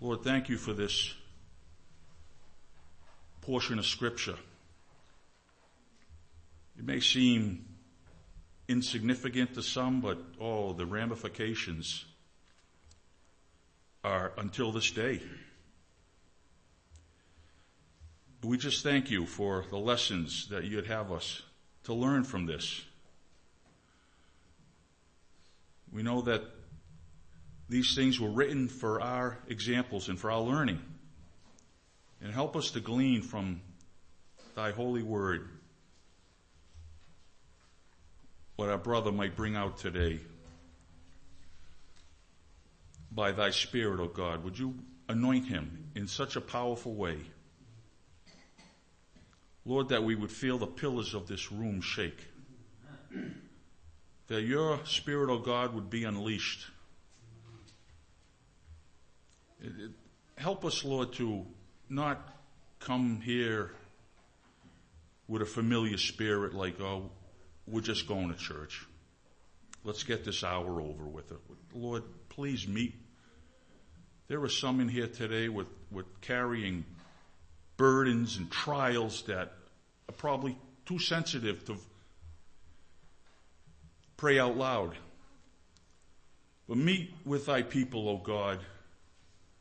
Lord, 0.00 0.22
thank 0.22 0.48
you 0.48 0.56
for 0.56 0.72
this 0.72 1.12
portion 3.40 3.80
of 3.80 3.86
scripture. 3.86 4.36
It 6.78 6.84
may 6.84 7.00
seem 7.00 7.64
insignificant 8.68 9.54
to 9.54 9.62
some, 9.62 10.00
but 10.00 10.18
oh, 10.40 10.72
the 10.72 10.86
ramifications 10.86 12.04
are 14.04 14.32
until 14.38 14.70
this 14.70 14.88
day. 14.92 15.20
We 18.44 18.56
just 18.56 18.84
thank 18.84 19.10
you 19.10 19.26
for 19.26 19.64
the 19.68 19.78
lessons 19.78 20.46
that 20.50 20.62
you'd 20.62 20.86
have 20.86 21.10
us 21.10 21.42
to 21.84 21.94
learn 21.94 22.22
from 22.22 22.46
this. 22.46 22.84
We 25.90 26.04
know 26.04 26.20
that 26.20 26.42
these 27.68 27.94
things 27.94 28.18
were 28.18 28.30
written 28.30 28.68
for 28.68 29.00
our 29.00 29.38
examples 29.48 30.08
and 30.08 30.18
for 30.18 30.30
our 30.30 30.40
learning. 30.40 30.80
And 32.20 32.32
help 32.32 32.56
us 32.56 32.72
to 32.72 32.80
glean 32.80 33.22
from 33.22 33.60
thy 34.54 34.72
holy 34.72 35.02
word 35.02 35.48
what 38.56 38.70
our 38.70 38.78
brother 38.78 39.12
might 39.12 39.36
bring 39.36 39.54
out 39.54 39.78
today. 39.78 40.18
By 43.12 43.30
thy 43.30 43.50
Spirit, 43.50 44.00
O 44.00 44.04
oh 44.04 44.08
God, 44.08 44.42
would 44.42 44.58
you 44.58 44.74
anoint 45.08 45.46
him 45.46 45.90
in 45.94 46.08
such 46.08 46.34
a 46.34 46.40
powerful 46.40 46.94
way? 46.94 47.18
Lord, 49.64 49.90
that 49.90 50.02
we 50.02 50.16
would 50.16 50.32
feel 50.32 50.58
the 50.58 50.66
pillars 50.66 51.14
of 51.14 51.28
this 51.28 51.52
room 51.52 51.80
shake. 51.80 52.18
That 54.26 54.42
your 54.42 54.80
Spirit, 54.84 55.30
O 55.30 55.34
oh 55.34 55.38
God, 55.38 55.74
would 55.74 55.88
be 55.88 56.02
unleashed. 56.02 56.66
Help 60.36 60.64
us, 60.64 60.84
Lord, 60.84 61.12
to 61.14 61.44
not 61.88 62.36
come 62.80 63.20
here 63.20 63.72
with 65.26 65.42
a 65.42 65.46
familiar 65.46 65.98
spirit 65.98 66.54
like, 66.54 66.80
oh, 66.80 67.10
we're 67.66 67.80
just 67.80 68.06
going 68.06 68.28
to 68.28 68.38
church. 68.38 68.86
Let's 69.84 70.04
get 70.04 70.24
this 70.24 70.42
hour 70.42 70.80
over 70.80 71.04
with. 71.04 71.30
It. 71.30 71.38
Lord, 71.74 72.02
please 72.28 72.66
meet. 72.66 72.94
There 74.28 74.42
are 74.42 74.48
some 74.48 74.80
in 74.80 74.88
here 74.88 75.06
today 75.06 75.48
with, 75.48 75.68
with 75.90 76.06
carrying 76.20 76.84
burdens 77.76 78.36
and 78.36 78.50
trials 78.50 79.22
that 79.22 79.52
are 80.08 80.14
probably 80.16 80.56
too 80.86 80.98
sensitive 80.98 81.64
to 81.66 81.76
pray 84.16 84.38
out 84.38 84.56
loud. 84.56 84.94
But 86.68 86.76
meet 86.76 87.14
with 87.24 87.46
thy 87.46 87.62
people, 87.62 88.08
O 88.08 88.18
God. 88.18 88.58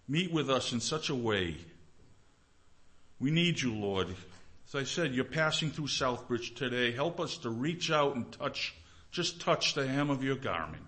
Meet 0.08 0.31
with 0.31 0.50
us 0.50 0.72
in 0.72 0.80
such 0.80 1.09
a 1.09 1.16
way. 1.16 1.58
We 3.19 3.31
need 3.31 3.59
you, 3.59 3.73
Lord. 3.73 4.09
As 4.67 4.75
I 4.75 4.83
said, 4.83 5.14
you're 5.14 5.25
passing 5.25 5.72
through 5.72 5.88
Southbridge 5.88 6.55
today. 6.55 6.91
Help 6.91 7.19
us 7.19 7.38
to 7.39 7.49
reach 7.49 7.91
out 7.91 8.16
and 8.16 8.31
touch, 8.31 8.75
just 9.11 9.41
touch 9.41 9.73
the 9.73 9.88
hem 9.88 10.09
of 10.09 10.23
your 10.23 10.36
garment. 10.36 10.83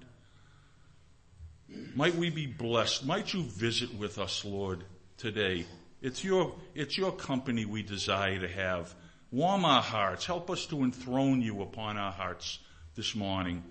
Might 1.95 2.15
we 2.15 2.29
be 2.29 2.47
blessed. 2.47 3.05
Might 3.05 3.33
you 3.33 3.43
visit 3.43 3.93
with 3.95 4.19
us, 4.19 4.43
Lord, 4.45 4.83
today. 5.17 5.65
It's 6.01 6.23
your, 6.23 6.55
it's 6.73 6.97
your 6.97 7.11
company 7.11 7.65
we 7.65 7.83
desire 7.83 8.39
to 8.39 8.47
have. 8.47 8.93
Warm 9.31 9.65
our 9.65 9.81
hearts. 9.81 10.25
Help 10.25 10.49
us 10.49 10.65
to 10.67 10.83
enthrone 10.83 11.41
you 11.41 11.61
upon 11.61 11.97
our 11.97 12.11
hearts 12.11 12.59
this 12.95 13.15
morning. 13.15 13.63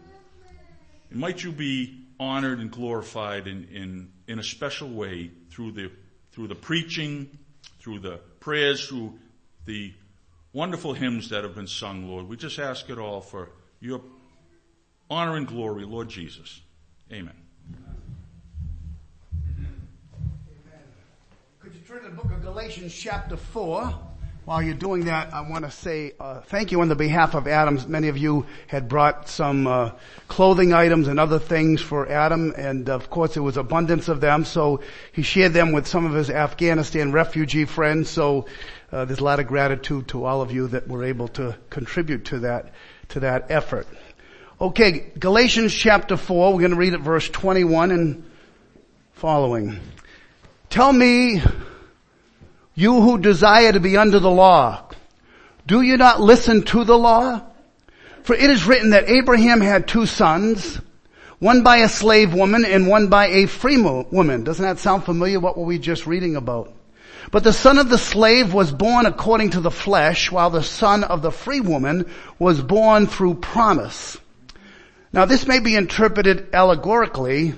And 1.10 1.20
might 1.20 1.42
you 1.42 1.52
be 1.52 2.07
honored 2.20 2.58
and 2.58 2.70
glorified 2.70 3.46
in, 3.46 3.68
in, 3.72 4.12
in 4.26 4.38
a 4.38 4.42
special 4.42 4.88
way 4.88 5.30
through 5.50 5.72
the, 5.72 5.90
through 6.32 6.48
the 6.48 6.54
preaching, 6.54 7.38
through 7.80 8.00
the 8.00 8.18
prayers, 8.40 8.86
through 8.86 9.18
the 9.66 9.92
wonderful 10.52 10.94
hymns 10.94 11.28
that 11.30 11.44
have 11.44 11.54
been 11.54 11.66
sung, 11.66 12.08
Lord. 12.08 12.28
We 12.28 12.36
just 12.36 12.58
ask 12.58 12.88
it 12.90 12.98
all 12.98 13.20
for 13.20 13.50
your 13.80 14.00
honor 15.10 15.36
and 15.36 15.46
glory, 15.46 15.84
Lord 15.84 16.08
Jesus. 16.08 16.60
Amen. 17.12 17.34
Could 21.60 21.74
you 21.74 21.80
turn 21.80 22.02
to 22.02 22.08
the 22.08 22.14
book 22.14 22.32
of 22.32 22.42
Galatians 22.42 22.94
chapter 22.94 23.36
4? 23.36 24.07
While 24.48 24.62
you're 24.62 24.72
doing 24.72 25.04
that, 25.04 25.34
I 25.34 25.42
want 25.42 25.66
to 25.66 25.70
say 25.70 26.14
uh, 26.18 26.40
thank 26.40 26.72
you 26.72 26.80
on 26.80 26.88
the 26.88 26.94
behalf 26.96 27.34
of 27.34 27.46
Adams. 27.46 27.86
Many 27.86 28.08
of 28.08 28.16
you 28.16 28.46
had 28.66 28.88
brought 28.88 29.28
some 29.28 29.66
uh, 29.66 29.90
clothing 30.26 30.72
items 30.72 31.06
and 31.06 31.20
other 31.20 31.38
things 31.38 31.82
for 31.82 32.08
Adam, 32.08 32.54
and 32.56 32.88
of 32.88 33.10
course 33.10 33.34
there 33.34 33.42
was 33.42 33.58
abundance 33.58 34.08
of 34.08 34.22
them. 34.22 34.46
So 34.46 34.80
he 35.12 35.20
shared 35.20 35.52
them 35.52 35.72
with 35.72 35.86
some 35.86 36.06
of 36.06 36.14
his 36.14 36.30
Afghanistan 36.30 37.12
refugee 37.12 37.66
friends. 37.66 38.08
So 38.08 38.46
uh, 38.90 39.04
there's 39.04 39.18
a 39.18 39.24
lot 39.24 39.38
of 39.38 39.48
gratitude 39.48 40.08
to 40.08 40.24
all 40.24 40.40
of 40.40 40.50
you 40.50 40.68
that 40.68 40.88
were 40.88 41.04
able 41.04 41.28
to 41.28 41.54
contribute 41.68 42.24
to 42.24 42.38
that 42.38 42.72
to 43.10 43.20
that 43.20 43.50
effort. 43.50 43.86
Okay, 44.62 45.12
Galatians 45.18 45.74
chapter 45.74 46.16
four. 46.16 46.54
We're 46.54 46.60
going 46.60 46.70
to 46.70 46.78
read 46.78 46.94
at 46.94 47.00
verse 47.00 47.28
21 47.28 47.90
and 47.90 48.24
following. 49.12 49.78
Tell 50.70 50.90
me 50.90 51.42
you 52.78 53.00
who 53.00 53.18
desire 53.18 53.72
to 53.72 53.80
be 53.80 53.96
under 53.96 54.20
the 54.20 54.30
law, 54.30 54.84
do 55.66 55.82
you 55.82 55.96
not 55.96 56.20
listen 56.20 56.62
to 56.62 56.84
the 56.84 56.96
law? 56.96 57.42
For 58.22 58.36
it 58.36 58.50
is 58.50 58.66
written 58.66 58.90
that 58.90 59.08
Abraham 59.08 59.60
had 59.60 59.88
two 59.88 60.06
sons, 60.06 60.80
one 61.40 61.64
by 61.64 61.78
a 61.78 61.88
slave 61.88 62.32
woman 62.32 62.64
and 62.64 62.86
one 62.86 63.08
by 63.08 63.26
a 63.26 63.46
free 63.46 63.82
woman. 63.82 64.44
Doesn't 64.44 64.64
that 64.64 64.78
sound 64.78 65.04
familiar? 65.04 65.40
What 65.40 65.58
were 65.58 65.64
we 65.64 65.80
just 65.80 66.06
reading 66.06 66.36
about? 66.36 66.72
But 67.32 67.42
the 67.42 67.52
son 67.52 67.78
of 67.78 67.90
the 67.90 67.98
slave 67.98 68.54
was 68.54 68.70
born 68.70 69.06
according 69.06 69.50
to 69.50 69.60
the 69.60 69.72
flesh, 69.72 70.30
while 70.30 70.50
the 70.50 70.62
son 70.62 71.02
of 71.02 71.20
the 71.20 71.32
free 71.32 71.60
woman 71.60 72.08
was 72.38 72.62
born 72.62 73.08
through 73.08 73.34
promise. 73.34 74.16
Now 75.12 75.24
this 75.24 75.48
may 75.48 75.58
be 75.58 75.74
interpreted 75.74 76.54
allegorically. 76.54 77.54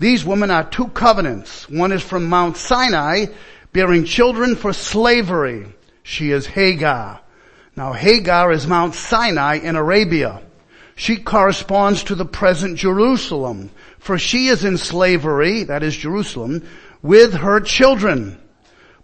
These 0.00 0.24
women 0.24 0.50
are 0.50 0.68
two 0.68 0.88
covenants. 0.88 1.68
One 1.68 1.92
is 1.92 2.02
from 2.02 2.28
Mount 2.28 2.56
Sinai 2.56 3.26
bearing 3.74 4.04
children 4.04 4.54
for 4.54 4.72
slavery. 4.72 5.66
She 6.04 6.30
is 6.30 6.46
Hagar. 6.46 7.20
Now 7.76 7.92
Hagar 7.92 8.52
is 8.52 8.68
Mount 8.68 8.94
Sinai 8.94 9.56
in 9.56 9.74
Arabia. 9.74 10.40
She 10.94 11.16
corresponds 11.16 12.04
to 12.04 12.14
the 12.14 12.24
present 12.24 12.78
Jerusalem, 12.78 13.70
for 13.98 14.16
she 14.16 14.46
is 14.46 14.64
in 14.64 14.78
slavery, 14.78 15.64
that 15.64 15.82
is 15.82 15.96
Jerusalem, 15.96 16.62
with 17.02 17.34
her 17.34 17.58
children. 17.58 18.40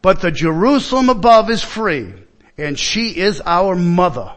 But 0.03 0.21
the 0.21 0.31
Jerusalem 0.31 1.09
above 1.09 1.51
is 1.51 1.65
free, 1.65 2.15
and 2.57 2.79
she 2.79 3.09
is 3.19 3.43
our 3.45 3.75
mother. 3.75 4.33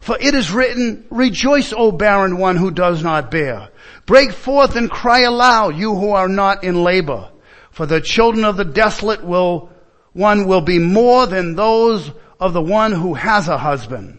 For 0.00 0.18
it 0.20 0.34
is 0.34 0.52
written, 0.52 1.06
rejoice, 1.08 1.72
O 1.72 1.92
barren 1.92 2.36
one 2.36 2.56
who 2.56 2.70
does 2.70 3.02
not 3.02 3.30
bear. 3.30 3.70
Break 4.04 4.32
forth 4.32 4.76
and 4.76 4.90
cry 4.90 5.20
aloud, 5.20 5.76
you 5.76 5.94
who 5.94 6.10
are 6.10 6.28
not 6.28 6.62
in 6.62 6.84
labor. 6.84 7.30
For 7.76 7.84
the 7.84 8.00
children 8.00 8.46
of 8.46 8.56
the 8.56 8.64
desolate 8.64 9.22
will, 9.22 9.68
one 10.14 10.46
will 10.46 10.62
be 10.62 10.78
more 10.78 11.26
than 11.26 11.56
those 11.56 12.10
of 12.40 12.54
the 12.54 12.62
one 12.62 12.92
who 12.92 13.12
has 13.12 13.48
a 13.48 13.58
husband. 13.58 14.18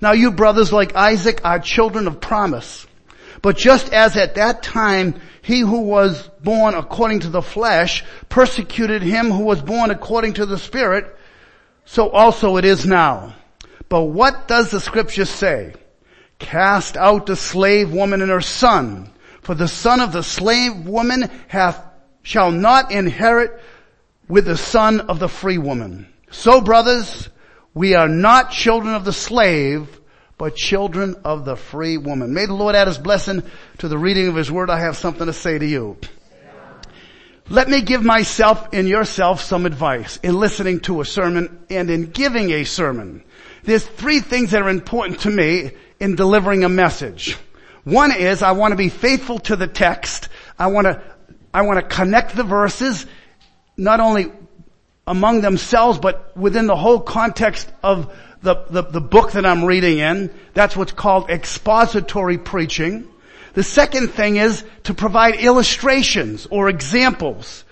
Now 0.00 0.12
you 0.12 0.30
brothers 0.32 0.72
like 0.72 0.96
Isaac 0.96 1.42
are 1.44 1.58
children 1.58 2.06
of 2.06 2.22
promise. 2.22 2.86
But 3.42 3.58
just 3.58 3.92
as 3.92 4.16
at 4.16 4.36
that 4.36 4.62
time 4.62 5.20
he 5.42 5.60
who 5.60 5.82
was 5.82 6.26
born 6.42 6.72
according 6.72 7.20
to 7.20 7.28
the 7.28 7.42
flesh 7.42 8.02
persecuted 8.30 9.02
him 9.02 9.30
who 9.30 9.42
was 9.42 9.60
born 9.60 9.90
according 9.90 10.32
to 10.34 10.46
the 10.46 10.56
spirit, 10.56 11.14
so 11.84 12.08
also 12.08 12.56
it 12.56 12.64
is 12.64 12.86
now. 12.86 13.34
But 13.90 14.04
what 14.04 14.48
does 14.48 14.70
the 14.70 14.80
scripture 14.80 15.26
say? 15.26 15.74
Cast 16.38 16.96
out 16.96 17.26
the 17.26 17.36
slave 17.36 17.92
woman 17.92 18.22
and 18.22 18.30
her 18.30 18.40
son, 18.40 19.10
for 19.42 19.54
the 19.54 19.68
son 19.68 20.00
of 20.00 20.12
the 20.12 20.22
slave 20.22 20.86
woman 20.86 21.30
hath 21.48 21.82
shall 22.26 22.50
not 22.50 22.90
inherit 22.90 23.62
with 24.26 24.46
the 24.46 24.56
son 24.56 25.00
of 25.00 25.20
the 25.20 25.28
free 25.28 25.58
woman. 25.58 26.12
So 26.32 26.60
brothers, 26.60 27.28
we 27.72 27.94
are 27.94 28.08
not 28.08 28.50
children 28.50 28.96
of 28.96 29.04
the 29.04 29.12
slave, 29.12 30.00
but 30.36 30.56
children 30.56 31.14
of 31.24 31.44
the 31.44 31.54
free 31.54 31.98
woman. 31.98 32.34
May 32.34 32.46
the 32.46 32.52
Lord 32.52 32.74
add 32.74 32.88
his 32.88 32.98
blessing 32.98 33.44
to 33.78 33.86
the 33.86 33.96
reading 33.96 34.26
of 34.26 34.34
his 34.34 34.50
word. 34.50 34.70
I 34.70 34.80
have 34.80 34.96
something 34.96 35.26
to 35.26 35.32
say 35.32 35.56
to 35.56 35.64
you. 35.64 35.98
Let 37.48 37.68
me 37.68 37.80
give 37.80 38.02
myself 38.02 38.70
and 38.72 38.88
yourself 38.88 39.40
some 39.40 39.64
advice 39.64 40.16
in 40.16 40.34
listening 40.34 40.80
to 40.80 41.00
a 41.00 41.04
sermon 41.04 41.64
and 41.70 41.88
in 41.90 42.10
giving 42.10 42.50
a 42.50 42.64
sermon. 42.64 43.22
There's 43.62 43.86
three 43.86 44.18
things 44.18 44.50
that 44.50 44.62
are 44.62 44.68
important 44.68 45.20
to 45.20 45.30
me 45.30 45.70
in 46.00 46.16
delivering 46.16 46.64
a 46.64 46.68
message. 46.68 47.36
One 47.84 48.10
is 48.10 48.42
I 48.42 48.50
want 48.50 48.72
to 48.72 48.76
be 48.76 48.88
faithful 48.88 49.38
to 49.38 49.54
the 49.54 49.68
text. 49.68 50.28
I 50.58 50.66
want 50.66 50.88
to 50.88 51.00
I 51.56 51.62
want 51.62 51.80
to 51.80 51.96
connect 51.96 52.36
the 52.36 52.44
verses, 52.44 53.06
not 53.78 53.98
only 53.98 54.30
among 55.06 55.40
themselves, 55.40 55.98
but 55.98 56.36
within 56.36 56.66
the 56.66 56.76
whole 56.76 57.00
context 57.00 57.72
of 57.82 58.14
the, 58.42 58.66
the, 58.68 58.82
the, 58.82 59.00
book 59.00 59.32
that 59.32 59.46
I'm 59.46 59.64
reading 59.64 59.96
in. 59.96 60.30
That's 60.52 60.76
what's 60.76 60.92
called 60.92 61.30
expository 61.30 62.36
preaching. 62.36 63.08
The 63.54 63.62
second 63.62 64.08
thing 64.08 64.36
is 64.36 64.64
to 64.82 64.92
provide 64.92 65.36
illustrations 65.36 66.46
or 66.50 66.68
examples. 66.68 67.64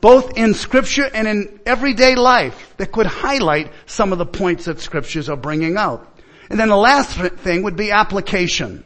both 0.00 0.38
in 0.38 0.54
scripture 0.54 1.10
and 1.12 1.28
in 1.28 1.60
everyday 1.66 2.14
life 2.14 2.72
that 2.78 2.90
could 2.90 3.06
highlight 3.06 3.70
some 3.84 4.12
of 4.12 4.18
the 4.18 4.24
points 4.24 4.64
that 4.64 4.80
scriptures 4.80 5.28
are 5.28 5.36
bringing 5.36 5.76
out. 5.76 6.20
And 6.48 6.58
then 6.58 6.70
the 6.70 6.76
last 6.90 7.18
thing 7.44 7.64
would 7.64 7.76
be 7.76 7.90
application. 7.90 8.82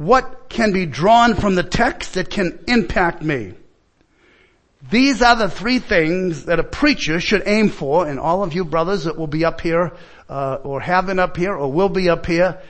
What 0.00 0.48
can 0.48 0.72
be 0.72 0.86
drawn 0.86 1.34
from 1.34 1.56
the 1.56 1.62
text 1.62 2.14
that 2.14 2.30
can 2.30 2.58
impact 2.66 3.20
me? 3.20 3.52
These 4.90 5.20
are 5.20 5.36
the 5.36 5.50
three 5.50 5.78
things 5.78 6.46
that 6.46 6.58
a 6.58 6.64
preacher 6.64 7.20
should 7.20 7.42
aim 7.44 7.68
for, 7.68 8.06
and 8.06 8.18
all 8.18 8.42
of 8.42 8.54
you 8.54 8.64
brothers 8.64 9.04
that 9.04 9.18
will 9.18 9.26
be 9.26 9.44
up 9.44 9.60
here, 9.60 9.92
uh, 10.26 10.56
or 10.62 10.80
have 10.80 11.04
been 11.04 11.18
up 11.18 11.36
here, 11.36 11.54
or 11.54 11.70
will 11.70 11.90
be 11.90 12.08
up 12.08 12.24
here, 12.24 12.62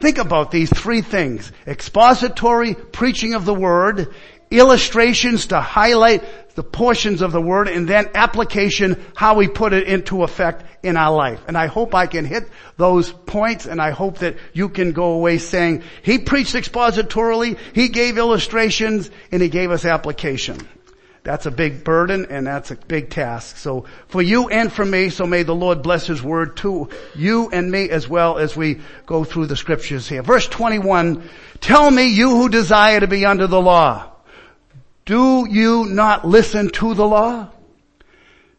think 0.00 0.16
about 0.16 0.50
these 0.50 0.70
three 0.70 1.02
things. 1.02 1.52
Expository 1.66 2.72
preaching 2.72 3.34
of 3.34 3.44
the 3.44 3.52
word, 3.52 4.14
illustrations 4.58 5.48
to 5.48 5.60
highlight 5.60 6.22
the 6.54 6.62
portions 6.62 7.20
of 7.20 7.32
the 7.32 7.40
word 7.40 7.68
and 7.68 7.88
then 7.88 8.08
application, 8.14 9.04
how 9.14 9.34
we 9.34 9.48
put 9.48 9.72
it 9.72 9.88
into 9.88 10.22
effect 10.22 10.64
in 10.84 10.96
our 10.96 11.14
life. 11.14 11.40
And 11.48 11.58
I 11.58 11.66
hope 11.66 11.94
I 11.94 12.06
can 12.06 12.24
hit 12.24 12.48
those 12.76 13.12
points 13.12 13.66
and 13.66 13.80
I 13.80 13.90
hope 13.90 14.18
that 14.18 14.36
you 14.52 14.68
can 14.68 14.92
go 14.92 15.12
away 15.12 15.38
saying, 15.38 15.82
he 16.02 16.18
preached 16.18 16.54
expositorily, 16.54 17.58
he 17.74 17.88
gave 17.88 18.18
illustrations, 18.18 19.10
and 19.32 19.42
he 19.42 19.48
gave 19.48 19.70
us 19.70 19.84
application. 19.84 20.58
That's 21.24 21.46
a 21.46 21.50
big 21.50 21.84
burden 21.84 22.26
and 22.28 22.46
that's 22.46 22.70
a 22.70 22.76
big 22.76 23.08
task. 23.08 23.56
So 23.56 23.86
for 24.08 24.20
you 24.20 24.50
and 24.50 24.70
for 24.70 24.84
me, 24.84 25.08
so 25.08 25.26
may 25.26 25.42
the 25.42 25.54
Lord 25.54 25.82
bless 25.82 26.06
His 26.06 26.22
word 26.22 26.58
to 26.58 26.90
you 27.14 27.48
and 27.50 27.72
me 27.72 27.88
as 27.88 28.06
well 28.06 28.36
as 28.36 28.54
we 28.54 28.82
go 29.06 29.24
through 29.24 29.46
the 29.46 29.56
scriptures 29.56 30.06
here. 30.06 30.22
Verse 30.22 30.46
21, 30.46 31.26
tell 31.60 31.90
me 31.90 32.08
you 32.08 32.28
who 32.28 32.50
desire 32.50 33.00
to 33.00 33.06
be 33.06 33.24
under 33.24 33.46
the 33.46 33.60
law. 33.60 34.13
Do 35.04 35.46
you 35.48 35.86
not 35.86 36.26
listen 36.26 36.70
to 36.70 36.94
the 36.94 37.06
law? 37.06 37.50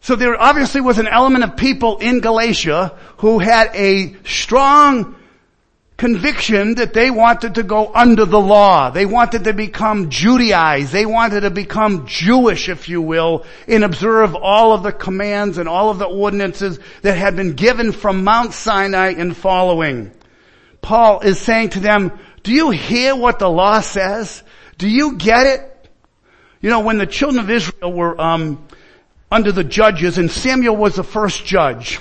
So 0.01 0.15
there 0.15 0.39
obviously 0.39 0.81
was 0.81 0.99
an 0.99 1.07
element 1.07 1.43
of 1.43 1.57
people 1.57 1.97
in 1.97 2.19
Galatia 2.19 2.95
who 3.17 3.39
had 3.39 3.71
a 3.73 4.15
strong 4.23 5.15
conviction 5.97 6.75
that 6.75 6.93
they 6.93 7.09
wanted 7.09 7.55
to 7.55 7.63
go 7.63 7.91
under 7.93 8.25
the 8.25 8.39
law. 8.39 8.91
They 8.91 9.05
wanted 9.05 9.45
to 9.45 9.53
become 9.53 10.09
Judaized. 10.09 10.91
They 10.91 11.05
wanted 11.05 11.41
to 11.41 11.49
become 11.49 12.05
Jewish, 12.05 12.69
if 12.69 12.89
you 12.89 13.01
will, 13.01 13.45
and 13.67 13.83
observe 13.83 14.35
all 14.35 14.73
of 14.73 14.83
the 14.83 14.91
commands 14.91 15.57
and 15.57 15.69
all 15.69 15.89
of 15.89 15.97
the 15.97 16.05
ordinances 16.05 16.79
that 17.01 17.17
had 17.17 17.35
been 17.35 17.53
given 17.53 17.91
from 17.91 18.23
Mount 18.23 18.53
Sinai 18.53 19.13
and 19.17 19.35
following. 19.35 20.11
Paul 20.81 21.21
is 21.21 21.39
saying 21.39 21.69
to 21.69 21.79
them, 21.79 22.11
do 22.43 22.53
you 22.53 22.69
hear 22.69 23.15
what 23.15 23.39
the 23.39 23.49
law 23.49 23.79
says? 23.79 24.43
Do 24.77 24.87
you 24.87 25.15
get 25.15 25.47
it? 25.47 25.74
You 26.65 26.71
know, 26.71 26.79
when 26.79 26.97
the 26.97 27.05
children 27.05 27.43
of 27.43 27.51
Israel 27.51 27.93
were 27.93 28.19
um, 28.19 28.67
under 29.31 29.51
the 29.51 29.63
judges, 29.63 30.17
and 30.17 30.31
Samuel 30.31 30.75
was 30.75 30.95
the 30.95 31.03
first 31.03 31.45
judge, 31.45 31.99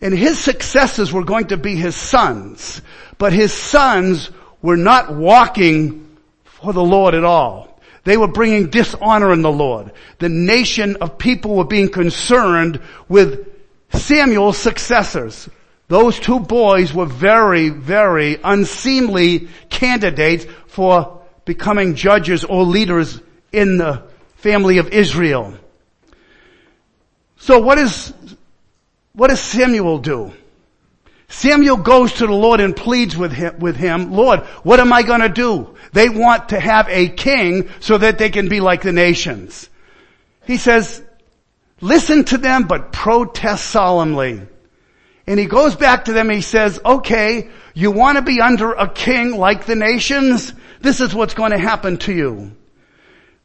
and 0.00 0.14
his 0.14 0.38
successors 0.38 1.12
were 1.12 1.22
going 1.22 1.48
to 1.48 1.58
be 1.58 1.76
his 1.76 1.94
sons, 1.96 2.80
but 3.18 3.34
his 3.34 3.52
sons 3.52 4.30
were 4.62 4.78
not 4.78 5.14
walking 5.14 6.16
for 6.44 6.72
the 6.72 6.82
Lord 6.82 7.14
at 7.14 7.24
all. 7.24 7.78
They 8.04 8.16
were 8.16 8.26
bringing 8.26 8.70
dishonor 8.70 9.34
in 9.34 9.42
the 9.42 9.52
Lord. 9.52 9.92
The 10.18 10.30
nation 10.30 10.96
of 11.02 11.18
people 11.18 11.56
were 11.56 11.66
being 11.66 11.90
concerned 11.90 12.80
with 13.06 13.48
Samuel's 13.92 14.56
successors. 14.56 15.46
Those 15.88 16.18
two 16.18 16.40
boys 16.40 16.94
were 16.94 17.04
very, 17.04 17.68
very 17.68 18.38
unseemly 18.42 19.48
candidates 19.68 20.46
for 20.68 21.20
becoming 21.44 21.96
judges 21.96 22.44
or 22.44 22.64
leaders 22.64 23.20
in 23.52 23.78
the 23.78 24.02
family 24.36 24.78
of 24.78 24.88
Israel. 24.88 25.54
So 27.38 27.58
what 27.58 27.78
is, 27.78 28.12
what 29.12 29.28
does 29.28 29.40
Samuel 29.40 29.98
do? 29.98 30.32
Samuel 31.28 31.76
goes 31.76 32.14
to 32.14 32.26
the 32.26 32.32
Lord 32.34 32.60
and 32.60 32.76
pleads 32.76 33.16
with 33.16 33.32
him, 33.32 33.60
with 33.60 33.76
him, 33.76 34.12
Lord, 34.12 34.40
what 34.62 34.80
am 34.80 34.92
I 34.92 35.02
gonna 35.02 35.28
do? 35.28 35.76
They 35.92 36.08
want 36.08 36.50
to 36.50 36.60
have 36.60 36.88
a 36.88 37.08
king 37.08 37.70
so 37.80 37.98
that 37.98 38.18
they 38.18 38.30
can 38.30 38.48
be 38.48 38.60
like 38.60 38.82
the 38.82 38.92
nations. 38.92 39.70
He 40.44 40.56
says, 40.56 41.02
listen 41.80 42.24
to 42.26 42.38
them, 42.38 42.64
but 42.64 42.92
protest 42.92 43.66
solemnly. 43.66 44.42
And 45.26 45.38
he 45.38 45.46
goes 45.46 45.76
back 45.76 46.06
to 46.06 46.12
them 46.12 46.28
he 46.28 46.40
says, 46.40 46.80
okay, 46.84 47.50
you 47.74 47.92
want 47.92 48.16
to 48.16 48.22
be 48.22 48.40
under 48.40 48.72
a 48.72 48.88
king 48.88 49.36
like 49.36 49.64
the 49.64 49.76
nations? 49.76 50.52
This 50.80 51.00
is 51.00 51.14
what's 51.14 51.34
going 51.34 51.52
to 51.52 51.58
happen 51.58 51.98
to 51.98 52.12
you. 52.12 52.56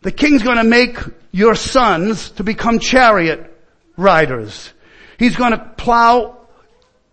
The 0.05 0.11
king's 0.11 0.43
going 0.43 0.57
to 0.57 0.63
make 0.63 0.99
your 1.31 1.55
sons 1.55 2.29
to 2.37 2.43
become 2.43 2.77
chariot 2.77 3.51
riders. 3.97 4.71
He's 5.17 5.35
going 5.35 5.53
to 5.53 5.57
plow, 5.57 6.45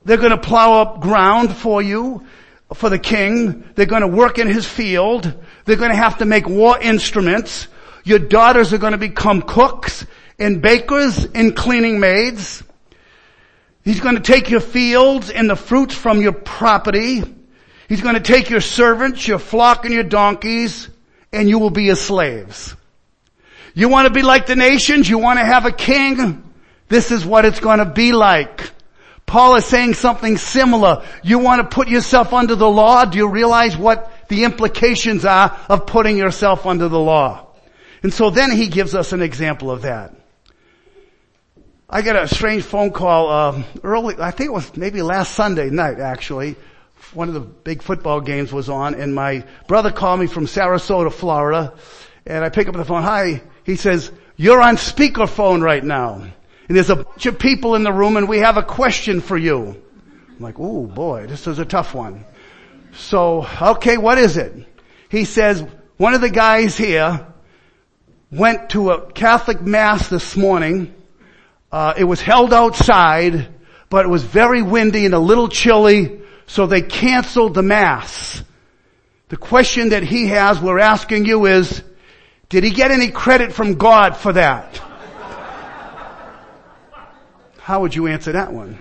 they're 0.05 0.19
going 0.19 0.33
to 0.33 0.37
plow 0.37 0.83
up 0.83 1.01
ground 1.01 1.57
for 1.57 1.81
you, 1.81 2.27
for 2.75 2.91
the 2.91 2.99
king. 2.99 3.65
They're 3.75 3.87
going 3.87 4.03
to 4.03 4.09
work 4.09 4.39
in 4.39 4.47
his 4.47 4.67
field. 4.67 5.23
They're 5.65 5.77
going 5.77 5.91
to 5.91 5.97
have 5.97 6.19
to 6.19 6.27
make 6.27 6.47
war 6.47 6.79
instruments. 6.79 7.67
Your 8.05 8.19
daughters 8.19 8.75
are 8.75 8.79
going 8.79 8.93
to 8.93 8.99
become 8.99 9.41
cooks 9.41 10.05
and 10.39 10.61
bakers 10.61 11.25
and 11.25 11.57
cleaning 11.57 11.99
maids. 11.99 12.63
He's 13.85 14.01
going 14.01 14.17
to 14.17 14.23
take 14.23 14.51
your 14.51 14.61
fields 14.61 15.31
and 15.31 15.49
the 15.49 15.57
fruits 15.57 15.95
from 15.95 16.21
your 16.21 16.33
property. 16.33 17.23
He's 17.89 18.03
going 18.03 18.17
to 18.17 18.21
take 18.21 18.51
your 18.51 18.61
servants, 18.61 19.27
your 19.27 19.39
flock 19.39 19.87
and 19.87 19.95
your 19.95 20.05
donkeys, 20.05 20.91
and 21.33 21.49
you 21.49 21.59
will 21.59 21.71
be 21.71 21.87
his 21.87 21.99
slaves. 21.99 22.77
You 23.75 23.89
want 23.89 24.07
to 24.09 24.13
be 24.13 24.23
like 24.23 24.47
the 24.47 24.57
nations? 24.57 25.09
You 25.09 25.19
want 25.19 25.39
to 25.39 25.45
have 25.45 25.67
a 25.67 25.73
king? 25.73 26.43
This 26.89 27.11
is 27.11 27.25
what 27.25 27.45
it's 27.45 27.61
going 27.61 27.79
to 27.79 27.87
be 27.87 28.13
like. 28.13 28.71
Paul 29.25 29.57
is 29.57 29.65
saying 29.65 29.95
something 29.95 30.37
similar. 30.37 31.07
You 31.23 31.39
want 31.39 31.63
to 31.63 31.75
put 31.75 31.89
yourself 31.89 32.35
under 32.35 32.55
the 32.55 32.69
law? 32.69 33.07
Do 33.07 33.17
you 33.17 33.29
realize 33.29 33.77
what 33.77 34.13
the 34.29 34.45
implications 34.45 35.25
are 35.25 35.59
of 35.71 35.87
putting 35.87 36.19
yourself 36.19 36.67
under 36.67 36.89
the 36.89 37.01
law? 37.01 37.47
And 38.03 38.13
so 38.13 38.31
then 38.31 38.51
he 38.51 38.69
gives 38.69 38.95
us 38.95 39.13
an 39.13 39.23
example 39.23 39.71
of 39.71 39.83
that. 39.83 40.15
I 41.89 42.03
got 42.03 42.17
a 42.17 42.29
strange 42.29 42.65
phone 42.65 42.91
call 42.91 43.31
uh, 43.31 43.63
early. 43.83 44.17
I 44.19 44.31
think 44.33 44.49
it 44.49 44.53
was 44.53 44.77
maybe 44.77 45.03
last 45.03 45.35
Sunday 45.35 45.71
night, 45.71 46.01
actually. 46.01 46.57
One 47.13 47.29
of 47.29 47.35
the 47.35 47.41
big 47.41 47.83
football 47.83 48.21
games 48.21 48.53
was 48.53 48.69
on, 48.69 48.95
and 48.95 49.15
my 49.15 49.45
brother 49.67 49.91
called 49.91 50.21
me 50.21 50.27
from 50.27 50.47
Sarasota, 50.47 51.13
Florida, 51.13 51.75
and 52.27 52.45
I 52.45 52.49
pick 52.49 52.69
up 52.69 52.75
the 52.75 52.85
phone. 52.85 53.03
Hi, 53.03 53.43
he 53.65 53.77
says, 53.77 54.11
you're 54.37 54.61
on 54.61 54.77
speakerphone 54.77 55.63
right 55.63 55.85
now. 55.85 56.15
And 56.69 56.77
there's 56.77 56.91
a 56.91 56.97
bunch 56.97 57.27
of 57.27 57.39
people 57.39 57.75
in 57.75 57.83
the 57.83 57.93
room 57.93 58.17
and 58.17 58.29
we 58.29 58.39
have 58.39 58.57
a 58.57 58.63
question 58.63 59.21
for 59.21 59.37
you. 59.37 59.83
I'm 60.31 60.41
like, 60.41 60.59
oh 60.59 60.87
boy, 60.87 61.27
this 61.27 61.47
is 61.47 61.59
a 61.59 61.65
tough 61.65 61.95
one. 61.95 62.25
So, 62.95 63.47
okay, 63.61 63.97
what 63.97 64.19
is 64.19 64.37
it? 64.37 64.53
He 65.09 65.25
says, 65.25 65.65
one 65.97 66.15
of 66.15 66.21
the 66.21 66.31
guys 66.31 66.77
here 66.77 67.27
went 68.31 68.71
to 68.71 68.91
a 68.91 69.13
Catholic 69.13 69.61
mass 69.61 70.09
this 70.09 70.37
morning. 70.37 70.95
Uh, 71.71 71.95
it 71.97 72.05
was 72.05 72.21
held 72.21 72.53
outside, 72.53 73.49
but 73.89 74.05
it 74.05 74.09
was 74.09 74.25
very 74.25 74.63
windy 74.63 75.05
and 75.05 75.15
a 75.15 75.19
little 75.19 75.49
chilly, 75.49 76.21
so 76.47 76.67
they 76.67 76.83
canceled 76.83 77.55
the 77.55 77.63
mass. 77.63 78.43
The 79.29 79.37
question 79.37 79.91
that 79.91 80.03
he 80.03 80.27
has, 80.29 80.61
we're 80.61 80.79
asking 80.79 81.27
you 81.27 81.47
is, 81.47 81.83
did 82.53 82.65
he 82.65 82.71
get 82.71 82.91
any 82.91 83.11
credit 83.11 83.55
from 83.55 83.77
God 83.77 84.15
for 84.15 84.35
that? 84.35 84.77
How 87.59 87.81
would 87.81 87.95
you 87.95 88.09
answer 88.09 88.33
that 88.33 88.53
one? 88.53 88.77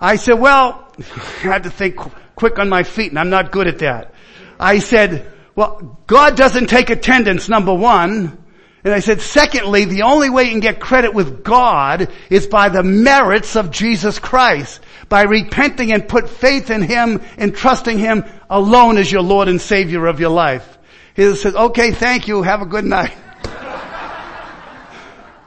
I 0.00 0.14
said, 0.14 0.34
well, 0.34 0.88
I 0.98 1.38
had 1.40 1.64
to 1.64 1.70
think 1.70 1.96
quick 2.36 2.60
on 2.60 2.68
my 2.68 2.84
feet 2.84 3.10
and 3.10 3.18
I'm 3.18 3.28
not 3.28 3.50
good 3.50 3.66
at 3.66 3.80
that. 3.80 4.14
I 4.60 4.78
said, 4.78 5.32
well, 5.56 5.98
God 6.06 6.36
doesn't 6.36 6.68
take 6.68 6.90
attendance, 6.90 7.48
number 7.48 7.74
one. 7.74 8.38
And 8.84 8.94
I 8.94 9.00
said, 9.00 9.20
secondly, 9.20 9.84
the 9.84 10.02
only 10.02 10.30
way 10.30 10.44
you 10.44 10.50
can 10.50 10.60
get 10.60 10.78
credit 10.78 11.12
with 11.12 11.42
God 11.42 12.08
is 12.30 12.46
by 12.46 12.68
the 12.68 12.84
merits 12.84 13.56
of 13.56 13.72
Jesus 13.72 14.20
Christ. 14.20 14.80
By 15.08 15.22
repenting 15.22 15.92
and 15.92 16.08
put 16.08 16.28
faith 16.28 16.70
in 16.70 16.82
Him 16.82 17.20
and 17.36 17.52
trusting 17.52 17.98
Him 17.98 18.24
alone 18.48 18.96
as 18.96 19.10
your 19.10 19.22
Lord 19.22 19.48
and 19.48 19.60
Savior 19.60 20.06
of 20.06 20.20
your 20.20 20.30
life. 20.30 20.73
He 21.14 21.34
says, 21.36 21.54
okay, 21.54 21.92
thank 21.92 22.28
you, 22.28 22.42
have 22.42 22.60
a 22.60 22.66
good 22.66 22.84
night. 22.84 23.14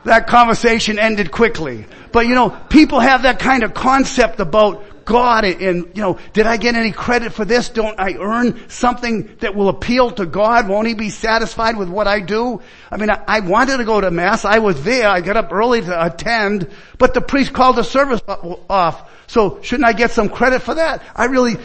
that 0.05 0.27
conversation 0.27 0.97
ended 0.97 1.31
quickly. 1.31 1.85
But 2.11 2.27
you 2.27 2.35
know, 2.35 2.49
people 2.49 2.99
have 2.99 3.23
that 3.23 3.39
kind 3.39 3.63
of 3.63 3.73
concept 3.73 4.39
about 4.39 4.83
God 5.07 5.45
and, 5.45 5.87
you 5.95 6.01
know, 6.01 6.19
did 6.33 6.45
I 6.45 6.57
get 6.57 6.75
any 6.75 6.91
credit 6.91 7.31
for 7.31 7.45
this? 7.45 7.69
Don't 7.69 7.97
I 7.97 8.15
earn 8.15 8.69
something 8.69 9.37
that 9.39 9.55
will 9.55 9.69
appeal 9.69 10.11
to 10.11 10.25
God? 10.25 10.67
Won't 10.67 10.87
He 10.87 10.93
be 10.93 11.09
satisfied 11.09 11.77
with 11.77 11.87
what 11.87 12.07
I 12.07 12.19
do? 12.19 12.61
I 12.91 12.97
mean, 12.97 13.09
I, 13.09 13.23
I 13.25 13.39
wanted 13.39 13.77
to 13.77 13.85
go 13.85 14.01
to 14.01 14.11
Mass. 14.11 14.43
I 14.43 14.59
was 14.59 14.83
there. 14.83 15.07
I 15.07 15.21
got 15.21 15.37
up 15.37 15.53
early 15.53 15.81
to 15.81 16.05
attend, 16.05 16.69
but 16.97 17.13
the 17.13 17.21
priest 17.21 17.53
called 17.53 17.77
the 17.77 17.83
service 17.83 18.21
off. 18.27 19.09
So 19.27 19.61
shouldn't 19.61 19.87
I 19.87 19.93
get 19.93 20.11
some 20.11 20.27
credit 20.27 20.61
for 20.61 20.75
that? 20.75 21.01
I 21.15 21.25
really, 21.25 21.55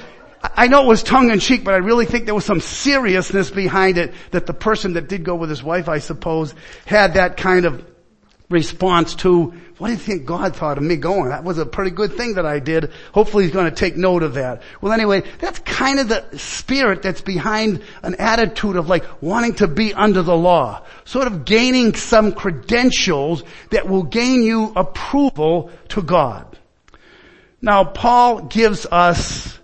I 0.42 0.66
know 0.66 0.82
it 0.82 0.88
was 0.88 1.02
tongue 1.02 1.30
in 1.30 1.38
cheek, 1.38 1.62
but 1.62 1.74
I 1.74 1.78
really 1.78 2.04
think 2.04 2.24
there 2.24 2.34
was 2.34 2.44
some 2.44 2.60
seriousness 2.60 3.50
behind 3.50 3.96
it 3.96 4.12
that 4.32 4.46
the 4.46 4.54
person 4.54 4.94
that 4.94 5.08
did 5.08 5.24
go 5.24 5.36
with 5.36 5.50
his 5.50 5.62
wife, 5.62 5.88
I 5.88 5.98
suppose, 5.98 6.54
had 6.84 7.14
that 7.14 7.36
kind 7.36 7.64
of 7.64 7.84
response 8.48 9.14
to, 9.16 9.54
what 9.78 9.88
do 9.88 9.94
you 9.94 9.98
think 9.98 10.26
God 10.26 10.54
thought 10.54 10.78
of 10.78 10.84
me 10.84 10.96
going? 10.96 11.30
That 11.30 11.42
was 11.44 11.58
a 11.58 11.66
pretty 11.66 11.90
good 11.90 12.14
thing 12.14 12.34
that 12.34 12.46
I 12.46 12.58
did. 12.58 12.92
Hopefully 13.12 13.44
he's 13.44 13.52
going 13.52 13.68
to 13.68 13.74
take 13.74 13.96
note 13.96 14.22
of 14.22 14.34
that. 14.34 14.62
Well 14.80 14.92
anyway, 14.92 15.22
that's 15.38 15.58
kind 15.60 15.98
of 15.98 16.08
the 16.08 16.38
spirit 16.38 17.02
that's 17.02 17.20
behind 17.20 17.82
an 18.02 18.16
attitude 18.16 18.76
of 18.76 18.88
like 18.88 19.04
wanting 19.22 19.54
to 19.56 19.68
be 19.68 19.94
under 19.94 20.22
the 20.22 20.36
law. 20.36 20.84
Sort 21.04 21.26
of 21.26 21.44
gaining 21.44 21.94
some 21.94 22.32
credentials 22.32 23.42
that 23.70 23.88
will 23.88 24.04
gain 24.04 24.42
you 24.42 24.72
approval 24.76 25.70
to 25.88 26.02
God. 26.02 26.58
Now 27.60 27.84
Paul 27.84 28.42
gives 28.42 28.86
us 28.86 29.58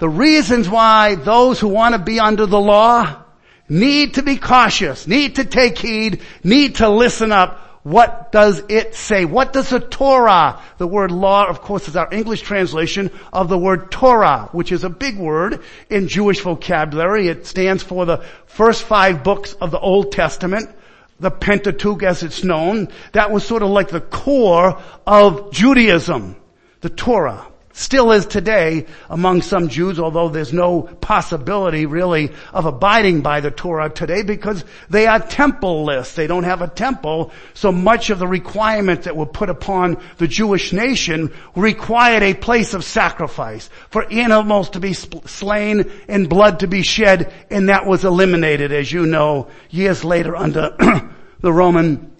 the 0.00 0.08
reasons 0.08 0.68
why 0.68 1.14
those 1.14 1.60
who 1.60 1.68
want 1.68 1.94
to 1.94 2.00
be 2.00 2.18
under 2.18 2.46
the 2.46 2.58
law 2.58 3.22
need 3.68 4.14
to 4.14 4.22
be 4.22 4.36
cautious, 4.36 5.06
need 5.06 5.36
to 5.36 5.44
take 5.44 5.78
heed, 5.78 6.22
need 6.42 6.76
to 6.76 6.88
listen 6.88 7.32
up. 7.32 7.58
What 7.82 8.32
does 8.32 8.62
it 8.68 8.94
say? 8.94 9.26
What 9.26 9.52
does 9.52 9.70
the 9.70 9.78
Torah, 9.78 10.60
the 10.78 10.86
word 10.86 11.10
law 11.10 11.46
of 11.46 11.60
course 11.60 11.86
is 11.86 11.96
our 11.96 12.12
English 12.12 12.40
translation 12.40 13.10
of 13.30 13.48
the 13.48 13.58
word 13.58 13.90
Torah, 13.90 14.48
which 14.52 14.72
is 14.72 14.84
a 14.84 14.90
big 14.90 15.18
word 15.18 15.62
in 15.90 16.08
Jewish 16.08 16.40
vocabulary. 16.40 17.28
It 17.28 17.46
stands 17.46 17.82
for 17.82 18.06
the 18.06 18.24
first 18.46 18.82
five 18.82 19.22
books 19.22 19.52
of 19.52 19.70
the 19.70 19.78
Old 19.78 20.12
Testament 20.12 20.70
the 21.18 21.30
Pentateuch 21.30 22.02
as 22.02 22.22
it's 22.22 22.42
known. 22.42 22.88
That 23.12 23.30
was 23.30 23.44
sort 23.44 23.62
of 23.62 23.68
like 23.68 23.88
the 23.88 24.00
core 24.00 24.80
of 25.06 25.52
Judaism, 25.52 26.36
the 26.80 26.88
Torah 26.88 27.49
still 27.80 28.12
is 28.12 28.26
today 28.26 28.86
among 29.08 29.42
some 29.42 29.68
Jews, 29.68 29.98
although 29.98 30.28
there's 30.28 30.52
no 30.52 30.82
possibility 30.82 31.86
really 31.86 32.32
of 32.52 32.66
abiding 32.66 33.22
by 33.22 33.40
the 33.40 33.50
Torah 33.50 33.88
today 33.88 34.22
because 34.22 34.64
they 34.90 35.06
are 35.06 35.18
templeless. 35.18 36.14
They 36.14 36.26
don't 36.26 36.44
have 36.44 36.60
a 36.60 36.68
temple, 36.68 37.32
so 37.54 37.72
much 37.72 38.10
of 38.10 38.18
the 38.18 38.28
requirements 38.28 39.06
that 39.06 39.16
were 39.16 39.26
put 39.26 39.48
upon 39.48 39.96
the 40.18 40.28
Jewish 40.28 40.72
nation 40.72 41.32
required 41.56 42.22
a 42.22 42.34
place 42.34 42.74
of 42.74 42.84
sacrifice 42.84 43.70
for 43.88 44.04
animals 44.12 44.70
to 44.70 44.80
be 44.80 44.92
slain 44.92 45.90
and 46.06 46.28
blood 46.28 46.60
to 46.60 46.66
be 46.66 46.82
shed, 46.82 47.32
and 47.50 47.70
that 47.70 47.86
was 47.86 48.04
eliminated, 48.04 48.72
as 48.72 48.92
you 48.92 49.06
know, 49.06 49.48
years 49.70 50.04
later 50.04 50.36
under 50.36 50.76
the 51.40 51.52
Roman 51.52 52.10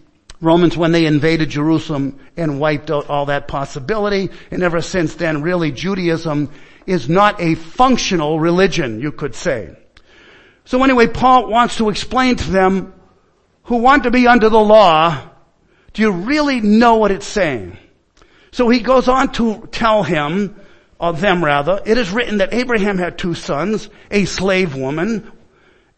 Romans 0.41 0.77
when 0.77 0.93
they 0.93 1.05
invaded 1.05 1.51
Jerusalem 1.51 2.19
and 2.37 2.61
wiped 2.61 2.91
out 2.91 3.11
all 3.11 3.27
that 3.27 3.49
possibility. 3.49 4.31
And 4.51 4.63
ever 4.63 4.81
since 4.81 5.15
then, 5.15 5.43
really 5.43 5.71
Judaism 5.71 6.51
is 6.87 7.09
not 7.09 7.41
a 7.41 7.55
functional 7.55 8.41
religion, 8.41 9.01
you 9.01 9.13
could 9.13 9.35
say. 9.35 9.77
So 10.65 10.83
anyway, 10.83 11.09
Paul 11.09 11.51
wants 11.51 11.77
to 11.77 11.91
explain 11.91 12.37
to 12.37 12.51
them 12.51 12.95
who 13.65 13.77
want 13.77 14.05
to 14.05 14.11
be 14.11 14.27
under 14.27 14.49
the 14.49 14.59
law, 14.59 15.31
do 15.93 16.03
you 16.03 16.11
really 16.11 16.61
know 16.61 16.97
what 16.97 17.11
it's 17.11 17.27
saying? 17.27 17.77
So 18.53 18.69
he 18.69 18.81
goes 18.81 19.09
on 19.09 19.33
to 19.33 19.69
tell 19.71 20.03
him, 20.03 20.57
or 20.99 21.13
them 21.13 21.45
rather, 21.45 21.83
it 21.85 21.99
is 21.99 22.11
written 22.11 22.39
that 22.39 22.55
Abraham 22.55 22.99
had 22.99 23.19
two 23.19 23.35
sons, 23.35 23.89
a 24.11 24.25
slave 24.25 24.75
woman 24.75 25.31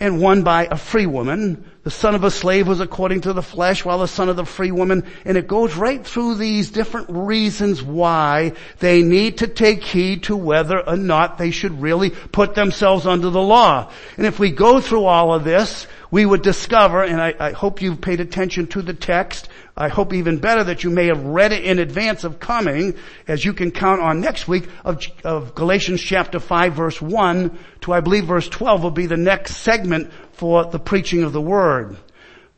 and 0.03 0.21
one 0.21 0.43
by 0.43 0.67
a 0.69 0.77
free 0.77 1.07
woman. 1.07 1.65
The 1.85 1.91
son 1.91 2.17
of 2.17 2.25
a 2.25 2.31
slave 2.31 2.67
was 2.67 2.81
according 2.81 3.21
to 3.21 3.33
the 3.33 3.43
flesh, 3.43 3.85
while 3.85 4.01
the 4.01 4.09
son 4.09 4.29
of 4.29 4.35
the 4.35 4.45
free 4.45 4.73
woman, 4.73 5.05
and 5.25 5.37
it 5.37 5.47
goes 5.47 5.77
right 5.77 6.05
through 6.05 6.35
these 6.35 6.71
different 6.71 7.07
reasons 7.09 7.85
why 7.85 8.55
they 8.81 9.03
need 9.03 9.39
to 9.39 9.47
take 9.47 9.85
heed 9.85 10.25
to 10.25 10.37
whether 10.37 10.81
or 10.81 10.97
not 10.97 11.39
they 11.39 11.53
should 11.53 11.81
really 11.81 12.11
put 12.11 12.57
themselves 12.57 13.07
under 13.07 13.31
the 13.31 13.41
law. 13.41 13.93
And 14.17 14.27
if 14.27 14.41
we 14.41 14.51
go 14.51 14.81
through 14.81 15.05
all 15.05 15.33
of 15.33 15.45
this, 15.45 15.87
we 16.11 16.27
would 16.27 16.43
discover, 16.43 17.05
and 17.05 17.21
I, 17.21 17.35
I 17.39 17.51
hope 17.53 17.81
you've 17.81 18.01
paid 18.01 18.19
attention 18.19 18.67
to 18.69 18.83
the 18.83 18.95
text, 18.95 19.49
I 19.77 19.89
hope 19.89 20.13
even 20.13 20.39
better 20.39 20.65
that 20.65 20.85
you 20.85 20.91
may 20.91 21.07
have 21.07 21.25
read 21.25 21.53
it 21.53 21.65
in 21.65 21.79
advance 21.79 22.25
of 22.25 22.39
coming, 22.39 22.95
as 23.27 23.43
you 23.43 23.55
can 23.55 23.71
count 23.71 24.03
on 24.03 24.21
next 24.21 24.47
week 24.47 24.69
of, 24.85 25.03
of, 25.25 25.55
Galatians 25.55 26.03
chapter 26.03 26.39
5 26.39 26.75
verse 26.75 27.01
1 27.01 27.59
to 27.83 27.93
I 27.93 28.01
believe 28.01 28.27
verse 28.27 28.49
12 28.49 28.83
will 28.83 28.91
be 28.91 29.07
the 29.07 29.17
next 29.17 29.57
segment 29.57 30.13
for 30.35 30.67
the 30.67 30.79
preaching 30.79 31.23
of 31.23 31.33
the 31.33 31.41
word. 31.41 31.97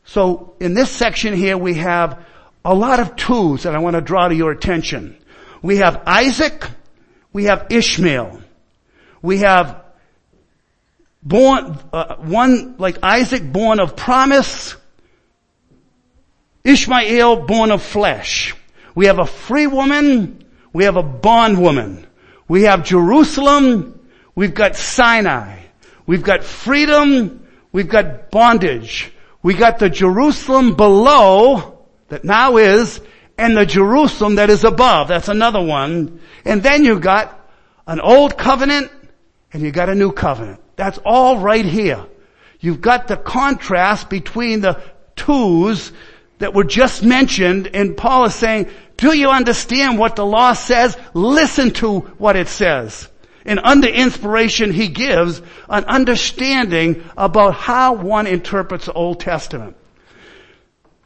So 0.03 0.55
in 0.59 0.73
this 0.73 0.91
section 0.91 1.33
here 1.33 1.57
we 1.57 1.75
have 1.75 2.25
a 2.65 2.73
lot 2.73 2.99
of 2.99 3.15
twos 3.15 3.63
that 3.63 3.75
I 3.75 3.79
want 3.79 3.95
to 3.95 4.01
draw 4.01 4.27
to 4.27 4.35
your 4.35 4.51
attention. 4.51 5.17
We 5.61 5.77
have 5.77 6.03
Isaac, 6.05 6.67
we 7.31 7.45
have 7.45 7.67
Ishmael, 7.69 8.41
we 9.21 9.37
have 9.39 9.83
born, 11.23 11.79
uh, 11.93 12.17
one 12.17 12.75
like 12.77 12.99
Isaac 13.01 13.51
born 13.51 13.79
of 13.79 13.95
promise, 13.95 14.75
Ishmael 16.65 17.45
born 17.45 17.71
of 17.71 17.81
flesh. 17.81 18.55
We 18.95 19.05
have 19.05 19.19
a 19.19 19.25
free 19.25 19.67
woman, 19.67 20.43
we 20.73 20.85
have 20.85 20.97
a 20.97 21.03
bondwoman. 21.03 22.07
We 22.47 22.63
have 22.63 22.83
Jerusalem, 22.83 23.99
we've 24.33 24.53
got 24.53 24.75
Sinai. 24.75 25.59
We've 26.05 26.23
got 26.23 26.43
freedom, 26.43 27.47
we've 27.71 27.87
got 27.87 28.31
bondage. 28.31 29.11
We 29.41 29.53
got 29.53 29.79
the 29.79 29.89
Jerusalem 29.89 30.75
below, 30.75 31.85
that 32.09 32.23
now 32.23 32.57
is, 32.57 32.99
and 33.37 33.55
the 33.55 33.65
Jerusalem 33.65 34.35
that 34.35 34.49
is 34.49 34.63
above. 34.63 35.07
That's 35.07 35.27
another 35.27 35.61
one. 35.61 36.19
And 36.45 36.63
then 36.63 36.83
you've 36.83 37.01
got 37.01 37.47
an 37.85 37.99
old 37.99 38.37
covenant, 38.37 38.91
and 39.53 39.61
you 39.61 39.71
got 39.71 39.89
a 39.89 39.95
new 39.95 40.11
covenant. 40.11 40.61
That's 40.75 40.97
all 41.05 41.37
right 41.39 41.65
here. 41.65 42.05
You've 42.59 42.81
got 42.81 43.07
the 43.07 43.17
contrast 43.17 44.09
between 44.09 44.61
the 44.61 44.81
twos 45.15 45.91
that 46.39 46.53
were 46.53 46.63
just 46.63 47.03
mentioned 47.03 47.67
and 47.73 47.95
Paul 47.95 48.25
is 48.25 48.35
saying, 48.35 48.69
do 48.97 49.17
you 49.17 49.29
understand 49.29 49.97
what 49.99 50.15
the 50.15 50.25
law 50.25 50.53
says? 50.53 50.97
Listen 51.13 51.71
to 51.71 51.99
what 51.99 52.35
it 52.35 52.47
says. 52.47 53.09
And 53.45 53.59
under 53.63 53.87
inspiration, 53.87 54.71
he 54.71 54.87
gives 54.87 55.41
an 55.69 55.85
understanding 55.85 57.03
about 57.15 57.53
how 57.53 57.93
one 57.93 58.25
interprets 58.25 58.85
the 58.85 58.93
Old 58.93 59.19
Testament. 59.19 59.77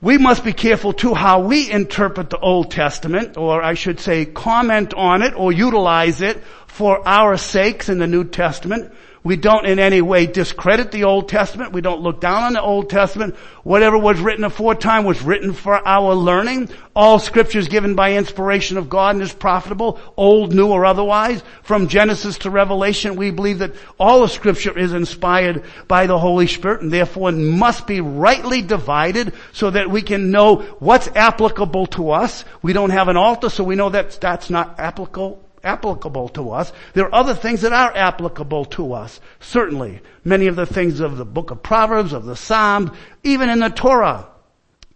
We 0.02 0.18
must 0.18 0.46
be 0.46 0.54
careful 0.54 0.94
too 0.94 1.14
how 1.14 1.42
we 1.42 1.70
interpret 1.70 2.30
the 2.30 2.40
Old 2.40 2.72
Testament, 2.72 3.36
or 3.36 3.62
I 3.62 3.74
should 3.74 4.00
say 4.00 4.26
comment 4.26 4.94
on 4.94 5.22
it 5.22 5.34
or 5.36 5.52
utilize 5.52 6.22
it 6.22 6.42
for 6.68 7.06
our 7.06 7.36
sakes 7.36 7.90
in 7.90 8.00
the 8.00 8.08
New 8.08 8.24
Testament. 8.24 8.94
We 9.22 9.36
don't 9.36 9.66
in 9.66 9.80
any 9.80 10.02
way 10.02 10.28
discredit 10.28 10.92
the 10.92 11.04
Old 11.04 11.28
Testament. 11.28 11.74
We 11.74 11.82
don't 11.82 12.02
look 12.02 12.22
down 12.22 12.44
on 12.44 12.54
the 12.54 12.62
Old 12.62 12.90
Testament. 12.90 13.36
Whatever 13.64 13.98
was 13.98 14.20
written 14.20 14.46
aforetime 14.46 15.04
was 15.04 15.22
written 15.22 15.52
for 15.52 15.86
our 15.86 16.14
learning. 16.14 16.70
All 16.96 17.20
scripture 17.20 17.60
is 17.60 17.68
given 17.68 17.96
by 17.96 18.14
inspiration 18.14 18.78
of 18.78 18.90
God 18.90 19.16
and 19.16 19.24
is 19.24 19.34
profitable, 19.34 20.00
old, 20.16 20.54
new, 20.54 20.68
or 20.68 20.86
otherwise. 20.86 21.44
From 21.64 21.90
Genesis 21.90 22.38
to 22.40 22.50
Revelation, 22.50 23.18
we 23.18 23.32
believe 23.32 23.60
that 23.60 23.76
all 24.00 24.24
of 24.24 24.32
scripture 24.32 24.78
is 24.78 24.94
inspired 24.94 25.64
by 25.90 26.08
the 26.08 26.18
Holy 26.18 26.48
Spirit 26.48 26.82
and 26.82 26.92
therefore 26.92 27.30
it 27.30 27.34
must 27.34 27.88
be 27.88 28.00
rightly 28.00 28.62
divided 28.62 29.34
so 29.52 29.70
that 29.70 29.90
we 29.90 30.02
can 30.02 30.32
know 30.32 30.62
what's 30.80 31.10
applicable 31.10 31.88
to 31.88 32.12
us. 32.12 32.46
We 32.62 32.72
don't 32.72 32.92
have 32.92 33.10
an 33.10 33.18
altar, 33.18 33.50
so 33.50 33.66
we 33.66 33.76
know 33.76 33.90
that 33.90 34.12
that's 34.22 34.50
not 34.50 34.80
applicable 34.80 35.44
applicable 35.64 36.30
to 36.30 36.52
us. 36.52 36.72
There 36.94 37.06
are 37.06 37.16
other 37.16 37.34
things 37.34 37.62
that 37.62 37.74
are 37.74 37.96
applicable 37.96 38.66
to 38.66 38.94
us. 38.94 39.20
Certainly. 39.40 40.02
Many 40.24 40.48
of 40.48 40.56
the 40.56 40.66
things 40.66 41.00
of 41.00 41.18
the 41.18 41.26
book 41.26 41.52
of 41.52 41.64
Proverbs, 41.64 42.14
of 42.14 42.26
the 42.26 42.36
Psalms, 42.36 42.92
even 43.24 43.50
in 43.50 43.60
the 43.60 43.70
Torah. 43.70 44.28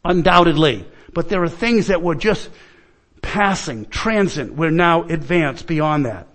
Undoubtedly. 0.03 0.85
But 1.13 1.29
there 1.29 1.43
are 1.43 1.49
things 1.49 1.87
that 1.87 2.01
were 2.01 2.15
just 2.15 2.49
passing, 3.21 3.85
transient. 3.85 4.53
We're 4.53 4.71
now 4.71 5.03
advanced 5.03 5.67
beyond 5.67 6.05
that. 6.05 6.27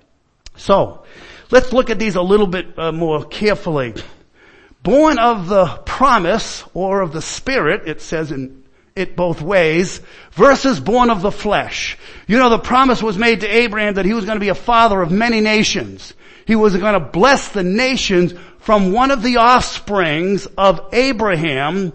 So, 0.57 1.05
let's 1.51 1.73
look 1.73 1.91
at 1.91 1.99
these 1.99 2.17
a 2.17 2.23
little 2.23 2.47
bit 2.47 2.79
uh, 2.79 2.93
more 2.93 3.25
carefully. 3.25 3.95
Born 4.83 5.19
of 5.19 5.49
the 5.49 5.67
promise 5.85 6.65
or 6.75 7.01
of 7.01 7.13
the 7.13 7.23
spirit, 7.23 7.87
it 7.87 8.01
says 8.01 8.33
in 8.33 8.65
it 8.99 9.17
both 9.17 9.41
ways, 9.41 10.01
versus 10.33 10.81
born 10.81 11.11
of 11.11 11.23
the 11.23 11.31
flesh. 11.31 11.97
You 12.27 12.39
know, 12.39 12.51
the 12.51 12.59
promise 12.59 13.03
was 13.03 13.17
made 13.17 13.41
to 13.41 13.47
Abraham 13.47 13.95
that 13.95 14.05
he 14.05 14.15
was 14.15 14.25
going 14.25 14.37
to 14.37 14.41
be 14.41 14.51
a 14.51 14.55
father 14.55 15.01
of 15.01 15.11
many 15.11 15.41
nations. 15.41 16.13
He 16.47 16.57
was 16.57 16.77
going 16.77 16.95
to 16.95 17.01
bless 17.01 17.49
the 17.49 17.63
nations 17.63 18.35
from 18.61 18.93
one 18.93 19.11
of 19.11 19.23
the 19.23 19.39
offsprings 19.39 20.47
of 20.57 20.81
Abraham. 20.93 21.93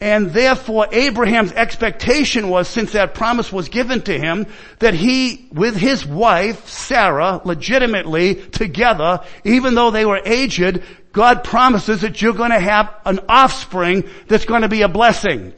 And 0.00 0.30
therefore 0.30 0.88
Abraham's 0.92 1.52
expectation 1.52 2.48
was, 2.48 2.68
since 2.68 2.92
that 2.92 3.14
promise 3.14 3.52
was 3.52 3.68
given 3.68 4.00
to 4.02 4.18
him, 4.18 4.46
that 4.78 4.94
he, 4.94 5.48
with 5.52 5.76
his 5.76 6.06
wife, 6.06 6.68
Sarah, 6.68 7.42
legitimately 7.44 8.36
together, 8.36 9.20
even 9.44 9.74
though 9.74 9.90
they 9.90 10.06
were 10.06 10.22
aged, 10.24 10.82
God 11.12 11.44
promises 11.44 12.00
that 12.00 12.22
you're 12.22 12.32
going 12.32 12.52
to 12.52 12.58
have 12.58 12.94
an 13.04 13.20
offspring 13.28 14.08
that's 14.26 14.46
going 14.46 14.62
to 14.62 14.68
be 14.68 14.82
a 14.82 14.88
blessing. 14.88 15.52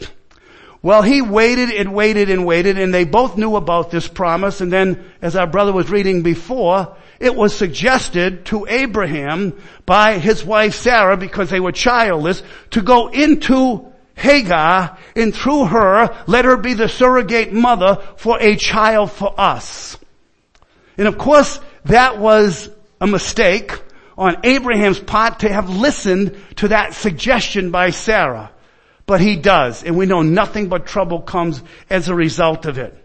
Well, 0.82 1.02
he 1.02 1.22
waited 1.22 1.70
and 1.70 1.94
waited 1.94 2.28
and 2.28 2.44
waited 2.44 2.76
and 2.76 2.92
they 2.92 3.04
both 3.04 3.36
knew 3.36 3.54
about 3.54 3.92
this 3.92 4.08
promise 4.08 4.60
and 4.60 4.72
then, 4.72 5.04
as 5.22 5.36
our 5.36 5.46
brother 5.46 5.72
was 5.72 5.90
reading 5.90 6.22
before, 6.22 6.96
it 7.20 7.36
was 7.36 7.54
suggested 7.56 8.46
to 8.46 8.66
Abraham 8.68 9.56
by 9.86 10.18
his 10.18 10.44
wife 10.44 10.74
Sarah 10.74 11.16
because 11.16 11.50
they 11.50 11.60
were 11.60 11.70
childless 11.70 12.42
to 12.70 12.82
go 12.82 13.08
into 13.08 13.92
Hagar 14.16 14.98
and 15.14 15.32
through 15.32 15.66
her 15.66 16.24
let 16.26 16.44
her 16.44 16.56
be 16.56 16.74
the 16.74 16.88
surrogate 16.88 17.52
mother 17.52 18.02
for 18.16 18.38
a 18.40 18.56
child 18.56 19.12
for 19.12 19.32
us. 19.38 19.96
And 20.98 21.06
of 21.06 21.16
course 21.16 21.60
that 21.84 22.18
was 22.18 22.68
a 23.00 23.06
mistake 23.06 23.80
on 24.18 24.38
Abraham's 24.42 24.98
part 24.98 25.40
to 25.40 25.52
have 25.52 25.70
listened 25.70 26.36
to 26.56 26.68
that 26.68 26.94
suggestion 26.94 27.70
by 27.70 27.90
Sarah. 27.90 28.50
But 29.06 29.20
he 29.20 29.36
does, 29.36 29.82
and 29.82 29.96
we 29.96 30.06
know 30.06 30.22
nothing 30.22 30.68
but 30.68 30.86
trouble 30.86 31.20
comes 31.20 31.62
as 31.90 32.08
a 32.08 32.14
result 32.14 32.66
of 32.66 32.78
it. 32.78 32.96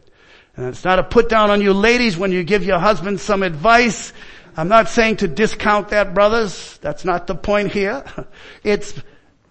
And 0.55 0.67
it's 0.67 0.83
not 0.83 0.99
a 0.99 1.03
put 1.03 1.29
down 1.29 1.49
on 1.49 1.61
you 1.61 1.73
ladies 1.73 2.17
when 2.17 2.31
you 2.31 2.43
give 2.43 2.63
your 2.63 2.79
husband 2.79 3.19
some 3.19 3.43
advice. 3.43 4.13
I'm 4.55 4.67
not 4.67 4.89
saying 4.89 5.17
to 5.17 5.27
discount 5.27 5.89
that 5.89 6.13
brothers. 6.13 6.79
That's 6.81 7.05
not 7.05 7.27
the 7.27 7.35
point 7.35 7.71
here. 7.71 8.03
It's 8.63 8.93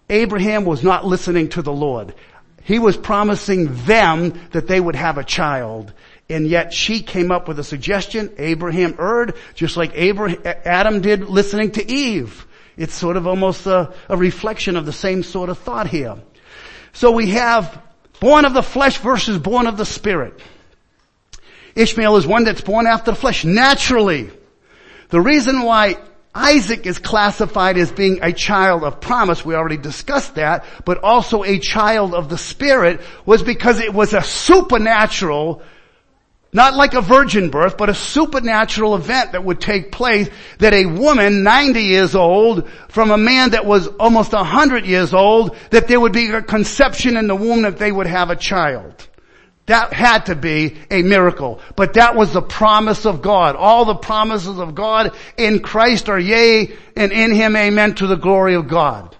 Abraham 0.08 0.64
was 0.64 0.82
not 0.82 1.04
listening 1.04 1.48
to 1.50 1.62
the 1.62 1.72
Lord. 1.72 2.14
He 2.62 2.78
was 2.78 2.96
promising 2.96 3.74
them 3.84 4.38
that 4.50 4.66
they 4.66 4.80
would 4.80 4.96
have 4.96 5.18
a 5.18 5.24
child. 5.24 5.92
And 6.28 6.46
yet 6.46 6.72
she 6.72 7.02
came 7.02 7.30
up 7.30 7.46
with 7.46 7.58
a 7.60 7.64
suggestion. 7.64 8.32
Abraham 8.38 8.96
erred, 8.98 9.34
just 9.54 9.76
like 9.76 9.92
Abraham, 9.94 10.40
Adam 10.44 11.00
did 11.00 11.28
listening 11.28 11.72
to 11.72 11.88
Eve. 11.88 12.46
It's 12.76 12.94
sort 12.94 13.16
of 13.16 13.26
almost 13.26 13.66
a, 13.66 13.94
a 14.08 14.16
reflection 14.16 14.76
of 14.76 14.86
the 14.86 14.92
same 14.92 15.22
sort 15.22 15.48
of 15.48 15.58
thought 15.58 15.86
here. 15.86 16.16
So 16.96 17.10
we 17.10 17.32
have 17.32 17.82
born 18.20 18.46
of 18.46 18.54
the 18.54 18.62
flesh 18.62 18.96
versus 18.96 19.36
born 19.36 19.66
of 19.66 19.76
the 19.76 19.84
spirit. 19.84 20.40
Ishmael 21.74 22.16
is 22.16 22.26
one 22.26 22.44
that's 22.44 22.62
born 22.62 22.86
after 22.86 23.10
the 23.10 23.16
flesh 23.18 23.44
naturally. 23.44 24.30
The 25.10 25.20
reason 25.20 25.60
why 25.60 25.98
Isaac 26.34 26.86
is 26.86 26.98
classified 26.98 27.76
as 27.76 27.92
being 27.92 28.20
a 28.22 28.32
child 28.32 28.82
of 28.82 29.02
promise, 29.02 29.44
we 29.44 29.54
already 29.54 29.76
discussed 29.76 30.36
that, 30.36 30.64
but 30.86 31.04
also 31.04 31.44
a 31.44 31.58
child 31.58 32.14
of 32.14 32.30
the 32.30 32.38
spirit 32.38 33.02
was 33.26 33.42
because 33.42 33.78
it 33.78 33.92
was 33.92 34.14
a 34.14 34.22
supernatural 34.22 35.60
not 36.56 36.74
like 36.74 36.94
a 36.94 37.02
virgin 37.02 37.50
birth, 37.50 37.76
but 37.76 37.90
a 37.90 37.94
supernatural 37.94 38.94
event 38.94 39.32
that 39.32 39.44
would 39.44 39.60
take 39.60 39.92
place 39.92 40.30
that 40.58 40.72
a 40.72 40.86
woman 40.86 41.42
90 41.42 41.82
years 41.82 42.14
old 42.14 42.66
from 42.88 43.10
a 43.10 43.18
man 43.18 43.50
that 43.50 43.66
was 43.66 43.86
almost 43.86 44.32
100 44.32 44.86
years 44.86 45.12
old, 45.12 45.54
that 45.70 45.86
there 45.86 46.00
would 46.00 46.14
be 46.14 46.30
a 46.30 46.40
conception 46.40 47.18
in 47.18 47.26
the 47.26 47.36
womb 47.36 47.62
that 47.62 47.76
they 47.76 47.92
would 47.92 48.06
have 48.06 48.30
a 48.30 48.36
child. 48.36 49.06
That 49.66 49.92
had 49.92 50.26
to 50.26 50.34
be 50.34 50.78
a 50.90 51.02
miracle. 51.02 51.60
But 51.74 51.94
that 51.94 52.14
was 52.14 52.32
the 52.32 52.40
promise 52.40 53.04
of 53.04 53.20
God. 53.20 53.56
All 53.56 53.84
the 53.84 53.96
promises 53.96 54.58
of 54.58 54.74
God 54.74 55.14
in 55.36 55.60
Christ 55.60 56.08
are 56.08 56.18
yea 56.18 56.72
and 56.96 57.12
in 57.12 57.34
Him 57.34 57.54
amen 57.54 57.96
to 57.96 58.06
the 58.06 58.16
glory 58.16 58.54
of 58.54 58.68
God. 58.68 59.15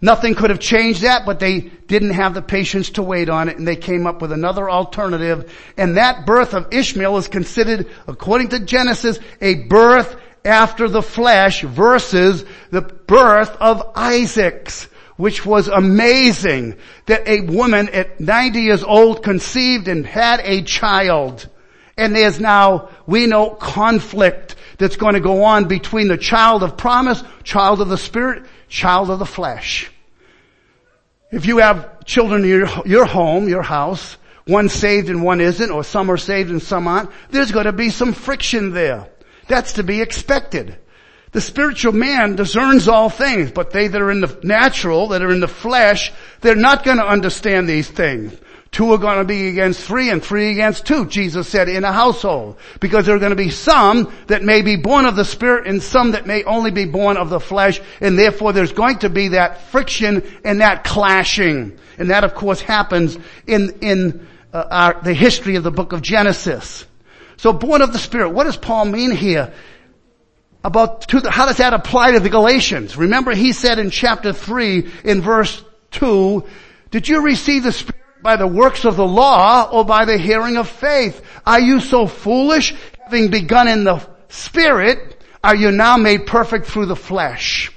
Nothing 0.00 0.36
could 0.36 0.50
have 0.50 0.60
changed 0.60 1.02
that, 1.02 1.26
but 1.26 1.40
they 1.40 1.60
didn't 1.60 2.10
have 2.10 2.32
the 2.32 2.42
patience 2.42 2.90
to 2.90 3.02
wait 3.02 3.28
on 3.28 3.48
it 3.48 3.58
and 3.58 3.66
they 3.66 3.76
came 3.76 4.06
up 4.06 4.22
with 4.22 4.30
another 4.30 4.70
alternative. 4.70 5.52
And 5.76 5.96
that 5.96 6.24
birth 6.24 6.54
of 6.54 6.72
Ishmael 6.72 7.16
is 7.16 7.26
considered, 7.26 7.88
according 8.06 8.48
to 8.50 8.60
Genesis, 8.60 9.18
a 9.40 9.64
birth 9.64 10.14
after 10.44 10.88
the 10.88 11.02
flesh 11.02 11.62
versus 11.62 12.44
the 12.70 12.82
birth 12.82 13.56
of 13.60 13.90
Isaac's, 13.96 14.84
which 15.16 15.44
was 15.44 15.66
amazing 15.66 16.76
that 17.06 17.26
a 17.26 17.40
woman 17.40 17.88
at 17.88 18.20
90 18.20 18.60
years 18.60 18.84
old 18.84 19.24
conceived 19.24 19.88
and 19.88 20.06
had 20.06 20.40
a 20.44 20.62
child. 20.62 21.48
And 21.96 22.14
there's 22.14 22.38
now, 22.38 22.90
we 23.08 23.26
know, 23.26 23.50
conflict 23.50 24.54
that's 24.78 24.94
going 24.94 25.14
to 25.14 25.20
go 25.20 25.42
on 25.42 25.66
between 25.66 26.06
the 26.06 26.16
child 26.16 26.62
of 26.62 26.76
promise, 26.76 27.24
child 27.42 27.80
of 27.80 27.88
the 27.88 27.98
spirit, 27.98 28.44
child 28.68 29.10
of 29.10 29.18
the 29.18 29.26
flesh. 29.26 29.90
If 31.30 31.46
you 31.46 31.58
have 31.58 32.04
children 32.04 32.44
in 32.44 32.50
your, 32.50 32.68
your 32.86 33.04
home, 33.04 33.48
your 33.48 33.62
house, 33.62 34.16
one 34.46 34.68
saved 34.68 35.10
and 35.10 35.22
one 35.22 35.40
isn't, 35.40 35.70
or 35.70 35.84
some 35.84 36.10
are 36.10 36.16
saved 36.16 36.50
and 36.50 36.62
some 36.62 36.88
aren't, 36.88 37.10
there's 37.30 37.52
going 37.52 37.66
to 37.66 37.72
be 37.72 37.90
some 37.90 38.12
friction 38.12 38.72
there. 38.72 39.08
That's 39.46 39.74
to 39.74 39.82
be 39.82 40.00
expected. 40.00 40.78
The 41.32 41.40
spiritual 41.42 41.92
man 41.92 42.36
discerns 42.36 42.88
all 42.88 43.10
things, 43.10 43.50
but 43.50 43.70
they 43.70 43.88
that 43.88 44.00
are 44.00 44.10
in 44.10 44.22
the 44.22 44.38
natural, 44.42 45.08
that 45.08 45.22
are 45.22 45.30
in 45.30 45.40
the 45.40 45.48
flesh, 45.48 46.12
they're 46.40 46.54
not 46.54 46.84
going 46.84 46.96
to 46.96 47.06
understand 47.06 47.68
these 47.68 47.88
things. 47.88 48.34
Two 48.70 48.92
are 48.92 48.98
going 48.98 49.18
to 49.18 49.24
be 49.24 49.48
against 49.48 49.80
three 49.80 50.10
and 50.10 50.22
three 50.22 50.50
against 50.50 50.86
two, 50.86 51.06
Jesus 51.06 51.48
said, 51.48 51.68
in 51.68 51.84
a 51.84 51.92
household. 51.92 52.58
Because 52.80 53.06
there 53.06 53.16
are 53.16 53.18
going 53.18 53.30
to 53.30 53.36
be 53.36 53.50
some 53.50 54.12
that 54.26 54.42
may 54.42 54.62
be 54.62 54.76
born 54.76 55.06
of 55.06 55.16
the 55.16 55.24
Spirit 55.24 55.66
and 55.66 55.82
some 55.82 56.10
that 56.10 56.26
may 56.26 56.44
only 56.44 56.70
be 56.70 56.84
born 56.84 57.16
of 57.16 57.30
the 57.30 57.40
flesh. 57.40 57.80
And 58.00 58.18
therefore 58.18 58.52
there's 58.52 58.72
going 58.72 58.98
to 58.98 59.08
be 59.08 59.28
that 59.28 59.62
friction 59.70 60.22
and 60.44 60.60
that 60.60 60.84
clashing. 60.84 61.78
And 61.96 62.10
that 62.10 62.24
of 62.24 62.34
course 62.34 62.60
happens 62.60 63.18
in, 63.46 63.78
in 63.80 64.26
uh, 64.52 64.64
our, 64.70 65.02
the 65.02 65.14
history 65.14 65.56
of 65.56 65.62
the 65.62 65.70
book 65.70 65.92
of 65.92 66.02
Genesis. 66.02 66.84
So 67.38 67.52
born 67.54 67.80
of 67.80 67.92
the 67.92 67.98
Spirit, 67.98 68.30
what 68.30 68.44
does 68.44 68.56
Paul 68.56 68.84
mean 68.84 69.12
here? 69.12 69.52
About 70.62 71.08
the, 71.08 71.30
how 71.30 71.46
does 71.46 71.56
that 71.58 71.72
apply 71.72 72.12
to 72.12 72.20
the 72.20 72.28
Galatians? 72.28 72.96
Remember 72.96 73.34
he 73.34 73.52
said 73.52 73.78
in 73.78 73.90
chapter 73.90 74.32
3 74.32 74.90
in 75.04 75.22
verse 75.22 75.64
2, 75.92 76.44
did 76.90 77.08
you 77.08 77.22
receive 77.22 77.62
the 77.62 77.72
Spirit 77.72 77.97
by 78.22 78.36
the 78.36 78.46
works 78.46 78.84
of 78.84 78.96
the 78.96 79.06
law 79.06 79.68
or 79.70 79.84
by 79.84 80.04
the 80.04 80.18
hearing 80.18 80.56
of 80.56 80.68
faith? 80.68 81.22
Are 81.46 81.60
you 81.60 81.80
so 81.80 82.06
foolish? 82.06 82.74
Having 83.04 83.30
begun 83.30 83.68
in 83.68 83.84
the 83.84 84.06
spirit, 84.28 85.22
are 85.42 85.56
you 85.56 85.70
now 85.70 85.96
made 85.96 86.26
perfect 86.26 86.66
through 86.66 86.86
the 86.86 86.96
flesh? 86.96 87.72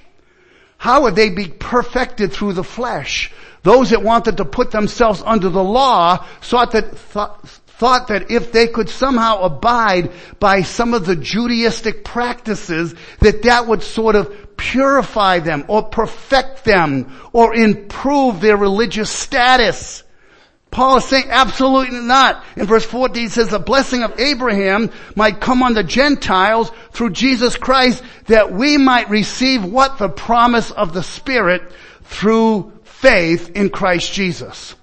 How 0.78 1.04
would 1.04 1.16
they 1.16 1.30
be 1.30 1.48
perfected 1.48 2.34
through 2.34 2.54
the 2.54 2.64
flesh? 2.64 3.32
Those 3.64 3.92
that 3.92 4.02
wanted 4.02 4.38
to 4.38 4.46
put 4.46 4.72
themselves 4.72 5.22
under 5.24 5.50
the 5.50 5.64
law 5.64 6.26
thought 6.42 6.72
that, 6.72 6.98
thought 6.98 8.08
that 8.08 8.32
if 8.32 8.52
they 8.52 8.68
could 8.68 8.90
somehow 8.90 9.42
abide 9.42 10.12
by 10.40 10.64
some 10.64 10.94
of 10.96 11.06
the 11.06 11.16
Judaistic 11.16 12.04
practices, 12.04 12.96
that 13.20 13.44
that 13.44 13.68
would 13.68 13.84
sort 13.84 14.16
of 14.16 14.58
purify 14.58 15.40
them 15.40 15.66
or 15.68 15.84
perfect 15.84 16.66
them 16.66 17.16
or 17.34 17.56
improve 17.56 18.42
their 18.42 18.58
religious 18.58 19.12
status. 19.12 20.04
Paul 20.72 20.98
is 20.98 21.06
saying 21.06 21.26
absolutely 21.30 22.00
not. 22.00 22.44
In 22.56 22.66
verse 22.66 22.86
14 22.86 23.24
he 23.24 23.28
says 23.28 23.50
the 23.50 23.60
blessing 23.60 24.04
of 24.04 24.18
Abraham 24.20 24.90
might 25.16 25.42
come 25.42 25.64
on 25.64 25.74
the 25.74 25.84
Gentiles 25.84 26.72
through 26.92 27.10
Jesus 27.10 27.58
Christ 27.58 28.02
that 28.28 28.54
we 28.54 28.78
might 28.78 29.10
receive 29.10 29.66
what? 29.66 29.98
The 29.98 30.08
promise 30.08 30.72
of 30.72 30.94
the 30.94 31.04
Spirit 31.04 31.62
through 32.04 32.72
faith 32.84 33.52
in 33.54 33.70
Christ 33.70 34.14
Jesus. 34.14 34.76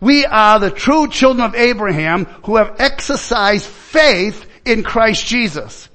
We 0.00 0.26
are 0.26 0.58
the 0.58 0.70
true 0.70 1.08
children 1.08 1.46
of 1.46 1.54
Abraham 1.54 2.24
who 2.44 2.56
have 2.56 2.76
exercised 2.80 3.66
faith 3.66 4.46
in 4.64 4.82
Christ 4.82 5.26
Jesus 5.26 5.89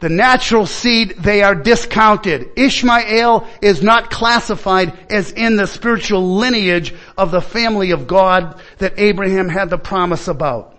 the 0.00 0.08
natural 0.08 0.66
seed, 0.66 1.16
they 1.18 1.42
are 1.42 1.54
discounted. 1.54 2.50
Ishmael 2.56 3.48
is 3.62 3.82
not 3.82 4.10
classified 4.10 4.92
as 5.10 5.32
in 5.32 5.56
the 5.56 5.66
spiritual 5.66 6.36
lineage 6.36 6.94
of 7.16 7.30
the 7.30 7.40
family 7.40 7.92
of 7.92 8.06
God 8.06 8.60
that 8.78 8.98
Abraham 8.98 9.48
had 9.48 9.70
the 9.70 9.78
promise 9.78 10.28
about. 10.28 10.76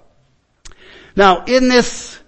Now, 1.15 1.45
in 1.45 1.69
this 1.69 2.19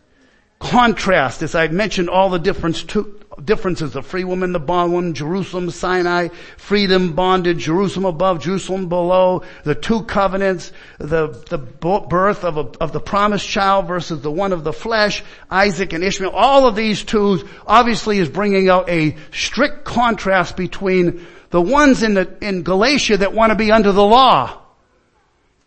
contrast, 0.59 1.41
as 1.43 1.55
I've 1.55 1.73
mentioned 1.73 2.09
all 2.09 2.29
the 2.29 2.39
difference 2.39 2.83
to, 2.85 3.19
differences, 3.43 3.93
the 3.93 4.01
free 4.01 4.23
woman, 4.23 4.51
the 4.51 4.59
bondwoman, 4.59 5.13
Jerusalem, 5.13 5.69
Sinai, 5.69 6.29
freedom, 6.57 7.13
bondage, 7.13 7.65
Jerusalem 7.65 8.05
above, 8.05 8.39
Jerusalem 8.39 8.89
below, 8.89 9.43
the 9.63 9.75
two 9.75 10.03
covenants, 10.03 10.71
the, 10.97 11.27
the 11.49 11.57
birth 11.57 12.43
of, 12.43 12.57
a, 12.57 12.69
of 12.81 12.91
the 12.91 12.99
promised 12.99 13.47
child 13.47 13.87
versus 13.87 14.21
the 14.21 14.31
one 14.31 14.53
of 14.53 14.63
the 14.63 14.73
flesh, 14.73 15.23
Isaac 15.49 15.93
and 15.93 16.03
Ishmael, 16.03 16.31
all 16.31 16.67
of 16.67 16.75
these 16.75 17.03
twos 17.03 17.43
obviously 17.65 18.19
is 18.19 18.29
bringing 18.29 18.69
out 18.69 18.89
a 18.89 19.15
strict 19.31 19.85
contrast 19.85 20.57
between 20.57 21.25
the 21.49 21.61
ones 21.61 22.03
in 22.03 22.15
the, 22.15 22.37
in 22.41 22.63
Galatia 22.63 23.17
that 23.17 23.33
want 23.33 23.51
to 23.51 23.55
be 23.55 23.71
under 23.71 23.91
the 23.91 24.03
law 24.03 24.61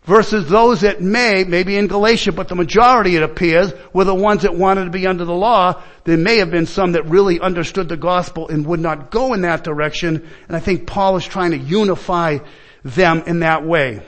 versus 0.03 0.49
those 0.49 0.81
that 0.81 1.01
may, 1.01 1.43
maybe 1.43 1.77
in 1.77 1.87
Galatia, 1.87 2.31
but 2.31 2.47
the 2.47 2.55
majority 2.55 3.15
it 3.15 3.23
appears 3.23 3.71
were 3.93 4.03
the 4.03 4.15
ones 4.15 4.41
that 4.41 4.55
wanted 4.55 4.85
to 4.85 4.89
be 4.89 5.05
under 5.05 5.25
the 5.25 5.33
law. 5.33 5.81
There 6.05 6.17
may 6.17 6.37
have 6.37 6.49
been 6.49 6.65
some 6.65 6.93
that 6.93 7.05
really 7.05 7.39
understood 7.39 7.87
the 7.87 7.97
gospel 7.97 8.47
and 8.47 8.65
would 8.65 8.79
not 8.79 9.11
go 9.11 9.33
in 9.33 9.41
that 9.41 9.63
direction. 9.63 10.27
And 10.47 10.57
I 10.57 10.59
think 10.59 10.87
Paul 10.87 11.17
is 11.17 11.25
trying 11.25 11.51
to 11.51 11.57
unify 11.57 12.39
them 12.83 13.23
in 13.27 13.41
that 13.41 13.63
way. 13.63 14.01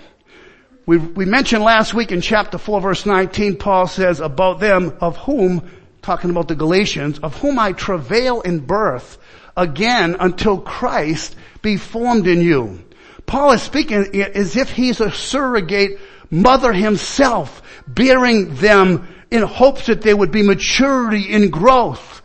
We, 0.86 0.98
we 0.98 1.26
mentioned 1.26 1.64
last 1.64 1.94
week 1.94 2.12
in 2.12 2.22
chapter 2.22 2.58
4 2.58 2.82
verse 2.82 3.06
19, 3.06 3.58
Paul 3.58 3.88
says 3.88 4.20
about 4.20 4.60
them 4.60 4.98
of 5.00 5.16
whom, 5.18 5.70
talking 6.02 6.30
about 6.30 6.48
the 6.48 6.56
Galatians, 6.56 7.20
of 7.20 7.40
whom 7.40 7.58
I 7.58 7.72
travail 7.72 8.42
in 8.42 8.60
birth 8.60 9.18
again 9.56 10.18
until 10.20 10.60
Christ 10.60 11.36
be 11.62 11.78
formed 11.78 12.28
in 12.28 12.42
you. 12.42 12.84
Paul 13.34 13.54
is 13.54 13.63
speaking 13.63 14.22
as 14.22 14.56
if 14.56 14.69
he's 14.69 15.02
a 15.02 15.12
surrogate 15.12 16.00
mother 16.30 16.72
himself, 16.72 17.63
bearing 17.88 18.54
them 18.54 19.08
in 19.32 19.41
hopes 19.41 19.88
that 19.88 20.04
there 20.04 20.15
would 20.15 20.30
be 20.30 20.43
maturity 20.43 21.34
in 21.34 21.50
growth. 21.50 22.22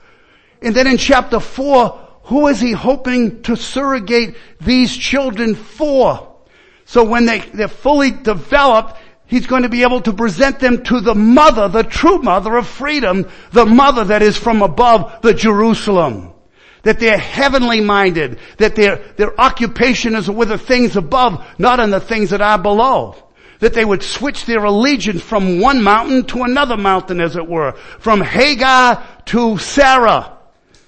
And 0.61 0.77
then 0.77 0.87
in 0.87 0.99
chapter 0.99 1.41
four, 1.41 1.99
who 2.25 2.49
is 2.49 2.61
he 2.61 2.73
hoping 2.73 3.41
to 3.45 3.57
surrogate 3.57 4.37
these 4.61 4.95
children 4.95 5.55
for? 5.55 6.37
So 6.85 7.05
when 7.05 7.25
they, 7.25 7.39
they're 7.39 7.69
fully 7.69 8.11
developed, 8.11 8.99
he's 9.25 9.47
going 9.47 9.63
to 9.63 9.71
be 9.71 9.85
able 9.85 10.03
to 10.03 10.13
present 10.13 10.61
them 10.61 10.85
to 10.85 11.01
the 11.01 11.15
mother, 11.15 11.69
the 11.69 11.85
true 11.85 12.19
mother 12.19 12.55
of 12.55 12.67
freedom, 12.67 13.31
the 13.53 13.65
mother 13.65 14.05
that 14.05 14.21
is 14.21 14.37
from 14.37 14.61
above 14.61 15.23
the 15.23 15.33
Jerusalem. 15.33 16.35
That 16.83 17.01
they're 17.01 17.19
heavenly 17.19 17.81
minded, 17.81 18.39
that 18.59 18.77
their, 18.77 18.97
their 19.17 19.39
occupation 19.41 20.15
is 20.15 20.31
with 20.31 20.49
the 20.49 20.59
things 20.59 20.97
above, 20.97 21.45
not 21.59 21.81
on 21.81 21.91
the 21.91 22.01
things 22.01 22.31
that 22.31 22.41
are 22.41 22.59
below 22.59 23.17
that 23.61 23.75
they 23.75 23.85
would 23.85 24.03
switch 24.03 24.45
their 24.47 24.65
allegiance 24.65 25.23
from 25.23 25.61
one 25.61 25.83
mountain 25.83 26.25
to 26.25 26.43
another 26.43 26.77
mountain 26.77 27.21
as 27.21 27.37
it 27.37 27.47
were, 27.47 27.73
from 27.99 28.21
Hagar 28.21 29.05
to 29.27 29.59
Sarah. 29.59 30.39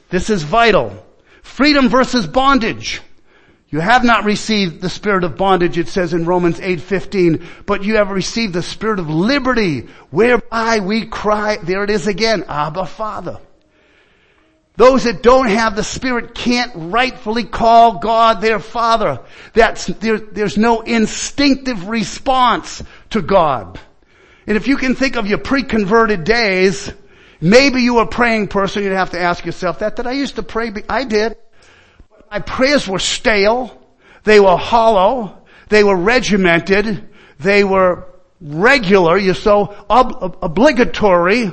This 0.09 0.31
is 0.31 0.42
vital. 0.42 1.05
Freedom 1.42 1.88
versus 1.88 2.26
bondage. 2.26 3.00
You 3.70 3.79
have 3.79 4.03
not 4.03 4.24
received 4.24 4.81
the 4.81 4.90
spirit 4.90 5.22
of 5.22 5.37
bondage, 5.37 5.79
it 5.79 5.88
says 5.88 6.12
in 6.12 6.24
Romans 6.24 6.59
8:15, 6.59 7.44
but 7.66 7.85
you 7.85 7.96
have 7.96 8.11
received 8.11 8.53
the 8.53 8.62
spirit 8.62 8.98
of 8.98 9.09
liberty, 9.09 9.88
whereby 10.11 10.81
we 10.81 11.07
cry, 11.07 11.59
there 11.62 11.85
it 11.85 11.90
is 11.90 12.09
again, 12.09 12.44
Abba 12.48 12.87
Father. 12.87 13.38
Those 14.76 15.04
that 15.04 15.22
don't 15.22 15.48
have 15.48 15.76
the 15.76 15.85
Spirit 15.85 16.35
can't 16.35 16.72
rightfully 16.74 17.44
call 17.44 17.98
God 17.98 18.40
their 18.40 18.59
Father. 18.59 19.20
That's, 19.52 19.87
there, 19.87 20.18
there's 20.18 20.56
no 20.56 20.80
instinctive 20.80 21.88
response 21.88 22.83
to 23.11 23.20
God. 23.20 23.78
And 24.46 24.56
if 24.56 24.66
you 24.68 24.76
can 24.76 24.94
think 24.94 25.16
of 25.16 25.26
your 25.26 25.38
pre-converted 25.38 26.24
days, 26.24 26.90
maybe 27.40 27.83
you 27.83 27.94
were 27.94 28.02
a 28.02 28.06
praying 28.06 28.48
person, 28.48 28.83
you'd 28.83 28.92
have 28.92 29.11
to 29.11 29.20
ask 29.20 29.44
yourself 29.44 29.80
that. 29.80 29.96
Did 29.96 30.06
I 30.06 30.12
used 30.12 30.37
to 30.37 30.42
pray? 30.42 30.72
I 30.88 31.04
did. 31.04 31.37
My 32.30 32.38
prayers 32.40 32.88
were 32.88 32.98
stale. 32.98 33.76
They 34.24 34.40
were 34.40 34.56
hollow. 34.56 35.38
They 35.68 35.85
were 35.85 35.96
regimented. 35.96 37.09
They 37.38 37.64
were 37.64 38.06
regular, 38.40 39.18
you 39.18 39.35
so 39.35 39.74
ob- 39.88 40.38
obligatory. 40.42 41.52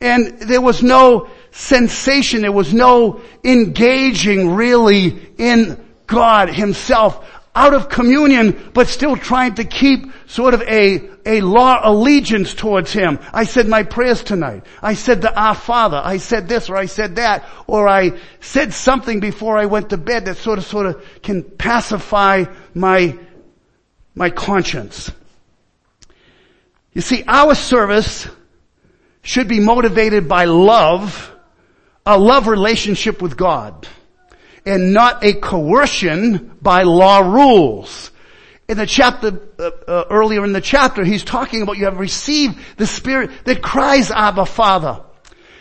And 0.00 0.40
there 0.40 0.60
was 0.60 0.82
no 0.82 1.28
sensation. 1.52 2.42
There 2.42 2.52
was 2.52 2.74
no 2.74 3.20
engaging 3.44 4.54
really 4.54 5.32
in 5.38 5.82
God 6.06 6.48
himself 6.48 7.28
out 7.54 7.74
of 7.74 7.90
communion, 7.90 8.70
but 8.72 8.88
still 8.88 9.16
trying 9.16 9.54
to 9.56 9.64
keep 9.64 10.10
sort 10.26 10.54
of 10.54 10.62
a, 10.62 11.10
a 11.26 11.42
law 11.42 11.80
allegiance 11.82 12.54
towards 12.54 12.92
him. 12.92 13.18
I 13.32 13.44
said 13.44 13.68
my 13.68 13.82
prayers 13.82 14.22
tonight. 14.22 14.64
I 14.80 14.94
said 14.94 15.20
the 15.20 15.38
Our 15.38 15.54
Father. 15.54 16.00
I 16.02 16.16
said 16.16 16.48
this 16.48 16.70
or 16.70 16.76
I 16.76 16.86
said 16.86 17.16
that 17.16 17.44
or 17.66 17.86
I 17.86 18.18
said 18.40 18.72
something 18.72 19.20
before 19.20 19.58
I 19.58 19.66
went 19.66 19.90
to 19.90 19.98
bed 19.98 20.24
that 20.24 20.38
sort 20.38 20.58
of, 20.58 20.64
sort 20.64 20.86
of 20.86 21.04
can 21.22 21.42
pacify 21.42 22.44
my, 22.74 23.18
my 24.14 24.30
conscience. 24.30 25.12
You 26.94 27.02
see, 27.02 27.22
our 27.28 27.54
service 27.54 28.26
should 29.22 29.48
be 29.48 29.60
motivated 29.60 30.26
by 30.26 30.46
love 30.46 31.31
a 32.04 32.18
love 32.18 32.46
relationship 32.46 33.22
with 33.22 33.36
God 33.36 33.86
and 34.64 34.92
not 34.92 35.24
a 35.24 35.34
coercion 35.34 36.56
by 36.60 36.82
law 36.82 37.20
rules. 37.20 38.10
In 38.68 38.78
the 38.78 38.86
chapter, 38.86 39.40
uh, 39.58 39.70
uh, 39.86 40.04
earlier 40.10 40.44
in 40.44 40.52
the 40.52 40.60
chapter, 40.60 41.04
he's 41.04 41.24
talking 41.24 41.62
about 41.62 41.78
you 41.78 41.84
have 41.84 41.98
received 41.98 42.58
the 42.76 42.86
spirit 42.86 43.30
that 43.44 43.60
cries 43.62 44.10
Abba 44.10 44.46
Father. 44.46 45.02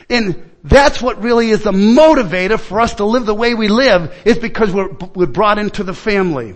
And 0.10 0.52
that's 0.64 1.02
what 1.02 1.22
really 1.22 1.50
is 1.50 1.64
the 1.64 1.72
motivator 1.72 2.60
for 2.60 2.80
us 2.80 2.96
to 2.96 3.06
live 3.06 3.26
the 3.26 3.34
way 3.34 3.56
we 3.56 3.68
live 3.68 4.14
is 4.26 4.38
because 4.38 4.72
we're, 4.72 4.92
we're 5.16 5.26
brought 5.26 5.58
into 5.58 5.84
the 5.84 5.94
family. 5.94 6.56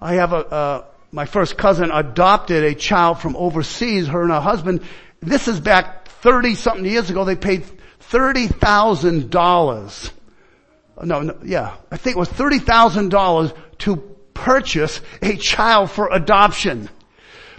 I 0.00 0.14
have 0.14 0.32
a, 0.32 0.36
uh, 0.36 0.84
my 1.12 1.26
first 1.26 1.58
cousin 1.58 1.90
adopted 1.90 2.64
a 2.64 2.74
child 2.74 3.20
from 3.20 3.36
overseas, 3.36 4.06
her 4.08 4.22
and 4.22 4.30
her 4.30 4.40
husband. 4.40 4.82
This 5.20 5.48
is 5.48 5.60
back 5.60 6.08
30 6.08 6.54
something 6.54 6.84
years 6.84 7.10
ago. 7.10 7.24
They 7.24 7.36
paid 7.36 7.64
$30,000. 8.10 10.10
No, 11.04 11.20
no, 11.20 11.38
yeah, 11.44 11.76
I 11.90 11.96
think 11.96 12.16
it 12.16 12.18
was 12.18 12.28
$30,000 12.28 13.56
to 13.78 13.96
purchase 14.34 15.00
a 15.22 15.36
child 15.36 15.90
for 15.90 16.12
adoption. 16.12 16.88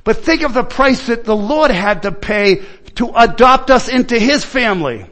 But 0.03 0.17
think 0.17 0.41
of 0.41 0.53
the 0.53 0.63
price 0.63 1.07
that 1.07 1.23
the 1.23 1.35
Lord 1.35 1.71
had 1.71 2.03
to 2.03 2.11
pay 2.11 2.63
to 2.95 3.11
adopt 3.15 3.71
us 3.71 3.87
into 3.87 4.19
His 4.19 4.43
family. 4.43 5.05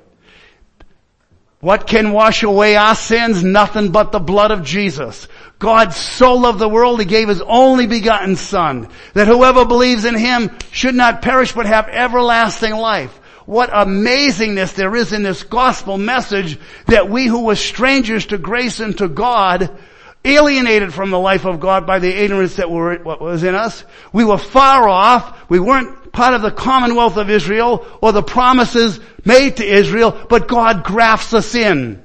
What 1.60 1.88
can 1.88 2.12
wash 2.12 2.43
away 2.43 2.76
our 2.76 2.95
sins? 2.95 3.43
Nothing 3.43 3.91
but 3.91 4.12
the 4.12 4.19
blood 4.19 4.52
of 4.52 4.63
Jesus. 4.63 5.28
God 5.60 5.93
so 5.93 6.36
loved 6.36 6.60
the 6.60 6.69
world, 6.69 7.00
He 7.00 7.06
gave 7.06 7.30
His 7.30 7.41
only 7.41 7.88
begotten 7.88 8.36
Son, 8.36 8.89
that 9.13 9.28
whoever 9.28 9.65
believes 9.65 10.06
in 10.06 10.15
Him 10.15 10.56
should 10.71 10.95
not 10.95 11.21
perish 11.21 11.54
but 11.54 11.65
have 11.65 11.88
everlasting 11.88 12.76
life 12.76 13.19
what 13.48 13.72
amazingness 13.72 14.76
there 14.76 14.94
is 14.94 15.14
in 15.14 15.24
this 15.24 15.44
gospel 15.44 15.98
message 15.98 16.60
that 16.88 17.10
we 17.10 17.28
who 17.28 17.46
were 17.46 17.56
strangers 17.56 18.26
to 18.28 18.38
grace 18.38 18.82
and 18.82 18.98
to 18.98 19.08
God, 19.08 19.80
alienated 20.26 20.94
from 20.94 21.12
the 21.12 21.20
life 21.20 21.46
of 21.46 21.62
God 21.62 21.88
by 21.88 22.00
the 22.00 22.14
ignorance 22.14 22.58
that 22.58 22.70
were, 22.70 22.98
what 22.98 23.22
was 23.22 23.44
in 23.44 23.56
us. 23.56 23.86
We 24.12 24.26
were 24.26 24.38
far 24.38 24.90
off. 24.90 25.50
We 25.50 25.62
weren't 25.62 26.12
part 26.12 26.34
of 26.34 26.42
the 26.42 26.52
commonwealth 26.52 27.16
of 27.16 27.30
Israel 27.30 27.88
or 28.02 28.12
the 28.12 28.22
promises 28.22 29.00
made 29.24 29.58
to 29.58 29.66
Israel, 29.66 30.28
but 30.30 30.50
God 30.50 30.84
grafts 30.84 31.34
us 31.34 31.56
in 31.56 32.04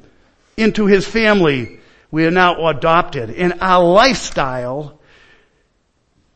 into 0.56 0.86
His 0.86 1.04
family. 1.08 1.80
We 2.12 2.24
are 2.24 2.30
now 2.30 2.68
adopted 2.68 3.30
and 3.30 3.54
our 3.60 3.84
lifestyle 3.84 5.00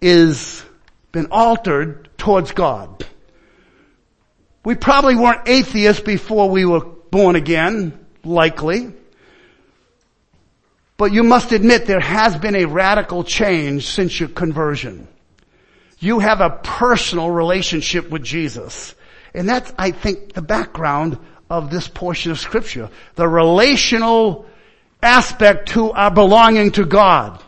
is 0.01 0.65
been 1.13 1.29
altered 1.31 2.09
towards 2.19 2.51
God. 2.51 3.07
We 4.67 4.75
probably 4.75 5.15
weren't 5.15 5.49
atheists 5.49 6.03
before 6.03 6.51
we 6.51 6.65
were 6.65 6.81
born 6.81 7.37
again, 7.37 8.05
likely. 8.25 8.93
But 10.97 11.13
you 11.13 11.23
must 11.23 11.53
admit 11.53 11.87
there 11.87 12.01
has 12.01 12.37
been 12.37 12.57
a 12.57 12.65
radical 12.65 13.23
change 13.23 13.87
since 13.87 14.19
your 14.19 14.29
conversion. 14.29 15.07
You 16.01 16.19
have 16.19 16.41
a 16.41 16.59
personal 16.65 17.31
relationship 17.31 18.11
with 18.11 18.25
Jesus. 18.25 18.97
And 19.35 19.49
that's, 19.49 19.73
I 19.79 19.93
think, 19.93 20.33
the 20.33 20.43
background 20.43 21.17
of 21.49 21.71
this 21.71 21.87
portion 21.87 22.33
of 22.33 22.41
scripture. 22.41 22.91
The 23.15 23.29
relational 23.29 24.47
aspect 25.01 25.69
to 25.75 25.93
our 25.93 26.11
belonging 26.11 26.73
to 26.73 26.85
God 26.85 27.41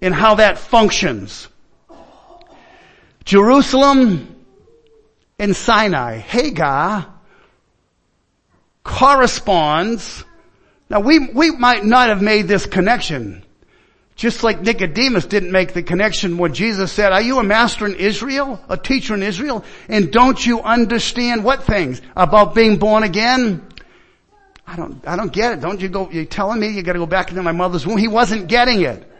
and 0.00 0.12
how 0.12 0.34
that 0.34 0.58
functions. 0.58 1.46
Jerusalem 3.24 4.41
in 5.42 5.54
Sinai. 5.54 6.18
Hagar 6.18 7.12
corresponds. 8.84 10.24
Now 10.88 11.00
we, 11.00 11.18
we 11.18 11.50
might 11.50 11.84
not 11.84 12.10
have 12.10 12.22
made 12.22 12.46
this 12.46 12.64
connection. 12.64 13.44
Just 14.14 14.44
like 14.44 14.60
Nicodemus 14.60 15.26
didn't 15.26 15.50
make 15.50 15.72
the 15.72 15.82
connection 15.82 16.38
when 16.38 16.54
Jesus 16.54 16.92
said, 16.92 17.12
are 17.12 17.20
you 17.20 17.40
a 17.40 17.42
master 17.42 17.86
in 17.86 17.96
Israel? 17.96 18.62
A 18.68 18.76
teacher 18.76 19.14
in 19.14 19.22
Israel? 19.24 19.64
And 19.88 20.12
don't 20.12 20.46
you 20.46 20.60
understand 20.60 21.42
what 21.42 21.64
things? 21.64 22.00
About 22.14 22.54
being 22.54 22.76
born 22.76 23.02
again? 23.02 23.66
I 24.64 24.76
don't, 24.76 25.06
I 25.08 25.16
don't 25.16 25.32
get 25.32 25.54
it. 25.54 25.60
Don't 25.60 25.80
you 25.80 25.88
go, 25.88 26.08
you're 26.08 26.24
telling 26.24 26.60
me 26.60 26.68
you 26.68 26.84
gotta 26.84 27.00
go 27.00 27.06
back 27.06 27.30
into 27.30 27.42
my 27.42 27.50
mother's 27.50 27.84
womb? 27.84 27.98
He 27.98 28.06
wasn't 28.06 28.46
getting 28.46 28.82
it. 28.82 29.10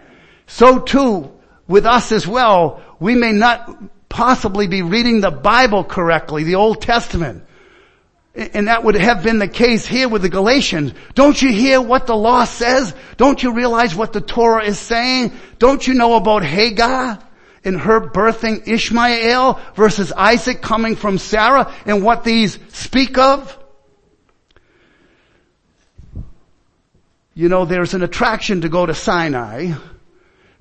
So 0.47 0.79
too, 0.79 1.33
with 1.67 1.85
us 1.85 2.13
as 2.13 2.29
well, 2.29 2.81
we 3.01 3.17
may 3.17 3.33
not 3.33 3.69
possibly 4.13 4.67
be 4.67 4.83
reading 4.83 5.23
the 5.23 5.31
Bible 5.31 5.83
correctly, 5.83 6.45
the 6.45 6.57
Old 6.57 6.83
Testament. 6.83 7.45
And 8.35 8.69
that 8.69 8.85
would 8.85 8.95
have 8.95 9.23
been 9.23 9.39
the 9.39 9.49
case 9.49 9.87
here 9.87 10.09
with 10.09 10.23
the 10.23 10.29
Galatians. 10.29 10.93
Don't 11.15 11.41
you 11.41 11.51
hear 11.51 11.81
what 11.81 12.07
the 12.07 12.15
law 12.15 12.45
says? 12.45 12.95
Don't 13.17 13.43
you 13.43 13.55
realize 13.55 13.95
what 13.95 14.13
the 14.13 14.21
Torah 14.21 14.65
is 14.65 14.79
saying? 14.79 15.33
Don't 15.59 15.87
you 15.87 15.95
know 15.95 16.15
about 16.15 16.45
Hagar 16.45 17.19
and 17.65 17.81
her 17.81 18.01
birthing 18.01 18.69
Ishmael 18.69 19.59
versus 19.75 20.13
Isaac 20.13 20.61
coming 20.61 20.95
from 20.95 21.19
Sarah 21.19 21.73
and 21.87 22.03
what 22.03 22.23
these 22.23 22.59
speak 22.69 23.17
of? 23.17 23.59
You 27.35 27.49
know, 27.49 27.65
there's 27.65 27.95
an 27.95 28.03
attraction 28.03 28.61
to 28.61 28.69
go 28.69 28.85
to 28.85 28.95
Sinai 28.95 29.73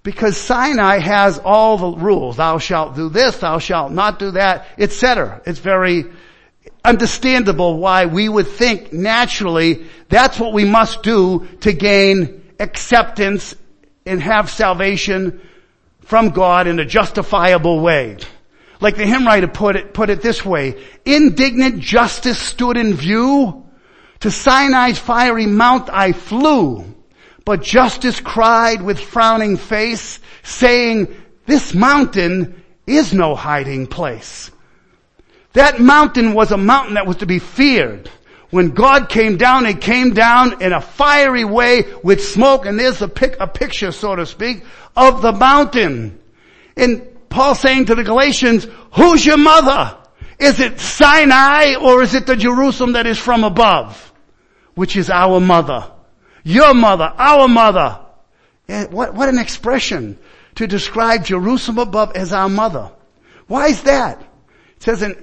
because 0.03 0.37
Sinai 0.37 0.97
has 0.97 1.39
all 1.39 1.77
the 1.77 1.97
rules. 1.97 2.37
Thou 2.37 2.57
shalt 2.57 2.95
do 2.95 3.09
this, 3.09 3.37
thou 3.37 3.59
shalt 3.59 3.91
not 3.91 4.19
do 4.19 4.31
that, 4.31 4.67
etc. 4.77 5.41
It's 5.45 5.59
very 5.59 6.05
understandable 6.83 7.77
why 7.77 8.07
we 8.07 8.27
would 8.27 8.47
think 8.47 8.91
naturally 8.91 9.85
that's 10.09 10.39
what 10.39 10.53
we 10.53 10.65
must 10.65 11.03
do 11.03 11.47
to 11.61 11.73
gain 11.73 12.43
acceptance 12.59 13.55
and 14.05 14.21
have 14.21 14.49
salvation 14.49 15.41
from 16.01 16.29
God 16.29 16.67
in 16.67 16.79
a 16.79 16.85
justifiable 16.85 17.79
way. 17.79 18.17
Like 18.79 18.97
the 18.97 19.05
hymn 19.05 19.25
writer 19.27 19.47
put 19.47 19.75
it, 19.75 19.93
put 19.93 20.09
it 20.09 20.21
this 20.21 20.43
way, 20.43 20.83
indignant 21.05 21.79
justice 21.79 22.39
stood 22.39 22.77
in 22.77 22.95
view 22.95 23.61
To 24.21 24.29
Sinai's 24.29 24.99
fiery 24.99 25.47
mount 25.47 25.89
I 25.91 26.11
flew, 26.11 26.85
but 27.45 27.61
justice 27.61 28.19
cried 28.19 28.81
with 28.81 28.99
frowning 28.99 29.57
face, 29.57 30.19
saying, 30.43 31.15
this 31.45 31.73
mountain 31.73 32.63
is 32.85 33.13
no 33.13 33.35
hiding 33.35 33.87
place. 33.87 34.51
That 35.53 35.79
mountain 35.79 36.33
was 36.33 36.51
a 36.51 36.57
mountain 36.57 36.93
that 36.93 37.07
was 37.07 37.17
to 37.17 37.25
be 37.25 37.39
feared. 37.39 38.09
When 38.51 38.71
God 38.71 39.09
came 39.09 39.37
down, 39.37 39.65
He 39.65 39.73
came 39.73 40.13
down 40.13 40.61
in 40.61 40.73
a 40.73 40.81
fiery 40.81 41.45
way 41.45 41.85
with 42.03 42.23
smoke, 42.23 42.65
and 42.65 42.79
there's 42.79 43.01
a, 43.01 43.07
pic, 43.07 43.37
a 43.39 43.47
picture, 43.47 43.91
so 43.91 44.15
to 44.15 44.25
speak, 44.25 44.63
of 44.95 45.21
the 45.21 45.31
mountain. 45.31 46.19
And 46.75 47.07
Paul 47.29 47.55
saying 47.55 47.85
to 47.85 47.95
the 47.95 48.03
Galatians, 48.03 48.67
who's 48.93 49.25
your 49.25 49.37
mother? 49.37 49.97
Is 50.37 50.59
it 50.59 50.79
Sinai 50.79 51.75
or 51.75 52.01
is 52.01 52.13
it 52.13 52.25
the 52.25 52.35
Jerusalem 52.35 52.93
that 52.93 53.07
is 53.07 53.17
from 53.17 53.43
above? 53.43 54.11
Which 54.73 54.97
is 54.97 55.09
our 55.09 55.39
mother. 55.39 55.91
Your 56.43 56.73
mother, 56.73 57.13
our 57.17 57.47
mother. 57.47 57.99
Eh, 58.67 58.85
what, 58.85 59.13
what 59.13 59.29
an 59.29 59.37
expression 59.37 60.17
to 60.55 60.67
describe 60.67 61.25
Jerusalem 61.25 61.79
above 61.79 62.15
as 62.15 62.33
our 62.33 62.49
mother. 62.49 62.91
Why 63.47 63.67
is 63.67 63.83
that? 63.83 64.21
It 64.21 64.83
says 64.83 65.01
in 65.01 65.21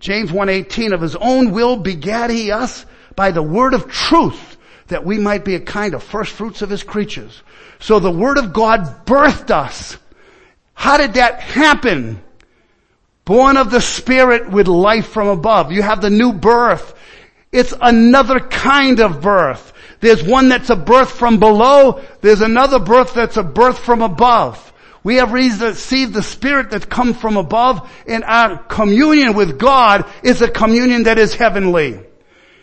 James 0.00 0.30
1.18, 0.30 0.92
of 0.92 1.00
his 1.00 1.16
own 1.16 1.50
will 1.50 1.76
begat 1.76 2.30
he 2.30 2.50
us 2.50 2.86
by 3.16 3.30
the 3.32 3.42
word 3.42 3.74
of 3.74 3.88
truth 3.88 4.56
that 4.88 5.04
we 5.04 5.18
might 5.18 5.44
be 5.44 5.54
a 5.54 5.60
kind 5.60 5.94
of 5.94 6.02
first 6.02 6.32
fruits 6.32 6.62
of 6.62 6.70
his 6.70 6.82
creatures. 6.82 7.42
So 7.78 7.98
the 7.98 8.10
word 8.10 8.38
of 8.38 8.52
God 8.52 9.06
birthed 9.06 9.50
us. 9.50 9.98
How 10.74 10.96
did 10.96 11.14
that 11.14 11.40
happen? 11.40 12.22
Born 13.24 13.56
of 13.56 13.70
the 13.70 13.80
Spirit 13.80 14.50
with 14.50 14.68
life 14.68 15.08
from 15.08 15.28
above. 15.28 15.72
You 15.72 15.82
have 15.82 16.00
the 16.00 16.10
new 16.10 16.32
birth. 16.32 16.94
It's 17.52 17.74
another 17.78 18.40
kind 18.40 19.00
of 19.00 19.20
birth. 19.20 19.72
There's 20.00 20.22
one 20.22 20.48
that's 20.48 20.70
a 20.70 20.76
birth 20.76 21.12
from 21.12 21.38
below. 21.38 22.02
There's 22.20 22.40
another 22.40 22.78
birth 22.78 23.14
that's 23.14 23.36
a 23.36 23.42
birth 23.42 23.78
from 23.78 24.02
above. 24.02 24.64
We 25.02 25.16
have 25.16 25.32
received 25.32 26.12
the 26.12 26.22
Spirit 26.22 26.70
that 26.70 26.90
comes 26.90 27.16
from 27.16 27.36
above 27.36 27.90
and 28.06 28.24
our 28.24 28.58
communion 28.58 29.34
with 29.34 29.58
God 29.58 30.04
is 30.22 30.42
a 30.42 30.50
communion 30.50 31.04
that 31.04 31.18
is 31.18 31.34
heavenly. 31.34 32.00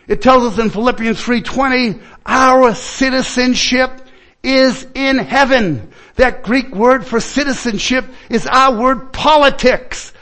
It 0.06 0.22
tells 0.22 0.52
us 0.52 0.58
in 0.58 0.70
Philippians 0.70 1.18
3.20, 1.18 2.00
our 2.24 2.74
citizenship 2.74 3.90
is 4.42 4.86
in 4.94 5.18
heaven. 5.18 5.92
That 6.14 6.44
Greek 6.44 6.74
word 6.74 7.04
for 7.04 7.20
citizenship 7.20 8.04
is 8.30 8.46
our 8.46 8.78
word 8.80 9.12
politics. 9.12 10.12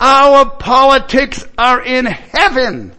Our 0.00 0.48
politics 0.48 1.46
are 1.58 1.82
in 1.82 2.06
heaven. 2.06 2.94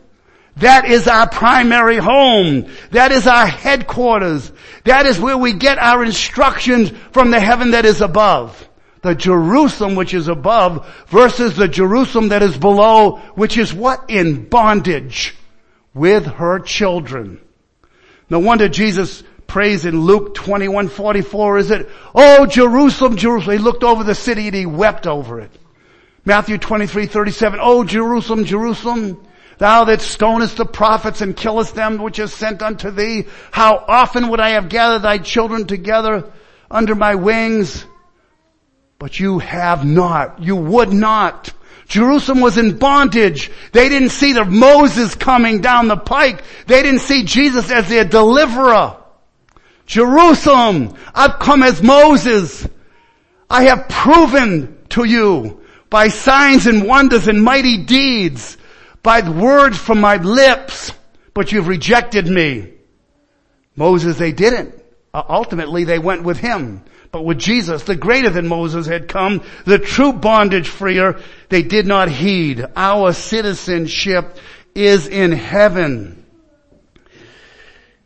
That 0.57 0.85
is 0.85 1.07
our 1.07 1.27
primary 1.27 1.97
home. 1.97 2.69
That 2.91 3.11
is 3.11 3.27
our 3.27 3.45
headquarters. 3.45 4.51
That 4.85 5.05
is 5.05 5.19
where 5.19 5.37
we 5.37 5.53
get 5.53 5.77
our 5.77 6.03
instructions 6.03 6.91
from 7.11 7.31
the 7.31 7.39
heaven 7.39 7.71
that 7.71 7.85
is 7.85 8.01
above. 8.01 8.69
The 9.01 9.15
Jerusalem 9.15 9.95
which 9.95 10.13
is 10.13 10.27
above 10.27 10.87
versus 11.07 11.55
the 11.55 11.67
Jerusalem 11.67 12.29
that 12.29 12.41
is 12.41 12.57
below, 12.57 13.17
which 13.35 13.57
is 13.57 13.73
what? 13.73 14.09
In 14.09 14.45
bondage 14.45 15.35
with 15.93 16.25
her 16.25 16.59
children. 16.59 17.39
No 18.29 18.39
wonder 18.39 18.69
Jesus 18.69 19.23
prays 19.47 19.85
in 19.85 20.01
Luke 20.01 20.33
21, 20.35 20.89
44 20.89 21.57
is 21.59 21.71
it, 21.71 21.89
Oh 22.15 22.45
Jerusalem, 22.45 23.17
Jerusalem. 23.17 23.57
He 23.57 23.63
looked 23.63 23.83
over 23.83 24.03
the 24.03 24.15
city 24.15 24.47
and 24.47 24.55
he 24.55 24.65
wept 24.65 25.05
over 25.05 25.39
it. 25.39 25.51
Matthew 26.23 26.57
23, 26.57 27.05
37, 27.05 27.59
Oh 27.61 27.83
Jerusalem, 27.83 28.45
Jerusalem, 28.45 29.24
Thou 29.57 29.85
that 29.85 30.01
stonest 30.01 30.57
the 30.57 30.65
prophets 30.65 31.21
and 31.21 31.35
killest 31.35 31.75
them 31.75 31.97
which 31.97 32.19
are 32.19 32.27
sent 32.27 32.61
unto 32.61 32.91
thee, 32.91 33.25
how 33.51 33.83
often 33.87 34.29
would 34.29 34.39
I 34.39 34.49
have 34.49 34.69
gathered 34.69 35.03
thy 35.03 35.17
children 35.19 35.65
together 35.65 36.25
under 36.69 36.95
my 36.95 37.15
wings? 37.15 37.85
But 38.99 39.19
you 39.19 39.39
have 39.39 39.85
not. 39.85 40.41
You 40.41 40.55
would 40.55 40.91
not. 40.91 41.53
Jerusalem 41.87 42.41
was 42.41 42.57
in 42.57 42.77
bondage. 42.77 43.51
They 43.71 43.89
didn't 43.89 44.09
see 44.09 44.33
the 44.33 44.45
Moses 44.45 45.15
coming 45.15 45.61
down 45.61 45.87
the 45.87 45.97
pike. 45.97 46.43
They 46.67 46.81
didn't 46.81 47.01
see 47.01 47.23
Jesus 47.23 47.71
as 47.71 47.87
their 47.87 48.05
deliverer. 48.05 48.97
Jerusalem, 49.85 50.95
I've 51.13 51.39
come 51.39 51.61
as 51.63 51.81
Moses. 51.81 52.67
I 53.49 53.65
have 53.65 53.87
proven 53.87 54.77
to 54.89 55.03
you 55.03 55.61
by 55.89 56.07
signs 56.07 56.65
and 56.65 56.85
wonders 56.85 57.27
and 57.27 57.43
mighty 57.43 57.77
deeds 57.77 58.57
by 59.05 59.21
the 59.21 59.31
words 59.31 59.77
from 59.77 60.01
my 60.01 60.17
lips, 60.17 60.91
but 61.35 61.51
you've 61.51 61.67
rejected 61.67 62.25
me. 62.25 62.73
Moses, 63.75 64.17
they 64.17 64.31
didn't. 64.31 64.73
Uh, 65.13 65.21
ultimately, 65.29 65.83
they 65.83 65.99
went 65.99 66.23
with 66.23 66.39
him. 66.39 66.83
But 67.11 67.21
with 67.21 67.37
Jesus, 67.37 67.83
the 67.83 67.95
greater 67.95 68.31
than 68.31 68.47
Moses 68.47 68.87
had 68.87 69.07
come, 69.07 69.43
the 69.63 69.77
true 69.77 70.11
bondage 70.11 70.67
freer, 70.67 71.21
they 71.49 71.61
did 71.61 71.85
not 71.85 72.09
heed. 72.09 72.65
Our 72.75 73.13
citizenship 73.13 74.37
is 74.73 75.07
in 75.07 75.31
heaven. 75.31 76.25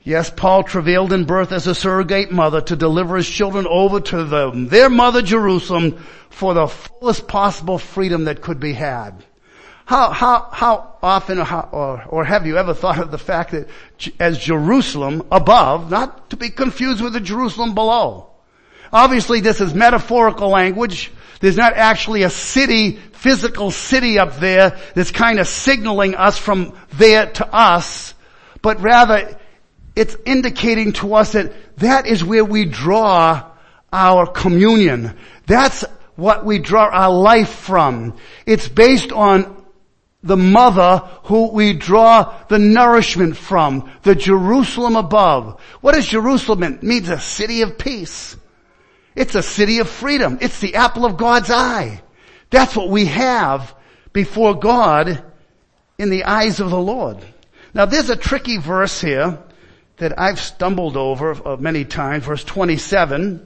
Yes, 0.03 0.29
Paul 0.29 0.63
travailed 0.63 1.13
in 1.13 1.23
birth 1.23 1.53
as 1.53 1.65
a 1.65 1.73
surrogate 1.73 2.31
mother 2.31 2.59
to 2.59 2.75
deliver 2.75 3.15
his 3.15 3.29
children 3.29 3.65
over 3.69 4.01
to 4.01 4.25
them, 4.25 4.67
their 4.67 4.89
mother 4.89 5.21
Jerusalem 5.21 6.03
for 6.29 6.53
the 6.53 6.67
fullest 6.67 7.25
possible 7.25 7.77
freedom 7.77 8.25
that 8.25 8.41
could 8.41 8.59
be 8.59 8.73
had. 8.73 9.23
How, 9.89 10.11
how, 10.11 10.49
how 10.51 10.97
often 11.01 11.39
or, 11.39 11.43
how, 11.43 11.67
or, 11.71 12.03
or, 12.09 12.23
have 12.23 12.45
you 12.45 12.59
ever 12.59 12.75
thought 12.75 12.99
of 12.99 13.09
the 13.09 13.17
fact 13.17 13.53
that 13.53 13.67
as 14.19 14.37
Jerusalem 14.37 15.23
above, 15.31 15.89
not 15.89 16.29
to 16.29 16.37
be 16.37 16.51
confused 16.51 17.01
with 17.01 17.13
the 17.13 17.19
Jerusalem 17.19 17.73
below. 17.73 18.29
Obviously 18.93 19.39
this 19.39 19.61
is 19.61 19.73
metaphorical 19.73 20.49
language. 20.49 21.11
There's 21.39 21.57
not 21.57 21.73
actually 21.73 22.21
a 22.21 22.29
city, 22.29 22.97
physical 23.13 23.71
city 23.71 24.19
up 24.19 24.35
there 24.35 24.77
that's 24.93 25.09
kind 25.09 25.39
of 25.39 25.47
signaling 25.47 26.13
us 26.13 26.37
from 26.37 26.77
there 26.93 27.25
to 27.25 27.51
us, 27.51 28.13
but 28.61 28.81
rather 28.81 29.39
it's 29.95 30.15
indicating 30.23 30.93
to 31.01 31.15
us 31.15 31.31
that 31.31 31.51
that 31.77 32.05
is 32.05 32.23
where 32.23 32.45
we 32.45 32.65
draw 32.65 33.43
our 33.91 34.27
communion. 34.27 35.17
That's 35.47 35.83
what 36.15 36.45
we 36.45 36.59
draw 36.59 36.89
our 36.89 37.11
life 37.11 37.49
from. 37.49 38.17
It's 38.45 38.67
based 38.67 39.11
on 39.11 39.58
the 40.21 40.37
mother 40.37 40.97
who 41.23 41.49
we 41.51 41.73
draw 41.73 42.35
the 42.49 42.59
nourishment 42.59 43.37
from, 43.37 43.89
the 44.03 44.15
Jerusalem 44.15 44.95
above. 44.95 45.59
What 45.81 45.95
does 45.95 46.07
Jerusalem 46.07 46.59
mean? 46.59 46.73
It 46.73 46.83
means 46.83 47.09
a 47.09 47.19
city 47.19 47.61
of 47.61 47.77
peace. 47.77 48.35
It's 49.15 49.35
a 49.35 49.43
city 49.43 49.79
of 49.79 49.89
freedom. 49.89 50.37
It's 50.41 50.59
the 50.59 50.75
apple 50.75 51.05
of 51.05 51.17
God's 51.17 51.49
eye. 51.49 52.01
That's 52.49 52.75
what 52.75 52.89
we 52.89 53.05
have 53.05 53.75
before 54.11 54.59
God 54.59 55.23
in 55.97 56.09
the 56.09 56.25
eyes 56.25 56.59
of 56.59 56.69
the 56.69 56.79
Lord. 56.79 57.17
Now 57.73 57.85
there's 57.85 58.09
a 58.09 58.15
tricky 58.15 58.57
verse 58.57 58.99
here 58.99 59.39
that 59.97 60.19
I've 60.19 60.39
stumbled 60.39 60.97
over 60.97 61.31
uh, 61.47 61.57
many 61.57 61.85
times, 61.85 62.25
verse 62.25 62.43
27. 62.43 63.45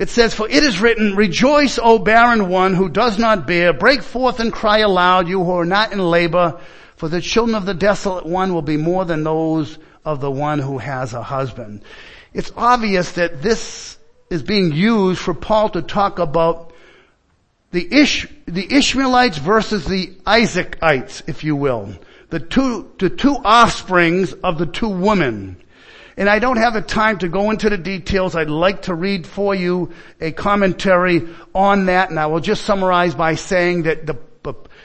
It 0.00 0.08
says, 0.08 0.32
for 0.32 0.48
it 0.48 0.64
is 0.64 0.80
written, 0.80 1.14
rejoice, 1.14 1.78
O 1.78 1.98
barren 1.98 2.48
one 2.48 2.72
who 2.72 2.88
does 2.88 3.18
not 3.18 3.46
bear, 3.46 3.74
break 3.74 4.02
forth 4.02 4.40
and 4.40 4.50
cry 4.50 4.78
aloud, 4.78 5.28
you 5.28 5.44
who 5.44 5.50
are 5.52 5.66
not 5.66 5.92
in 5.92 5.98
labor, 5.98 6.58
for 6.96 7.06
the 7.10 7.20
children 7.20 7.54
of 7.54 7.66
the 7.66 7.74
desolate 7.74 8.24
one 8.24 8.54
will 8.54 8.62
be 8.62 8.78
more 8.78 9.04
than 9.04 9.24
those 9.24 9.78
of 10.02 10.22
the 10.22 10.30
one 10.30 10.58
who 10.58 10.78
has 10.78 11.12
a 11.12 11.22
husband. 11.22 11.82
It's 12.32 12.50
obvious 12.56 13.12
that 13.12 13.42
this 13.42 13.98
is 14.30 14.42
being 14.42 14.72
used 14.72 15.20
for 15.20 15.34
Paul 15.34 15.68
to 15.68 15.82
talk 15.82 16.18
about 16.18 16.72
the 17.70 17.86
Ish, 17.94 18.26
the 18.46 18.74
Ishmaelites 18.74 19.36
versus 19.36 19.84
the 19.84 20.06
Isaacites, 20.26 21.28
if 21.28 21.44
you 21.44 21.56
will. 21.56 21.94
The 22.30 22.40
two, 22.40 22.90
the 22.98 23.10
two 23.10 23.34
offsprings 23.34 24.32
of 24.32 24.56
the 24.56 24.64
two 24.64 24.88
women. 24.88 25.60
And 26.20 26.28
I 26.28 26.38
don't 26.38 26.58
have 26.58 26.74
the 26.74 26.82
time 26.82 27.16
to 27.20 27.28
go 27.28 27.50
into 27.50 27.70
the 27.70 27.78
details. 27.78 28.36
I'd 28.36 28.50
like 28.50 28.82
to 28.82 28.94
read 28.94 29.26
for 29.26 29.54
you 29.54 29.92
a 30.20 30.32
commentary 30.32 31.26
on 31.54 31.86
that, 31.86 32.10
and 32.10 32.20
I 32.20 32.26
will 32.26 32.40
just 32.40 32.66
summarize 32.66 33.14
by 33.14 33.36
saying 33.36 33.84
that 33.84 34.04
the 34.04 34.18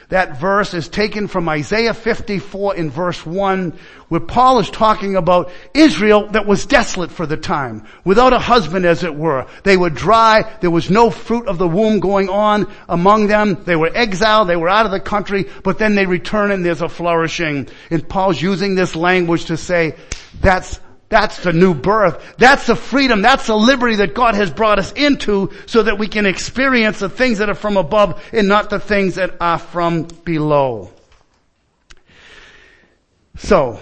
that 0.09 0.39
verse 0.39 0.73
is 0.73 0.87
taken 0.87 1.27
from 1.27 1.49
Isaiah 1.49 1.93
54 1.93 2.75
in 2.75 2.89
verse 2.91 3.25
1 3.25 3.77
where 4.09 4.21
Paul 4.21 4.59
is 4.59 4.69
talking 4.69 5.15
about 5.15 5.51
Israel 5.73 6.27
that 6.27 6.45
was 6.45 6.67
desolate 6.67 7.09
for 7.09 7.25
the 7.25 7.37
time, 7.37 7.87
without 8.03 8.33
a 8.33 8.39
husband 8.39 8.85
as 8.85 9.03
it 9.03 9.15
were. 9.15 9.47
They 9.63 9.77
were 9.77 9.89
dry, 9.89 10.43
there 10.61 10.69
was 10.69 10.91
no 10.91 11.09
fruit 11.09 11.47
of 11.47 11.57
the 11.57 11.67
womb 11.67 12.01
going 12.01 12.29
on 12.29 12.71
among 12.87 13.27
them, 13.27 13.63
they 13.63 13.75
were 13.75 13.89
exiled, 13.91 14.47
they 14.47 14.55
were 14.55 14.69
out 14.69 14.85
of 14.85 14.91
the 14.91 14.99
country, 14.99 15.49
but 15.63 15.79
then 15.79 15.95
they 15.95 16.05
return 16.05 16.51
and 16.51 16.63
there's 16.63 16.83
a 16.83 16.89
flourishing. 16.89 17.67
And 17.89 18.07
Paul's 18.07 18.39
using 18.39 18.75
this 18.75 18.95
language 18.95 19.45
to 19.45 19.57
say, 19.57 19.95
that's 20.39 20.79
that's 21.09 21.43
the 21.43 21.53
new 21.53 21.73
birth. 21.73 22.35
That's 22.37 22.65
the 22.65 22.75
freedom. 22.75 23.21
That's 23.21 23.47
the 23.47 23.55
liberty 23.55 23.97
that 23.97 24.15
God 24.15 24.35
has 24.35 24.49
brought 24.49 24.79
us 24.79 24.91
into 24.93 25.51
so 25.67 25.83
that 25.83 25.99
we 25.99 26.07
can 26.07 26.25
experience 26.25 26.99
the 26.99 27.09
things 27.09 27.37
that 27.37 27.49
are 27.49 27.55
from 27.55 27.77
above 27.77 28.23
and 28.33 28.47
not 28.47 28.69
the 28.69 28.79
things 28.79 29.15
that 29.15 29.35
are 29.39 29.59
from 29.59 30.03
below. 30.23 30.91
So, 33.37 33.79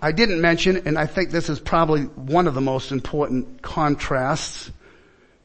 I 0.00 0.12
didn't 0.12 0.40
mention, 0.40 0.82
and 0.86 0.98
I 0.98 1.06
think 1.06 1.30
this 1.30 1.48
is 1.48 1.58
probably 1.58 2.02
one 2.02 2.46
of 2.46 2.54
the 2.54 2.60
most 2.60 2.92
important 2.92 3.62
contrasts, 3.62 4.70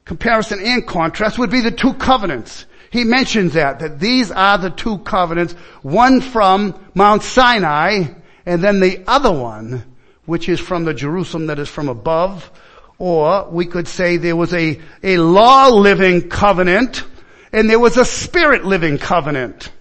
comparison 0.05 0.59
and 0.63 0.85
contrast 0.85 1.37
would 1.37 1.51
be 1.51 1.61
the 1.61 1.71
two 1.71 1.93
covenants. 1.93 2.65
He 2.89 3.03
mentions 3.03 3.53
that, 3.53 3.79
that 3.79 3.99
these 3.99 4.31
are 4.31 4.57
the 4.57 4.69
two 4.69 4.99
covenants, 4.99 5.53
one 5.81 6.21
from 6.21 6.79
Mount 6.93 7.23
Sinai, 7.23 8.05
and 8.45 8.63
then 8.63 8.79
the 8.79 9.03
other 9.07 9.31
one, 9.31 9.83
which 10.27 10.49
is 10.49 10.59
from 10.59 10.83
the 10.83 10.93
Jerusalem 10.93 11.47
that 11.47 11.57
is 11.57 11.69
from 11.69 11.87
above, 11.89 12.51
or 12.99 13.47
we 13.49 13.65
could 13.65 13.87
say 13.87 14.17
there 14.17 14.35
was 14.35 14.53
a, 14.53 14.79
a 15.01 15.17
law 15.17 15.69
living 15.69 16.29
covenant, 16.29 17.03
and 17.53 17.69
there 17.69 17.79
was 17.79 17.95
a 17.95 18.03
spirit 18.03 18.65
living 18.65 18.97
covenant. 18.97 19.71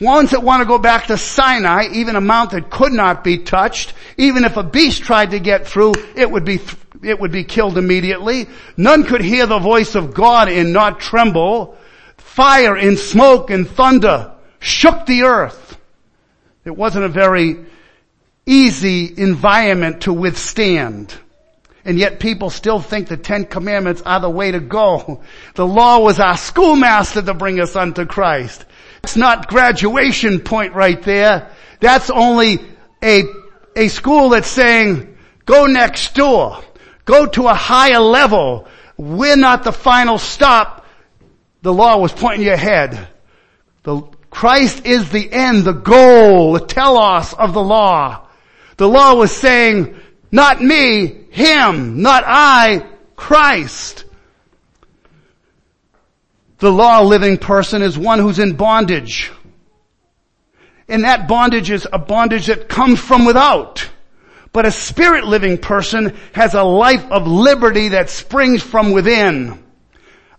Ones 0.00 0.30
that 0.30 0.42
want 0.42 0.62
to 0.62 0.66
go 0.66 0.78
back 0.78 1.08
to 1.08 1.18
Sinai, 1.18 1.88
even 1.92 2.16
a 2.16 2.22
mount 2.22 2.52
that 2.52 2.70
could 2.70 2.92
not 2.92 3.22
be 3.22 3.36
touched, 3.36 3.92
even 4.16 4.44
if 4.44 4.56
a 4.56 4.62
beast 4.62 5.02
tried 5.02 5.32
to 5.32 5.38
get 5.38 5.66
through, 5.66 5.92
it 6.16 6.30
would 6.30 6.46
be, 6.46 6.58
it 7.02 7.20
would 7.20 7.30
be 7.30 7.44
killed 7.44 7.76
immediately. 7.76 8.48
None 8.78 9.04
could 9.04 9.20
hear 9.20 9.44
the 9.44 9.58
voice 9.58 9.94
of 9.94 10.14
God 10.14 10.48
and 10.48 10.72
not 10.72 11.00
tremble. 11.00 11.76
Fire 12.16 12.76
and 12.76 12.98
smoke 12.98 13.50
and 13.50 13.68
thunder 13.68 14.32
shook 14.58 15.04
the 15.04 15.24
earth. 15.24 15.78
It 16.64 16.74
wasn't 16.74 17.04
a 17.04 17.08
very 17.08 17.66
easy 18.50 19.14
environment 19.16 20.02
to 20.02 20.12
withstand. 20.12 21.14
And 21.84 21.98
yet 21.98 22.20
people 22.20 22.50
still 22.50 22.80
think 22.80 23.08
the 23.08 23.16
Ten 23.16 23.44
Commandments 23.44 24.02
are 24.02 24.20
the 24.20 24.28
way 24.28 24.50
to 24.50 24.60
go. 24.60 25.22
The 25.54 25.66
law 25.66 26.00
was 26.00 26.20
our 26.20 26.36
schoolmaster 26.36 27.22
to 27.22 27.32
bring 27.32 27.60
us 27.60 27.76
unto 27.76 28.04
Christ. 28.04 28.66
It's 29.02 29.16
not 29.16 29.48
graduation 29.48 30.40
point 30.40 30.74
right 30.74 31.00
there. 31.00 31.50
That's 31.78 32.10
only 32.10 32.60
a, 33.02 33.24
a 33.74 33.88
school 33.88 34.30
that's 34.30 34.48
saying, 34.48 35.16
go 35.46 35.66
next 35.66 36.14
door. 36.14 36.62
Go 37.06 37.26
to 37.26 37.46
a 37.46 37.54
higher 37.54 38.00
level. 38.00 38.68
We're 38.98 39.36
not 39.36 39.64
the 39.64 39.72
final 39.72 40.18
stop. 40.18 40.86
The 41.62 41.72
law 41.72 41.98
was 41.98 42.12
pointing 42.12 42.46
you 42.46 42.52
ahead. 42.52 43.08
The, 43.84 44.02
Christ 44.28 44.84
is 44.84 45.10
the 45.10 45.32
end, 45.32 45.64
the 45.64 45.72
goal, 45.72 46.52
the 46.52 46.66
telos 46.66 47.32
of 47.32 47.54
the 47.54 47.62
law. 47.62 48.26
The 48.80 48.88
law 48.88 49.12
was 49.12 49.30
saying, 49.30 49.94
not 50.32 50.62
me, 50.62 51.26
him, 51.28 52.00
not 52.00 52.24
I, 52.26 52.86
Christ. 53.14 54.06
The 56.60 56.72
law 56.72 57.02
living 57.02 57.36
person 57.36 57.82
is 57.82 57.98
one 57.98 58.20
who's 58.20 58.38
in 58.38 58.56
bondage. 58.56 59.30
And 60.88 61.04
that 61.04 61.28
bondage 61.28 61.70
is 61.70 61.86
a 61.92 61.98
bondage 61.98 62.46
that 62.46 62.70
comes 62.70 62.98
from 62.98 63.26
without. 63.26 63.86
But 64.50 64.64
a 64.64 64.70
spirit 64.72 65.26
living 65.26 65.58
person 65.58 66.16
has 66.32 66.54
a 66.54 66.62
life 66.62 67.04
of 67.12 67.26
liberty 67.26 67.88
that 67.88 68.08
springs 68.08 68.62
from 68.62 68.92
within. 68.92 69.62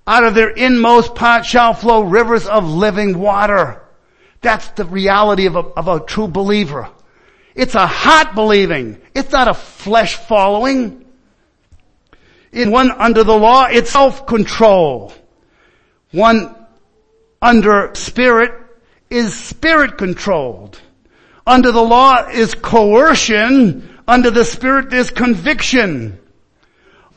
Out 0.07 0.23
of 0.23 0.33
their 0.33 0.49
inmost 0.49 1.13
part 1.13 1.45
shall 1.45 1.75
flow 1.75 2.01
rivers 2.01 2.47
of 2.47 2.67
living 2.67 3.19
water. 3.19 3.83
That's 4.41 4.67
the 4.69 4.85
reality 4.85 5.45
of 5.45 5.55
a, 5.55 5.59
of 5.59 5.87
a 5.87 5.99
true 5.99 6.27
believer. 6.27 6.89
It's 7.55 7.75
a 7.75 7.87
heart 7.87 8.35
believing. 8.35 9.01
It's 9.13 9.31
not 9.31 9.47
a 9.47 9.53
flesh 9.53 10.15
following. 10.15 11.05
In 12.51 12.71
one 12.71 12.91
under 12.91 13.23
the 13.23 13.37
law, 13.37 13.65
it's 13.65 13.91
self-control. 13.91 15.13
One 16.11 16.55
under 17.41 17.91
spirit 17.95 18.53
is 19.09 19.33
spirit 19.33 19.97
controlled. 19.97 20.79
Under 21.45 21.71
the 21.71 21.83
law 21.83 22.27
is 22.27 22.53
coercion. 22.53 23.99
Under 24.07 24.31
the 24.31 24.45
spirit 24.45 24.89
there's 24.89 25.09
conviction. 25.09 26.19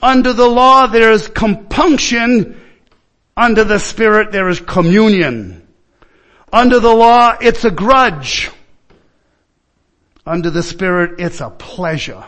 Under 0.02 0.32
the 0.32 0.48
law 0.48 0.86
there's 0.86 1.28
compunction. 1.28 2.60
Under 3.36 3.64
the 3.64 3.78
spirit 3.78 4.32
there 4.32 4.48
is 4.48 4.60
communion. 4.60 5.66
Under 6.52 6.78
the 6.80 6.94
law 6.94 7.36
it's 7.40 7.64
a 7.64 7.70
grudge. 7.70 8.50
Under 10.26 10.50
the 10.50 10.62
spirit 10.62 11.20
it's 11.20 11.40
a 11.40 11.50
pleasure. 11.50 12.24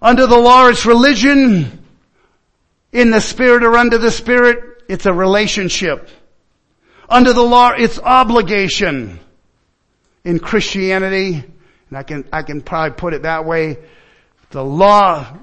Under 0.00 0.26
the 0.26 0.38
law 0.38 0.68
it's 0.68 0.86
religion. 0.86 1.84
In 2.92 3.10
the 3.10 3.20
spirit 3.20 3.62
or 3.62 3.76
under 3.76 3.98
the 3.98 4.10
spirit 4.10 4.84
it's 4.88 5.06
a 5.06 5.12
relationship. 5.12 6.08
Under 7.08 7.32
the 7.32 7.42
law, 7.42 7.70
it's 7.70 7.98
obligation. 7.98 9.20
In 10.24 10.40
Christianity, 10.40 11.44
and 11.88 11.98
I 11.98 12.02
can, 12.02 12.24
I 12.32 12.42
can 12.42 12.62
probably 12.62 12.96
put 12.96 13.14
it 13.14 13.22
that 13.22 13.44
way, 13.44 13.78
the 14.50 14.64
law, 14.64 15.38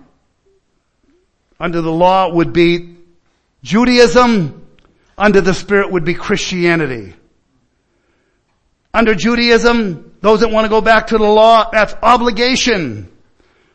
under 1.60 1.82
the 1.82 1.91
law 1.91 2.34
would 2.34 2.52
be 2.52 2.97
Judaism, 3.63 4.67
under 5.17 5.39
the 5.39 5.54
Spirit 5.54 5.91
would 5.91 6.04
be 6.04 6.13
Christianity. 6.13 7.13
Under 8.93 9.15
Judaism, 9.15 10.12
those 10.24 10.40
that 10.40 10.52
want 10.52 10.64
to 10.64 10.70
go 10.70 10.80
back 10.80 11.08
to 11.08 11.18
the 11.18 11.26
law, 11.26 11.70
that's 11.70 11.94
obligation. 12.02 13.12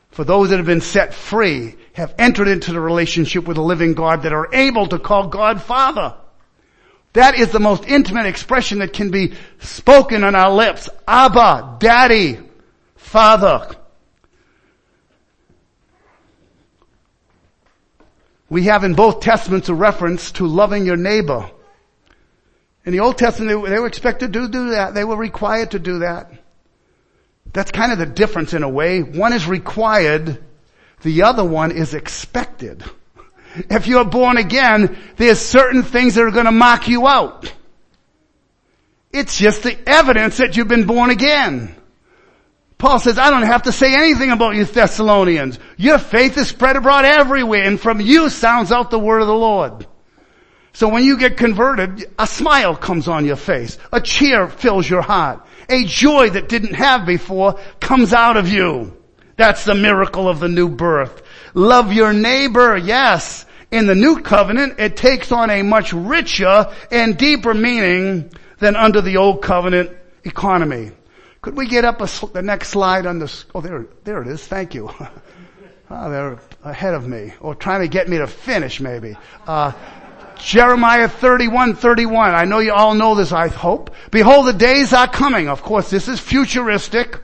For 0.08 0.24
those 0.24 0.48
that 0.48 0.56
have 0.56 0.64
been 0.64 0.80
set 0.80 1.12
free, 1.12 1.76
have 1.92 2.14
entered 2.18 2.48
into 2.48 2.72
the 2.72 2.80
relationship 2.80 3.46
with 3.46 3.56
the 3.56 3.62
living 3.62 3.92
God 3.92 4.22
that 4.22 4.32
are 4.32 4.48
able 4.54 4.86
to 4.86 4.98
call 4.98 5.28
God 5.28 5.60
Father. 5.60 6.14
That 7.12 7.38
is 7.38 7.52
the 7.52 7.60
most 7.60 7.84
intimate 7.84 8.24
expression 8.24 8.78
that 8.78 8.94
can 8.94 9.10
be 9.10 9.34
spoken 9.58 10.24
on 10.24 10.34
our 10.34 10.50
lips. 10.50 10.88
Abba, 11.06 11.76
Daddy, 11.80 12.38
Father. 12.96 13.76
We 18.48 18.62
have 18.64 18.84
in 18.84 18.94
both 18.94 19.20
testaments 19.20 19.68
a 19.68 19.74
reference 19.74 20.32
to 20.32 20.46
loving 20.46 20.86
your 20.86 20.96
neighbor. 20.96 21.50
In 22.86 22.92
the 22.92 23.00
Old 23.00 23.18
Testament, 23.18 23.66
they 23.66 23.78
were 23.78 23.86
expected 23.86 24.32
to 24.32 24.48
do 24.48 24.70
that. 24.70 24.94
They 24.94 25.04
were 25.04 25.14
required 25.14 25.72
to 25.72 25.78
do 25.78 25.98
that. 25.98 26.32
That's 27.52 27.70
kind 27.70 27.92
of 27.92 27.98
the 27.98 28.06
difference 28.06 28.54
in 28.54 28.62
a 28.62 28.68
way. 28.68 29.02
One 29.02 29.32
is 29.32 29.46
required, 29.46 30.42
the 31.02 31.22
other 31.22 31.44
one 31.44 31.72
is 31.72 31.94
expected. 31.94 32.84
If 33.70 33.86
you're 33.86 34.04
born 34.04 34.36
again, 34.36 34.96
there's 35.16 35.38
certain 35.38 35.82
things 35.82 36.14
that 36.14 36.22
are 36.22 36.30
going 36.30 36.44
to 36.44 36.52
mark 36.52 36.88
you 36.88 37.06
out. 37.06 37.52
It's 39.12 39.38
just 39.38 39.62
the 39.62 39.76
evidence 39.88 40.36
that 40.36 40.56
you've 40.56 40.68
been 40.68 40.86
born 40.86 41.10
again. 41.10 41.74
Paul 42.76 43.00
says, 43.00 43.18
I 43.18 43.30
don't 43.30 43.42
have 43.42 43.64
to 43.64 43.72
say 43.72 43.94
anything 43.94 44.30
about 44.30 44.54
you 44.54 44.64
Thessalonians. 44.64 45.58
Your 45.76 45.98
faith 45.98 46.38
is 46.38 46.48
spread 46.48 46.76
abroad 46.76 47.04
everywhere 47.04 47.64
and 47.64 47.80
from 47.80 48.00
you 48.00 48.30
sounds 48.30 48.70
out 48.70 48.90
the 48.90 48.98
word 48.98 49.20
of 49.20 49.26
the 49.26 49.34
Lord. 49.34 49.86
So 50.72 50.88
when 50.88 51.04
you 51.04 51.18
get 51.18 51.36
converted, 51.36 52.10
a 52.18 52.26
smile 52.26 52.76
comes 52.76 53.08
on 53.08 53.24
your 53.24 53.36
face. 53.36 53.78
A 53.92 54.00
cheer 54.00 54.48
fills 54.48 54.88
your 54.88 55.02
heart. 55.02 55.44
A 55.68 55.84
joy 55.84 56.30
that 56.30 56.48
didn't 56.48 56.74
have 56.74 57.06
before 57.06 57.58
comes 57.80 58.12
out 58.12 58.36
of 58.36 58.48
you. 58.48 58.96
That's 59.36 59.64
the 59.64 59.74
miracle 59.74 60.28
of 60.28 60.40
the 60.40 60.48
new 60.48 60.68
birth. 60.68 61.22
Love 61.54 61.92
your 61.92 62.12
neighbor, 62.12 62.76
yes. 62.76 63.46
In 63.70 63.86
the 63.86 63.94
new 63.94 64.20
covenant, 64.20 64.78
it 64.78 64.96
takes 64.96 65.30
on 65.30 65.50
a 65.50 65.62
much 65.62 65.92
richer 65.92 66.72
and 66.90 67.16
deeper 67.16 67.54
meaning 67.54 68.30
than 68.58 68.76
under 68.76 69.00
the 69.00 69.18
old 69.18 69.42
covenant 69.42 69.90
economy. 70.24 70.92
Could 71.40 71.56
we 71.56 71.66
get 71.66 71.84
up 71.84 72.00
a, 72.00 72.26
the 72.32 72.42
next 72.42 72.68
slide 72.68 73.06
on 73.06 73.18
this? 73.18 73.44
Oh, 73.54 73.60
there, 73.60 73.86
there 74.04 74.22
it 74.22 74.28
is. 74.28 74.44
Thank 74.46 74.74
you. 74.74 74.90
oh, 75.90 76.10
they're 76.10 76.38
ahead 76.64 76.94
of 76.94 77.06
me, 77.06 77.32
or 77.40 77.54
trying 77.54 77.82
to 77.82 77.88
get 77.88 78.08
me 78.08 78.18
to 78.18 78.26
finish, 78.26 78.80
maybe. 78.80 79.16
Uh, 79.46 79.72
Jeremiah 80.38 81.08
31, 81.08 81.76
31. 81.76 82.34
I 82.34 82.44
know 82.44 82.58
you 82.58 82.72
all 82.72 82.94
know 82.94 83.14
this, 83.14 83.32
I 83.32 83.48
hope. 83.48 83.94
Behold, 84.10 84.46
the 84.46 84.52
days 84.52 84.92
are 84.92 85.08
coming. 85.08 85.48
Of 85.48 85.62
course, 85.62 85.90
this 85.90 86.08
is 86.08 86.20
futuristic. 86.20 87.20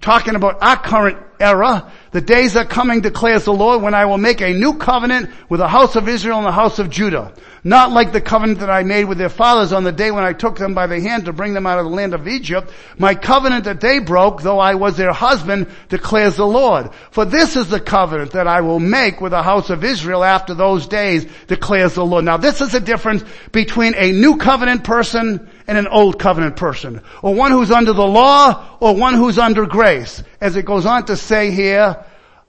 Talking 0.00 0.34
about 0.34 0.62
our 0.62 0.76
current 0.76 1.18
era. 1.40 1.90
The 2.12 2.20
days 2.20 2.56
are 2.56 2.64
coming, 2.64 3.00
declares 3.00 3.44
the 3.44 3.52
Lord, 3.52 3.82
when 3.82 3.94
I 3.94 4.04
will 4.06 4.18
make 4.18 4.40
a 4.40 4.52
new 4.52 4.74
covenant 4.74 5.30
with 5.48 5.60
the 5.60 5.68
house 5.68 5.96
of 5.96 6.08
Israel 6.08 6.38
and 6.38 6.46
the 6.46 6.52
house 6.52 6.78
of 6.78 6.90
Judah. 6.90 7.32
Not 7.62 7.92
like 7.92 8.12
the 8.12 8.22
covenant 8.22 8.60
that 8.60 8.70
I 8.70 8.84
made 8.84 9.04
with 9.04 9.18
their 9.18 9.28
fathers 9.28 9.72
on 9.72 9.84
the 9.84 9.92
day 9.92 10.10
when 10.10 10.24
I 10.24 10.32
took 10.32 10.56
them 10.56 10.72
by 10.72 10.86
the 10.86 10.98
hand 10.98 11.26
to 11.26 11.32
bring 11.34 11.52
them 11.52 11.66
out 11.66 11.78
of 11.78 11.84
the 11.84 11.90
land 11.90 12.14
of 12.14 12.26
Egypt. 12.26 12.72
My 12.96 13.14
covenant 13.14 13.64
that 13.64 13.80
they 13.80 13.98
broke, 13.98 14.40
though 14.40 14.58
I 14.58 14.76
was 14.76 14.96
their 14.96 15.12
husband, 15.12 15.66
declares 15.90 16.36
the 16.36 16.46
Lord. 16.46 16.90
For 17.10 17.26
this 17.26 17.56
is 17.56 17.68
the 17.68 17.80
covenant 17.80 18.32
that 18.32 18.46
I 18.46 18.62
will 18.62 18.80
make 18.80 19.20
with 19.20 19.32
the 19.32 19.42
house 19.42 19.68
of 19.68 19.84
Israel 19.84 20.24
after 20.24 20.54
those 20.54 20.86
days, 20.86 21.26
declares 21.48 21.94
the 21.94 22.04
Lord. 22.04 22.24
Now 22.24 22.38
this 22.38 22.62
is 22.62 22.72
the 22.72 22.80
difference 22.80 23.24
between 23.52 23.94
a 23.94 24.10
new 24.10 24.38
covenant 24.38 24.82
person 24.82 25.46
and 25.66 25.76
an 25.76 25.86
old 25.86 26.18
covenant 26.18 26.56
person. 26.56 27.02
Or 27.22 27.34
one 27.34 27.52
who's 27.52 27.70
under 27.70 27.92
the 27.92 28.06
law 28.06 28.78
or 28.80 28.96
one 28.96 29.14
who's 29.14 29.38
under 29.38 29.66
grace. 29.66 30.22
As 30.40 30.56
it 30.56 30.64
goes 30.64 30.86
on 30.86 31.04
to 31.06 31.16
say 31.16 31.50
here, 31.50 32.04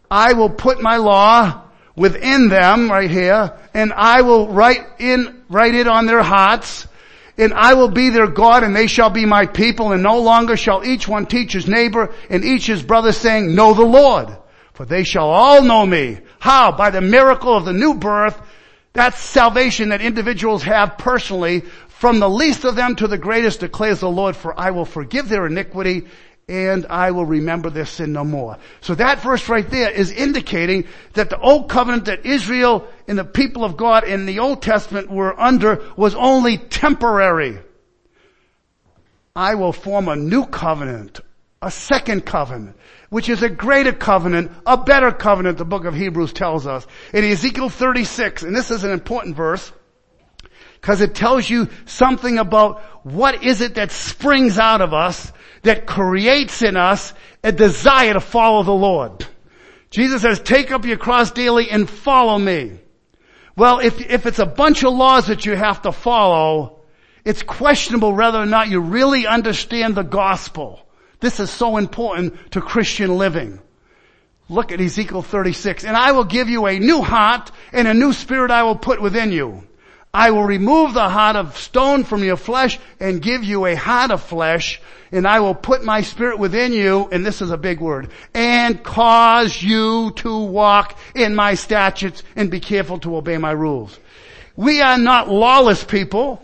I 0.09 0.33
will 0.33 0.49
put 0.49 0.81
my 0.81 0.97
law 0.97 1.63
within 2.01 2.49
them 2.49 2.91
right 2.91 3.09
here 3.09 3.53
and 3.73 3.93
I 3.93 4.21
will 4.21 4.47
write 4.47 4.81
in, 4.99 5.43
write 5.49 5.75
it 5.75 5.87
on 5.87 6.07
their 6.07 6.23
hearts 6.23 6.87
and 7.37 7.53
I 7.53 7.75
will 7.75 7.89
be 7.89 8.09
their 8.09 8.27
God 8.27 8.63
and 8.63 8.75
they 8.75 8.87
shall 8.87 9.09
be 9.09 9.25
my 9.25 9.45
people 9.45 9.91
and 9.93 10.03
no 10.03 10.19
longer 10.19 10.57
shall 10.57 10.83
each 10.83 11.07
one 11.07 11.25
teach 11.25 11.53
his 11.53 11.67
neighbor 11.67 12.13
and 12.29 12.43
each 12.43 12.65
his 12.65 12.83
brother 12.83 13.11
saying, 13.11 13.55
know 13.55 13.73
the 13.73 13.85
Lord. 13.85 14.35
For 14.73 14.85
they 14.85 15.03
shall 15.03 15.29
all 15.29 15.61
know 15.61 15.85
me. 15.85 16.19
How? 16.39 16.71
By 16.71 16.89
the 16.89 17.01
miracle 17.01 17.55
of 17.55 17.65
the 17.65 17.73
new 17.73 17.93
birth. 17.93 18.41
That's 18.93 19.19
salvation 19.19 19.89
that 19.89 20.01
individuals 20.01 20.63
have 20.63 20.97
personally 20.97 21.61
from 21.87 22.19
the 22.19 22.29
least 22.29 22.65
of 22.65 22.75
them 22.75 22.95
to 22.95 23.07
the 23.07 23.17
greatest 23.17 23.59
declares 23.59 23.99
the 23.99 24.09
Lord, 24.09 24.35
for 24.35 24.59
I 24.59 24.71
will 24.71 24.85
forgive 24.85 25.29
their 25.29 25.45
iniquity 25.45 26.07
and 26.51 26.85
I 26.89 27.11
will 27.11 27.25
remember 27.25 27.69
their 27.69 27.85
sin 27.85 28.11
no 28.11 28.25
more. 28.25 28.57
So 28.81 28.93
that 28.95 29.21
verse 29.21 29.47
right 29.47 29.67
there 29.67 29.89
is 29.89 30.11
indicating 30.11 30.85
that 31.13 31.29
the 31.29 31.39
old 31.39 31.69
covenant 31.69 32.05
that 32.05 32.25
Israel 32.25 32.89
and 33.07 33.17
the 33.17 33.23
people 33.23 33.63
of 33.63 33.77
God 33.77 34.03
in 34.03 34.25
the 34.25 34.39
Old 34.39 34.61
Testament 34.61 35.09
were 35.09 35.39
under 35.39 35.81
was 35.95 36.13
only 36.13 36.57
temporary. 36.57 37.57
I 39.33 39.55
will 39.55 39.71
form 39.71 40.09
a 40.09 40.17
new 40.17 40.45
covenant, 40.45 41.21
a 41.61 41.71
second 41.71 42.25
covenant, 42.25 42.75
which 43.09 43.29
is 43.29 43.43
a 43.43 43.49
greater 43.49 43.93
covenant, 43.93 44.51
a 44.65 44.75
better 44.75 45.13
covenant, 45.13 45.57
the 45.57 45.63
book 45.63 45.85
of 45.85 45.95
Hebrews 45.95 46.33
tells 46.33 46.67
us. 46.67 46.85
In 47.13 47.23
Ezekiel 47.23 47.69
36, 47.69 48.43
and 48.43 48.53
this 48.53 48.71
is 48.71 48.83
an 48.83 48.91
important 48.91 49.37
verse, 49.37 49.71
because 50.81 50.99
it 50.99 51.15
tells 51.15 51.49
you 51.49 51.69
something 51.85 52.39
about 52.39 52.81
what 53.05 53.41
is 53.41 53.61
it 53.61 53.75
that 53.75 53.91
springs 53.91 54.59
out 54.59 54.81
of 54.81 54.93
us 54.93 55.31
that 55.63 55.85
creates 55.85 56.61
in 56.61 56.77
us 56.77 57.13
a 57.43 57.51
desire 57.51 58.13
to 58.13 58.19
follow 58.19 58.63
the 58.63 58.71
Lord. 58.71 59.25
Jesus 59.89 60.21
says, 60.21 60.39
take 60.39 60.71
up 60.71 60.85
your 60.85 60.97
cross 60.97 61.31
daily 61.31 61.69
and 61.69 61.89
follow 61.89 62.37
me. 62.39 62.79
Well, 63.55 63.79
if, 63.79 63.99
if 63.99 64.25
it's 64.25 64.39
a 64.39 64.45
bunch 64.45 64.83
of 64.83 64.93
laws 64.93 65.27
that 65.27 65.45
you 65.45 65.55
have 65.55 65.81
to 65.83 65.91
follow, 65.91 66.79
it's 67.25 67.43
questionable 67.43 68.13
whether 68.15 68.39
or 68.39 68.45
not 68.45 68.69
you 68.69 68.79
really 68.79 69.27
understand 69.27 69.95
the 69.95 70.03
gospel. 70.03 70.79
This 71.19 71.39
is 71.39 71.51
so 71.51 71.77
important 71.77 72.51
to 72.53 72.61
Christian 72.61 73.17
living. 73.17 73.59
Look 74.49 74.71
at 74.71 74.81
Ezekiel 74.81 75.21
36. 75.21 75.83
And 75.83 75.95
I 75.95 76.13
will 76.13 76.23
give 76.23 76.49
you 76.49 76.65
a 76.65 76.79
new 76.79 77.01
heart 77.01 77.51
and 77.71 77.87
a 77.87 77.93
new 77.93 78.13
spirit 78.13 78.51
I 78.51 78.63
will 78.63 78.75
put 78.75 79.01
within 79.01 79.31
you. 79.31 79.63
I 80.13 80.31
will 80.31 80.43
remove 80.43 80.93
the 80.93 81.09
heart 81.09 81.35
of 81.35 81.57
stone 81.57 82.03
from 82.03 82.23
your 82.23 82.37
flesh 82.37 82.79
and 82.99 83.21
give 83.21 83.43
you 83.43 83.65
a 83.65 83.75
heart 83.75 84.11
of 84.11 84.21
flesh 84.21 84.81
and 85.11 85.27
I 85.27 85.41
will 85.41 85.55
put 85.55 85.83
my 85.83 86.01
spirit 86.01 86.39
within 86.39 86.73
you, 86.73 87.09
and 87.11 87.25
this 87.25 87.41
is 87.41 87.51
a 87.51 87.57
big 87.57 87.79
word, 87.79 88.09
and 88.33 88.81
cause 88.81 89.61
you 89.61 90.11
to 90.17 90.37
walk 90.45 90.97
in 91.13 91.35
my 91.35 91.55
statutes 91.55 92.23
and 92.35 92.49
be 92.49 92.59
careful 92.59 92.99
to 92.99 93.17
obey 93.17 93.37
my 93.37 93.51
rules. 93.51 93.99
We 94.55 94.81
are 94.81 94.97
not 94.97 95.29
lawless 95.29 95.83
people. 95.83 96.43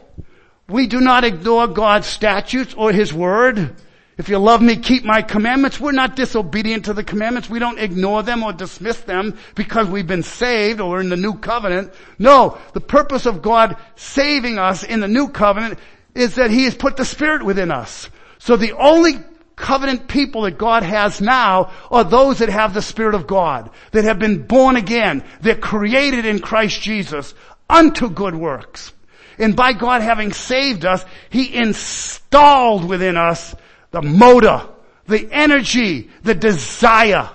We 0.68 0.88
do 0.88 1.00
not 1.00 1.24
ignore 1.24 1.68
God's 1.68 2.08
statutes 2.08 2.74
or 2.74 2.92
His 2.92 3.14
word. 3.14 3.76
If 4.18 4.30
you 4.30 4.40
love 4.40 4.64
me, 4.64 4.78
keep 4.78 5.04
my 5.04 5.22
commandments. 5.22 5.80
We're 5.80 5.92
not 5.92 6.16
disobedient 6.16 6.86
to 6.86 6.94
the 6.94 7.04
commandments. 7.04 7.50
We 7.50 7.60
don't 7.60 7.78
ignore 7.78 8.24
them 8.24 8.42
or 8.42 8.52
dismiss 8.52 9.00
them 9.02 9.38
because 9.54 9.88
we've 9.88 10.08
been 10.08 10.24
saved 10.24 10.82
or 10.82 11.00
in 11.00 11.10
the 11.10 11.16
new 11.16 11.36
covenant. 11.36 11.94
No, 12.18 12.58
the 12.74 12.82
purpose 12.82 13.28
of 13.28 13.44
God 13.44 13.78
saving 13.96 14.58
us 14.58 14.84
in 14.84 15.02
the 15.02 15.08
new 15.08 15.30
covenant 15.30 15.78
is 16.16 16.36
that 16.36 16.50
He 16.50 16.64
has 16.64 16.74
put 16.74 16.98
the 16.98 17.06
Spirit 17.06 17.44
within 17.44 17.70
us. 17.70 18.10
So 18.40 18.58
the 18.58 18.74
only 18.74 19.20
covenant 19.56 20.08
people 20.08 20.44
that 20.44 20.58
God 20.58 20.82
has 20.82 21.22
now 21.22 21.72
are 21.92 22.04
those 22.04 22.40
that 22.40 22.50
have 22.50 22.74
the 22.74 22.82
Spirit 22.82 23.14
of 23.14 23.28
God, 23.28 23.70
that 23.92 24.04
have 24.04 24.18
been 24.18 24.48
born 24.48 24.78
again, 24.78 25.24
they're 25.42 25.56
created 25.56 26.26
in 26.26 26.40
Christ 26.40 26.82
Jesus 26.82 27.36
unto 27.70 28.10
good 28.10 28.36
works. 28.36 28.94
And 29.38 29.56
by 29.56 29.74
God 29.74 30.02
having 30.02 30.34
saved 30.34 30.86
us, 30.86 31.06
He 31.30 31.54
installed 31.54 32.84
within 32.84 33.16
us 33.16 33.54
the 33.92 34.02
motor, 34.02 34.68
the 35.08 35.28
energy, 35.32 36.10
the 36.24 36.36
desire. 36.36 37.30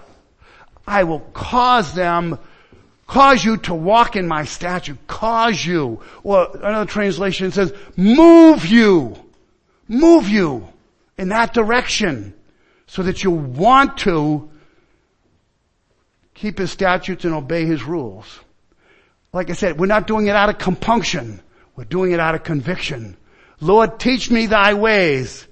I 0.86 1.04
will 1.04 1.20
cause 1.20 1.94
them, 1.94 2.38
cause 3.06 3.44
you 3.44 3.56
to 3.58 3.74
walk 3.74 4.16
in 4.16 4.26
my 4.26 4.44
statute, 4.44 5.06
cause 5.06 5.64
you, 5.64 6.00
or 6.22 6.50
another 6.56 6.90
translation 6.90 7.52
says, 7.52 7.72
move 7.96 8.66
you, 8.66 9.16
move 9.88 10.28
you 10.28 10.68
in 11.18 11.28
that 11.28 11.54
direction 11.54 12.34
so 12.86 13.02
that 13.02 13.22
you 13.24 13.30
want 13.30 13.98
to 13.98 14.50
keep 16.34 16.58
his 16.58 16.70
statutes 16.70 17.24
and 17.24 17.34
obey 17.34 17.64
his 17.64 17.82
rules. 17.84 18.40
Like 19.32 19.48
I 19.48 19.54
said, 19.54 19.78
we're 19.78 19.86
not 19.86 20.06
doing 20.06 20.26
it 20.26 20.36
out 20.36 20.50
of 20.50 20.58
compunction. 20.58 21.40
We're 21.76 21.84
doing 21.84 22.12
it 22.12 22.20
out 22.20 22.34
of 22.34 22.42
conviction. 22.42 23.16
Lord, 23.60 23.98
teach 23.98 24.30
me 24.30 24.46
thy 24.46 24.74
ways. 24.74 25.46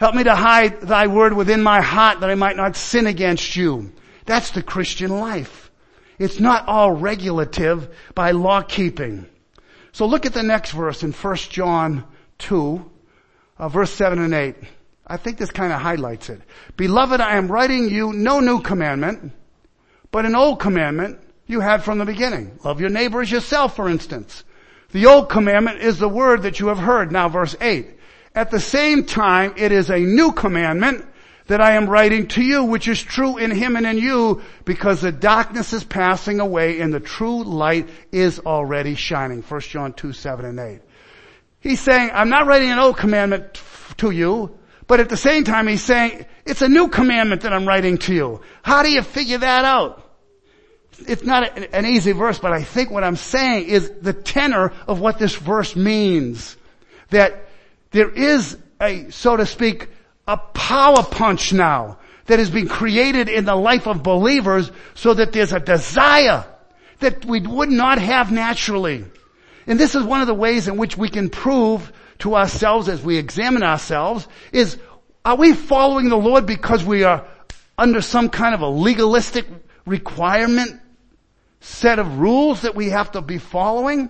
Help 0.00 0.14
me 0.14 0.24
to 0.24 0.34
hide 0.34 0.80
thy 0.80 1.08
word 1.08 1.34
within 1.34 1.62
my 1.62 1.82
heart 1.82 2.20
that 2.20 2.30
I 2.30 2.34
might 2.34 2.56
not 2.56 2.74
sin 2.74 3.06
against 3.06 3.54
you. 3.54 3.92
That's 4.24 4.50
the 4.50 4.62
Christian 4.62 5.10
life. 5.10 5.70
It's 6.18 6.40
not 6.40 6.66
all 6.66 6.92
regulative 6.92 7.94
by 8.14 8.30
law 8.30 8.62
keeping. 8.62 9.26
So 9.92 10.06
look 10.06 10.24
at 10.24 10.32
the 10.32 10.42
next 10.42 10.70
verse 10.70 11.02
in 11.02 11.12
1 11.12 11.36
John 11.50 12.04
2, 12.38 12.90
uh, 13.58 13.68
verse 13.68 13.90
7 13.90 14.18
and 14.18 14.32
8. 14.32 14.54
I 15.06 15.18
think 15.18 15.36
this 15.36 15.50
kind 15.50 15.70
of 15.70 15.82
highlights 15.82 16.30
it. 16.30 16.40
Beloved, 16.78 17.20
I 17.20 17.36
am 17.36 17.52
writing 17.52 17.90
you 17.90 18.14
no 18.14 18.40
new 18.40 18.62
commandment, 18.62 19.32
but 20.10 20.24
an 20.24 20.34
old 20.34 20.60
commandment 20.60 21.20
you 21.46 21.60
had 21.60 21.84
from 21.84 21.98
the 21.98 22.06
beginning. 22.06 22.58
Love 22.64 22.80
your 22.80 22.88
neighbor 22.88 23.20
as 23.20 23.30
yourself, 23.30 23.76
for 23.76 23.86
instance. 23.86 24.44
The 24.92 25.04
old 25.04 25.28
commandment 25.28 25.80
is 25.80 25.98
the 25.98 26.08
word 26.08 26.44
that 26.44 26.58
you 26.58 26.68
have 26.68 26.78
heard. 26.78 27.12
Now 27.12 27.28
verse 27.28 27.54
8. 27.60 27.98
At 28.34 28.50
the 28.50 28.60
same 28.60 29.04
time, 29.04 29.54
it 29.56 29.72
is 29.72 29.90
a 29.90 29.98
new 29.98 30.32
commandment 30.32 31.04
that 31.48 31.60
I 31.60 31.72
am 31.72 31.90
writing 31.90 32.28
to 32.28 32.42
you, 32.42 32.62
which 32.62 32.86
is 32.86 33.02
true 33.02 33.36
in 33.36 33.50
him 33.50 33.74
and 33.74 33.84
in 33.84 33.98
you, 33.98 34.40
because 34.64 35.00
the 35.00 35.10
darkness 35.10 35.72
is 35.72 35.82
passing 35.82 36.38
away 36.38 36.80
and 36.80 36.94
the 36.94 37.00
true 37.00 37.42
light 37.42 37.88
is 38.12 38.38
already 38.38 38.94
shining. 38.94 39.42
1 39.42 39.60
John 39.62 39.92
2, 39.92 40.12
7 40.12 40.44
and 40.44 40.60
8. 40.60 40.80
He's 41.58 41.80
saying, 41.80 42.10
I'm 42.14 42.28
not 42.28 42.46
writing 42.46 42.70
an 42.70 42.78
old 42.78 42.96
commandment 42.96 43.60
to 43.96 44.12
you, 44.12 44.56
but 44.86 45.00
at 45.00 45.08
the 45.08 45.16
same 45.16 45.42
time 45.42 45.66
he's 45.66 45.82
saying, 45.82 46.24
it's 46.46 46.62
a 46.62 46.68
new 46.68 46.86
commandment 46.86 47.42
that 47.42 47.52
I'm 47.52 47.66
writing 47.66 47.98
to 47.98 48.14
you. 48.14 48.40
How 48.62 48.84
do 48.84 48.90
you 48.90 49.02
figure 49.02 49.38
that 49.38 49.64
out? 49.64 50.08
It's 51.06 51.24
not 51.24 51.58
an 51.58 51.84
easy 51.84 52.12
verse, 52.12 52.38
but 52.38 52.52
I 52.52 52.62
think 52.62 52.92
what 52.92 53.02
I'm 53.02 53.16
saying 53.16 53.66
is 53.66 53.90
the 54.00 54.12
tenor 54.12 54.72
of 54.86 55.00
what 55.00 55.18
this 55.18 55.34
verse 55.34 55.74
means. 55.74 56.56
That 57.10 57.49
there 57.90 58.10
is 58.10 58.56
a, 58.80 59.10
so 59.10 59.36
to 59.36 59.46
speak, 59.46 59.88
a 60.26 60.36
power 60.36 61.02
punch 61.02 61.52
now 61.52 61.98
that 62.26 62.38
has 62.38 62.50
been 62.50 62.68
created 62.68 63.28
in 63.28 63.44
the 63.44 63.56
life 63.56 63.86
of 63.86 64.02
believers 64.02 64.70
so 64.94 65.14
that 65.14 65.32
there's 65.32 65.52
a 65.52 65.60
desire 65.60 66.44
that 67.00 67.24
we 67.24 67.40
would 67.40 67.70
not 67.70 67.98
have 67.98 68.30
naturally. 68.30 69.04
And 69.66 69.78
this 69.78 69.94
is 69.94 70.04
one 70.04 70.20
of 70.20 70.26
the 70.26 70.34
ways 70.34 70.68
in 70.68 70.76
which 70.76 70.96
we 70.96 71.08
can 71.08 71.28
prove 71.28 71.92
to 72.20 72.36
ourselves 72.36 72.88
as 72.88 73.02
we 73.02 73.16
examine 73.16 73.62
ourselves 73.62 74.28
is, 74.52 74.78
are 75.24 75.36
we 75.36 75.52
following 75.54 76.08
the 76.08 76.16
Lord 76.16 76.46
because 76.46 76.84
we 76.84 77.04
are 77.04 77.26
under 77.76 78.00
some 78.00 78.28
kind 78.28 78.54
of 78.54 78.60
a 78.60 78.68
legalistic 78.68 79.46
requirement 79.86 80.80
set 81.60 81.98
of 81.98 82.18
rules 82.18 82.62
that 82.62 82.74
we 82.74 82.90
have 82.90 83.12
to 83.12 83.22
be 83.22 83.38
following? 83.38 84.06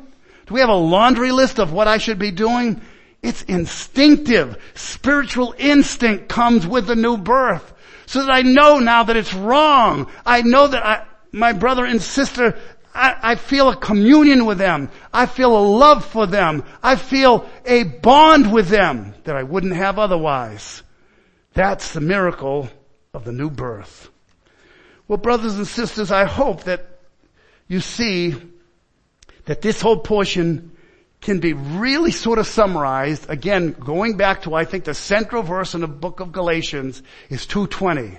Do 0.47 0.55
we 0.55 0.61
have 0.61 0.69
a 0.69 0.75
laundry 0.75 1.33
list 1.33 1.59
of 1.59 1.73
what 1.73 1.89
I 1.89 1.99
should 1.99 2.19
be 2.19 2.33
doing? 2.33 2.81
It's 3.23 3.43
instinctive. 3.43 4.57
Spiritual 4.75 5.55
instinct 5.59 6.29
comes 6.29 6.67
with 6.67 6.87
the 6.87 6.97
new 6.97 7.17
birth. 7.17 7.73
So 8.07 8.23
that 8.25 8.31
I 8.31 8.43
know 8.43 8.79
now 8.79 9.05
that 9.05 9.17
it's 9.17 9.35
wrong. 9.35 10.11
I 10.25 10.43
know 10.43 10.67
that 10.67 10.85
I, 10.85 11.07
my 11.33 11.53
brother 11.53 11.85
and 11.85 12.01
sister 12.03 12.59
I, 12.95 13.17
I, 13.23 13.35
feel 13.37 13.69
a 13.69 13.77
communion 13.77 14.47
with 14.47 14.59
them. 14.59 14.91
I 15.13 15.27
feel 15.27 15.57
a 15.57 15.63
love 15.63 16.05
for 16.05 16.27
them. 16.27 16.65
I 16.83 16.97
feel 16.97 17.49
a 17.65 17.85
bond 17.85 18.53
with 18.53 18.69
them 18.69 19.15
that 19.25 19.37
I 19.37 19.45
wouldn't 19.45 19.75
have 19.75 19.99
otherwise. 19.99 20.83
That's 21.55 21.93
the 21.93 22.01
miracle 22.01 22.69
of 23.15 23.25
the 23.25 23.33
new 23.33 23.51
birth. 23.51 24.11
Well, 25.07 25.19
brothers 25.19 25.55
and 25.55 25.67
sisters, 25.67 26.11
I 26.11 26.25
hope 26.25 26.65
that 26.65 26.87
you 27.69 27.81
see 27.81 28.35
that 29.45 29.63
this 29.63 29.81
whole 29.81 29.99
portion 29.99 30.70
can 31.21 31.39
be 31.39 31.53
really 31.53 32.13
sort 32.13 32.39
of 32.39 32.47
summarized. 32.47 33.29
Again, 33.29 33.73
going 33.73 34.17
back 34.17 34.43
to, 34.43 34.55
I 34.55 34.65
think 34.65 34.85
the 34.85 34.95
central 34.95 35.43
verse 35.43 35.75
in 35.75 35.83
the 35.83 35.89
book 35.89 36.21
of 36.21 36.33
Galatians 36.33 37.03
is 37.29 37.47
220. 37.47 38.19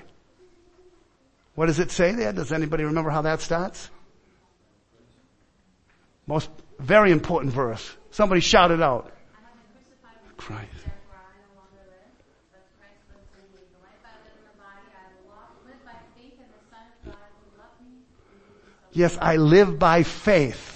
What 1.56 1.66
does 1.66 1.80
it 1.80 1.92
say 1.92 2.14
there? 2.14 2.32
Does 2.32 2.52
anybody 2.52 2.84
remember 2.84 3.10
how 3.10 3.24
that 3.24 3.42
starts? 3.42 3.90
Most 6.28 6.50
very 6.80 7.12
important 7.12 7.54
verse. 7.54 7.96
Somebody 8.12 8.42
shout 8.42 8.72
it 8.72 8.82
out. 8.82 9.12
Christ. 10.38 10.70
Yes, 18.94 19.18
I 19.22 19.38
live 19.38 19.80
by 19.80 20.04
faith. 20.04 20.71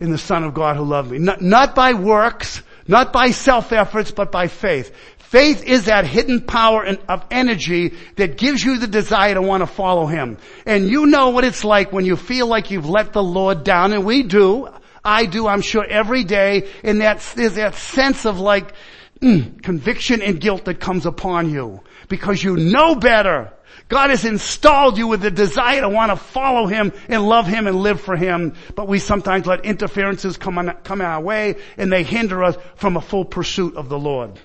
In 0.00 0.10
the 0.10 0.18
Son 0.18 0.44
of 0.44 0.54
God 0.54 0.76
who 0.76 0.84
loved 0.84 1.10
me. 1.10 1.18
Not, 1.18 1.40
not 1.40 1.74
by 1.74 1.94
works, 1.94 2.62
not 2.86 3.12
by 3.12 3.30
self-efforts, 3.30 4.12
but 4.12 4.30
by 4.30 4.48
faith. 4.48 4.94
Faith 5.18 5.62
is 5.64 5.86
that 5.86 6.06
hidden 6.06 6.40
power 6.40 6.86
of 7.06 7.24
energy 7.30 7.94
that 8.16 8.38
gives 8.38 8.64
you 8.64 8.78
the 8.78 8.86
desire 8.86 9.34
to 9.34 9.42
want 9.42 9.60
to 9.60 9.66
follow 9.66 10.06
Him. 10.06 10.38
And 10.64 10.88
you 10.88 11.04
know 11.06 11.30
what 11.30 11.44
it's 11.44 11.64
like 11.64 11.92
when 11.92 12.06
you 12.06 12.16
feel 12.16 12.46
like 12.46 12.70
you've 12.70 12.88
let 12.88 13.12
the 13.12 13.22
Lord 13.22 13.62
down, 13.62 13.92
and 13.92 14.06
we 14.06 14.22
do. 14.22 14.68
I 15.04 15.26
do, 15.26 15.46
I'm 15.46 15.60
sure, 15.60 15.84
every 15.84 16.24
day, 16.24 16.68
and 16.82 17.02
that, 17.02 17.20
there's 17.34 17.56
that 17.56 17.74
sense 17.74 18.24
of 18.24 18.40
like, 18.40 18.72
mm, 19.20 19.62
conviction 19.62 20.22
and 20.22 20.40
guilt 20.40 20.64
that 20.64 20.80
comes 20.80 21.04
upon 21.04 21.50
you. 21.50 21.80
Because 22.08 22.42
you 22.42 22.56
know 22.56 22.94
better. 22.94 23.52
God 23.88 24.10
has 24.10 24.26
installed 24.26 24.98
you 24.98 25.06
with 25.06 25.22
the 25.22 25.30
desire 25.30 25.80
to 25.80 25.88
want 25.88 26.10
to 26.12 26.16
follow 26.16 26.66
Him 26.66 26.92
and 27.08 27.26
love 27.26 27.46
Him 27.46 27.66
and 27.66 27.80
live 27.80 28.00
for 28.00 28.16
Him, 28.16 28.54
but 28.74 28.86
we 28.86 28.98
sometimes 28.98 29.46
let 29.46 29.64
interferences 29.64 30.36
come, 30.36 30.58
on, 30.58 30.76
come 30.84 31.00
our 31.00 31.20
way 31.22 31.56
and 31.78 31.90
they 31.90 32.02
hinder 32.02 32.44
us 32.44 32.56
from 32.76 32.96
a 32.96 33.00
full 33.00 33.24
pursuit 33.24 33.76
of 33.76 33.88
the 33.88 33.98
Lord. 33.98 34.38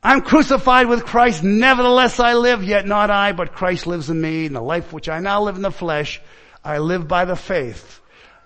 I'm 0.00 0.22
crucified 0.22 0.86
with 0.86 1.04
Christ, 1.04 1.42
nevertheless 1.42 2.20
I 2.20 2.34
live, 2.34 2.62
yet 2.62 2.86
not 2.86 3.10
I, 3.10 3.32
but 3.32 3.52
Christ 3.52 3.88
lives 3.88 4.08
in 4.08 4.20
me, 4.20 4.46
and 4.46 4.54
the 4.54 4.60
life 4.60 4.92
which 4.92 5.08
I 5.08 5.18
now 5.18 5.42
live 5.42 5.56
in 5.56 5.62
the 5.62 5.72
flesh, 5.72 6.22
I 6.64 6.78
live 6.78 7.08
by 7.08 7.24
the 7.24 7.34
faith. 7.34 8.00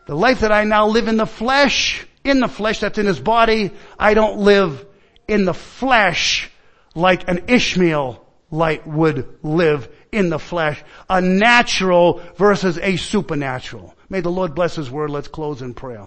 The 0.06 0.16
life 0.16 0.40
that 0.40 0.50
I 0.50 0.64
now 0.64 0.86
live 0.86 1.08
in 1.08 1.18
the 1.18 1.26
flesh, 1.26 2.06
in 2.24 2.40
the 2.40 2.48
flesh 2.48 2.80
that's 2.80 2.96
in 2.96 3.04
his 3.04 3.20
body, 3.20 3.70
I 3.98 4.14
don't 4.14 4.38
live 4.38 4.84
in 5.28 5.44
the 5.44 5.52
flesh 5.52 6.50
like 6.94 7.28
an 7.28 7.44
Ishmael 7.48 8.21
light 8.52 8.86
would 8.86 9.38
live 9.42 9.88
in 10.12 10.28
the 10.28 10.38
flesh. 10.38 10.80
A 11.10 11.20
natural 11.20 12.22
versus 12.36 12.78
a 12.78 12.96
supernatural. 12.96 13.96
May 14.08 14.20
the 14.20 14.30
Lord 14.30 14.54
bless 14.54 14.76
His 14.76 14.90
word. 14.90 15.10
Let's 15.10 15.26
close 15.26 15.62
in 15.62 15.74
prayer. 15.74 16.06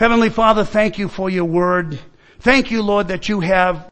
Heavenly 0.00 0.30
Father, 0.30 0.64
thank 0.64 0.98
you 0.98 1.08
for 1.08 1.30
your 1.30 1.44
word. 1.44 1.98
Thank 2.40 2.70
you, 2.70 2.82
Lord, 2.82 3.08
that 3.08 3.28
you 3.28 3.40
have 3.40 3.82